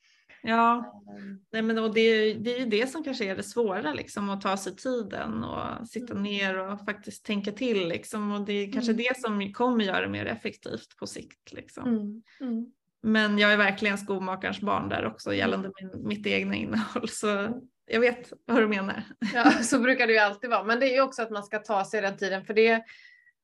Ja, 0.44 0.94
ehm. 1.18 1.40
Nej, 1.52 1.62
men, 1.62 1.78
och 1.78 1.94
det, 1.94 2.02
är, 2.02 2.36
det 2.36 2.56
är 2.56 2.60
ju 2.60 2.66
det 2.66 2.88
som 2.88 3.04
kanske 3.04 3.26
är 3.26 3.36
det 3.36 3.44
svåra, 3.44 3.94
liksom, 3.94 4.30
att 4.30 4.42
ta 4.42 4.58
sig 4.58 4.76
tiden 4.76 5.44
och 5.44 5.88
sitta 5.88 6.12
mm. 6.14 6.24
ner 6.24 6.60
och 6.60 6.86
faktiskt 6.86 7.26
tänka 7.26 7.52
till. 7.52 7.88
Liksom, 7.88 8.32
och 8.32 8.42
det 8.42 8.54
är 8.54 8.72
kanske 8.72 8.92
mm. 8.92 9.04
det 9.04 9.20
som 9.20 9.54
kommer 9.54 9.84
göra 9.84 10.02
det 10.02 10.10
mer 10.10 10.26
effektivt 10.26 10.98
på 10.98 11.08
sikt. 11.08 11.54
Liksom. 11.54 11.88
Mm. 11.88 12.24
mm. 12.42 12.72
Men 13.02 13.38
jag 13.38 13.54
är 13.54 13.58
verkligen 13.58 13.98
skomakarens 13.98 14.62
barn 14.62 14.90
där 14.90 15.06
också 15.06 15.34
gällande 15.34 15.72
min, 15.82 16.08
mitt 16.08 16.28
egna 16.28 16.56
innehåll. 16.56 17.10
Så 17.10 17.62
jag 17.86 18.00
vet 18.00 18.34
vad 18.46 18.62
du 18.62 18.68
menar. 18.68 19.04
Ja, 19.34 19.52
så 19.52 19.80
brukar 19.80 20.08
det 20.08 20.14
ju 20.14 20.20
alltid 20.20 20.50
vara. 20.50 20.64
Men 20.64 20.80
det 20.80 20.86
är 20.86 20.94
ju 20.94 21.02
också 21.02 21.22
att 21.22 21.32
man 21.32 21.44
ska 21.44 21.60
ta 21.60 21.86
sig 21.86 22.02
den 22.02 22.18
tiden. 22.18 22.46
För 22.46 22.54
det 22.54 22.84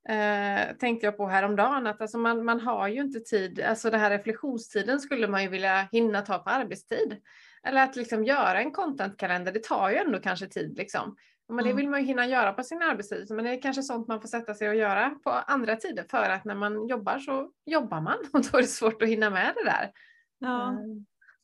eh, 0.10 0.76
tänkte 0.76 1.06
jag 1.06 1.18
på 1.18 1.28
häromdagen. 1.28 1.88
Att 1.88 2.02
alltså 2.02 2.18
man, 2.18 2.46
man 2.46 2.60
har 2.60 2.88
ju 2.88 3.02
inte 3.02 3.20
tid. 3.20 3.62
Alltså 3.62 3.90
den 3.90 4.00
här 4.00 4.10
reflektionstiden 4.10 5.00
skulle 5.00 5.28
man 5.28 5.44
ju 5.44 5.50
vilja 5.50 5.88
hinna 5.92 6.22
ta 6.22 6.40
på 6.40 6.50
arbetstid. 6.50 7.22
Eller 7.64 7.84
att 7.84 7.96
liksom 7.96 8.24
göra 8.24 8.62
en 8.62 8.72
contentkalender. 8.72 9.52
Det 9.52 9.64
tar 9.64 9.90
ju 9.90 9.96
ändå 9.96 10.20
kanske 10.20 10.48
tid. 10.48 10.78
Liksom. 10.78 11.16
Men 11.48 11.58
det 11.58 11.72
mm. 11.72 11.78
vill 11.78 11.90
man 11.90 12.00
ju 12.00 12.06
hinna 12.06 12.28
göra 12.28 12.54
på 12.54 12.64
sin 12.64 12.82
arbetstid. 12.82 13.32
Men 13.32 13.46
det 13.46 13.52
är 13.52 13.62
kanske 13.62 13.84
sånt 13.84 14.08
man 14.08 14.22
får 14.22 14.28
sätta 14.28 14.54
sig 14.54 14.70
och 14.70 14.76
göra 14.76 15.10
på 15.10 15.30
andra 15.30 15.76
tider. 15.76 16.06
För 16.12 16.30
att 16.30 16.46
när 16.46 16.56
man 16.56 16.88
jobbar 16.88 17.20
så 17.20 17.52
jobbar 17.66 18.02
man. 18.02 18.18
Och 18.34 18.42
då 18.52 18.58
är 18.58 18.62
det 18.62 18.68
svårt 18.68 19.02
att 19.02 19.10
hinna 19.10 19.30
med 19.30 19.54
det 19.56 19.64
där. 19.64 19.92
Ja, 20.40 20.72
eh. 20.72 20.78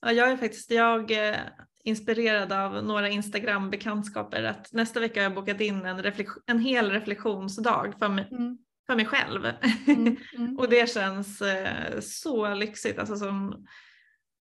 ja 0.01 0.11
jag 0.11 0.31
är 0.31 0.37
faktiskt 0.37 0.71
jag 0.71 1.29
eh, 1.29 1.35
inspirerad 1.83 2.51
av 2.51 2.83
några 2.83 3.09
Instagram-bekantskaper 3.09 4.43
att 4.43 4.73
nästa 4.73 4.99
vecka 4.99 5.19
har 5.19 5.23
jag 5.23 5.35
bokat 5.35 5.61
in 5.61 5.85
en, 5.85 6.13
en 6.45 6.59
hel 6.59 6.91
reflektionsdag 6.91 7.93
för 7.99 8.09
mig, 8.09 8.27
mm. 8.31 8.57
för 8.87 8.95
mig 8.95 9.05
själv. 9.05 9.45
Mm. 9.87 10.17
Mm. 10.35 10.57
och 10.57 10.69
det 10.69 10.89
känns 10.89 11.41
eh, 11.41 11.99
så 11.99 12.53
lyxigt. 12.53 12.99
Alltså 12.99 13.15
som, 13.15 13.65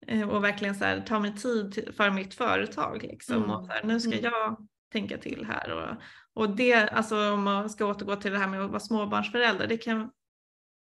eh, 0.06 0.28
och 0.28 0.44
verkligen 0.44 0.74
så 0.74 0.84
här, 0.84 1.00
ta 1.00 1.18
mig 1.18 1.36
tid 1.36 1.88
för 1.96 2.10
mitt 2.10 2.34
företag. 2.34 3.02
Liksom. 3.02 3.36
Mm. 3.36 3.50
Och 3.50 3.66
så 3.66 3.72
här, 3.72 3.84
nu 3.84 4.00
ska 4.00 4.12
mm. 4.12 4.24
jag 4.24 4.56
tänka 4.92 5.18
till 5.18 5.46
här. 5.48 5.72
Och, 5.72 5.96
och 6.42 6.56
det, 6.56 6.74
alltså 6.74 7.32
om 7.32 7.42
man 7.42 7.70
ska 7.70 7.86
återgå 7.86 8.16
till 8.16 8.32
det 8.32 8.38
här 8.38 8.48
med 8.48 8.60
att 8.60 8.70
vara 8.70 8.80
småbarnsförälder, 8.80 9.66
det 9.66 9.76
kan 9.76 10.10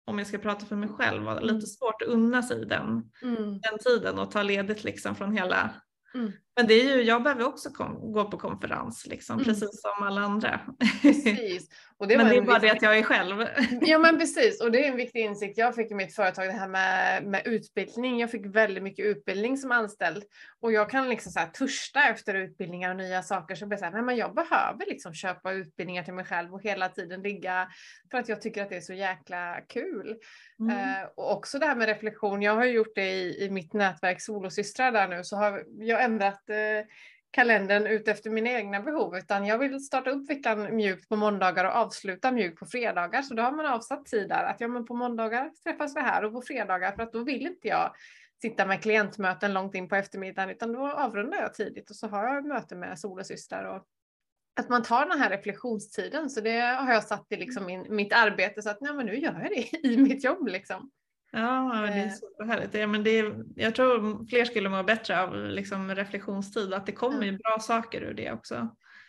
om 0.07 0.19
jag 0.19 0.27
ska 0.27 0.39
prata 0.39 0.67
för 0.67 0.77
mig 0.77 0.89
själv 0.89 1.23
vara 1.23 1.41
lite 1.41 1.51
mm. 1.51 1.61
svårt 1.61 2.03
att 2.03 2.09
unna 2.09 2.43
sig 2.43 2.67
den, 2.67 3.11
den 3.61 3.79
tiden 3.85 4.19
och 4.19 4.31
ta 4.31 4.43
ledigt 4.43 4.85
liksom 4.85 5.15
från 5.15 5.33
hela 5.33 5.71
Mm. 6.17 6.46
Men 6.57 6.67
det 6.67 6.75
är 6.75 6.97
ju, 6.97 7.03
jag 7.03 7.23
behöver 7.23 7.45
också 7.45 7.71
kom, 7.71 8.13
gå 8.13 8.31
på 8.31 8.39
konferens 8.39 9.07
liksom, 9.07 9.35
mm. 9.35 9.45
precis 9.45 9.81
som 9.83 10.07
alla 10.07 10.21
andra. 10.21 10.61
Precis. 11.03 11.69
Och 11.99 12.09
det 12.09 12.17
men 12.17 12.29
det 12.29 12.37
är 12.37 12.41
bara 12.41 12.59
viktig... 12.59 12.71
det 12.71 12.77
att 12.77 12.83
jag 12.83 12.99
är 12.99 13.03
själv. 13.03 13.47
ja 13.81 13.99
men 13.99 14.19
precis 14.19 14.61
och 14.61 14.73
det 14.73 14.85
är 14.85 14.91
en 14.91 14.97
viktig 14.97 15.21
insikt 15.21 15.59
jag 15.59 15.75
fick 15.75 15.91
i 15.91 15.95
mitt 15.95 16.15
företag 16.15 16.47
det 16.47 16.53
här 16.53 16.69
med, 16.69 17.25
med 17.25 17.43
utbildning. 17.47 18.21
Jag 18.21 18.31
fick 18.31 18.47
väldigt 18.47 18.83
mycket 18.83 19.07
utbildning 19.07 19.57
som 19.57 19.73
anställd 19.73 20.25
och 20.61 20.73
jag 20.73 20.91
kan 20.91 21.09
liksom 21.09 21.33
så 21.33 21.41
här 21.41 21.47
törsta 21.47 22.09
efter 22.09 22.35
utbildningar 22.35 22.91
och 22.91 22.97
nya 22.97 23.23
saker 23.23 23.55
så 23.55 23.67
blir 23.67 23.77
det 23.77 23.79
så 23.79 23.85
här, 23.85 23.93
nej 23.93 24.03
men 24.03 24.17
jag 24.17 24.35
behöver 24.35 24.87
liksom 24.87 25.15
köpa 25.15 25.53
utbildningar 25.53 26.03
till 26.03 26.15
mig 26.15 26.25
själv 26.25 26.55
och 26.55 26.63
hela 26.63 26.89
tiden 26.89 27.23
ligga 27.23 27.69
för 28.11 28.19
att 28.19 28.29
jag 28.29 28.43
tycker 28.43 28.63
att 28.63 28.69
det 28.69 28.77
är 28.77 28.81
så 28.81 28.95
jäkla 28.95 29.61
kul. 29.69 30.17
Mm. 30.61 30.77
Uh, 30.77 31.09
och 31.17 31.37
också 31.37 31.59
det 31.59 31.67
här 31.67 31.77
med 31.77 31.89
reflektion. 31.89 32.43
Jag 32.43 32.55
har 32.55 32.65
gjort 32.65 32.95
det 32.95 33.13
i, 33.13 33.45
i 33.45 33.51
mitt 33.51 33.73
nätverk 33.73 34.21
solosystrar 34.21 34.93
där 34.93 35.09
nu 35.09 35.25
så 35.25 35.37
har 35.37 35.65
jag 35.79 36.05
ändrat 36.05 36.46
Eh, 36.51 36.85
kalendern 37.31 37.87
ut 37.87 38.09
efter 38.09 38.31
mina 38.31 38.51
egna 38.51 38.81
behov, 38.81 39.17
utan 39.17 39.47
jag 39.47 39.59
vill 39.59 39.85
starta 39.85 40.11
upp 40.11 40.31
veckan 40.31 40.77
mjukt 40.77 41.09
på 41.09 41.17
måndagar 41.17 41.65
och 41.65 41.77
avsluta 41.77 42.33
mjukt 42.33 42.59
på 42.59 42.67
fredagar. 42.67 43.23
Så 43.23 43.35
då 43.35 43.43
har 43.43 43.53
man 43.53 43.67
avsatt 43.67 44.07
tid 44.07 44.29
där 44.29 44.45
att 44.45 44.61
ja, 44.61 44.69
men 44.69 44.87
på 44.87 44.95
måndagar 44.95 45.51
träffas 45.65 45.97
vi 45.97 46.01
här 46.01 46.25
och 46.25 46.33
på 46.33 46.43
fredagar 46.43 46.93
för 46.93 47.03
att 47.03 47.13
då 47.13 47.25
vill 47.25 47.47
inte 47.47 47.69
jag 47.69 47.95
sitta 48.43 48.67
med 48.67 48.83
klientmöten 48.83 49.53
långt 49.53 49.75
in 49.75 49.89
på 49.89 49.97
eftermiddagen, 49.97 50.51
utan 50.51 50.73
då 50.73 50.89
avrundar 50.89 51.39
jag 51.39 51.55
tidigt 51.55 51.91
och 51.91 51.97
så 51.97 52.09
har 52.09 52.25
jag 52.25 52.47
möte 52.47 52.77
med 52.77 52.99
solosystrar 52.99 53.65
och 53.65 53.85
att 54.61 54.69
man 54.69 54.83
tar 54.83 55.07
den 55.07 55.21
här 55.21 55.31
reflektionstiden. 55.31 56.31
Så 56.31 56.41
det 56.41 56.61
har 56.61 56.93
jag 56.93 57.05
satt 57.05 57.27
i 57.29 57.37
liksom 57.37 57.67
min, 57.67 57.97
mitt 57.97 58.13
arbete 58.13 58.63
så 58.63 58.71
att 58.71 58.81
nej, 58.81 58.95
men 58.95 59.07
nu 59.07 59.19
gör 59.19 59.41
jag 59.43 59.51
det 59.51 59.79
i 59.89 59.97
mitt 59.97 60.25
jobb 60.25 60.49
liksom. 60.49 60.91
Ja, 61.41 61.87
det 61.87 61.93
är 61.93 62.07
eh. 62.07 62.13
superhärligt. 62.13 62.75
Ja, 62.75 62.87
men 62.87 63.05
det 63.05 63.11
är, 63.11 63.45
jag 63.57 63.75
tror 63.75 64.27
fler 64.27 64.45
skulle 64.45 64.69
må 64.69 64.83
bättre 64.83 65.23
av 65.23 65.37
liksom 65.37 65.95
reflektionstid, 65.95 66.75
att 66.75 66.87
det 66.87 66.93
kommer 66.93 67.27
ju 67.27 67.39
bra 67.39 67.59
saker 67.61 68.03
ur 68.03 68.15
det 68.15 68.33
också. 68.33 68.69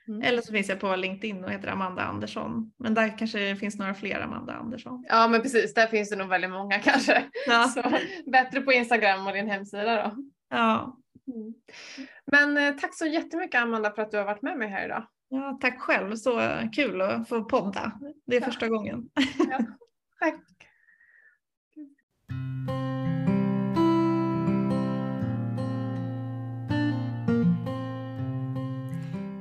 Mm. 0.09 0.23
Eller 0.23 0.43
så 0.43 0.53
finns 0.53 0.69
jag 0.69 0.81
på 0.81 0.97
LinkedIn 0.97 1.45
och 1.45 1.51
heter 1.51 1.69
Amanda 1.69 2.03
Andersson. 2.03 2.73
Men 2.79 2.95
där 2.95 3.19
kanske 3.19 3.57
finns 3.57 3.79
några 3.79 3.95
fler 3.95 4.21
Amanda 4.21 4.53
Andersson. 4.53 5.05
Ja 5.09 5.29
men 5.29 5.43
precis, 5.43 5.75
där 5.75 5.87
finns 5.87 6.11
det 6.11 6.17
nog 6.17 6.29
väldigt 6.29 6.51
många 6.51 6.79
kanske. 6.79 7.25
Ja. 7.47 7.65
Så 7.75 7.83
bättre 8.31 8.61
på 8.61 8.73
Instagram 8.73 9.27
och 9.27 9.33
din 9.33 9.51
hemsida 9.51 10.03
då. 10.03 10.17
Ja. 10.51 10.99
Mm. 11.27 11.55
Men 12.33 12.57
eh, 12.57 12.75
tack 12.81 12.95
så 12.95 13.07
jättemycket 13.07 13.61
Amanda 13.61 13.95
för 13.95 14.03
att 14.03 14.11
du 14.11 14.17
har 14.17 14.25
varit 14.25 14.43
med 14.43 14.59
mig 14.59 14.69
här 14.69 14.85
idag. 14.85 15.07
Ja, 15.29 15.59
tack 15.61 15.81
själv, 15.81 16.17
så 16.17 16.41
kul 16.73 17.01
att 17.01 17.29
få 17.29 17.45
podda. 17.45 17.93
Det 18.27 18.37
är 18.37 18.41
ja. 18.41 18.47
första 18.47 18.69
gången. 18.69 19.09
Ja. 19.39 19.59
Tack. 20.21 20.41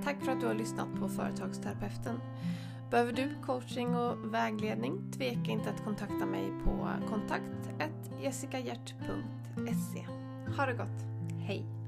Tack 0.04 0.26
för 0.26 0.32
att 0.32 0.42
du 0.42 0.48
har 0.48 0.54
lyssnat 0.54 0.96
på 1.00 1.10
Företagsterapeuten. 1.10 2.20
Behöver 2.92 3.14
du 3.14 3.36
coaching 3.46 3.96
och 3.96 4.34
vägledning? 4.34 5.12
Tveka 5.12 5.52
inte 5.52 5.70
att 5.70 5.84
kontakta 5.84 6.26
mig 6.26 6.52
på 6.64 6.90
kontakt 7.10 7.62
jessicahjert.se. 8.22 10.06
Ha 10.58 10.66
det 10.66 10.74
gott! 10.74 11.11
Hej! 11.48 11.81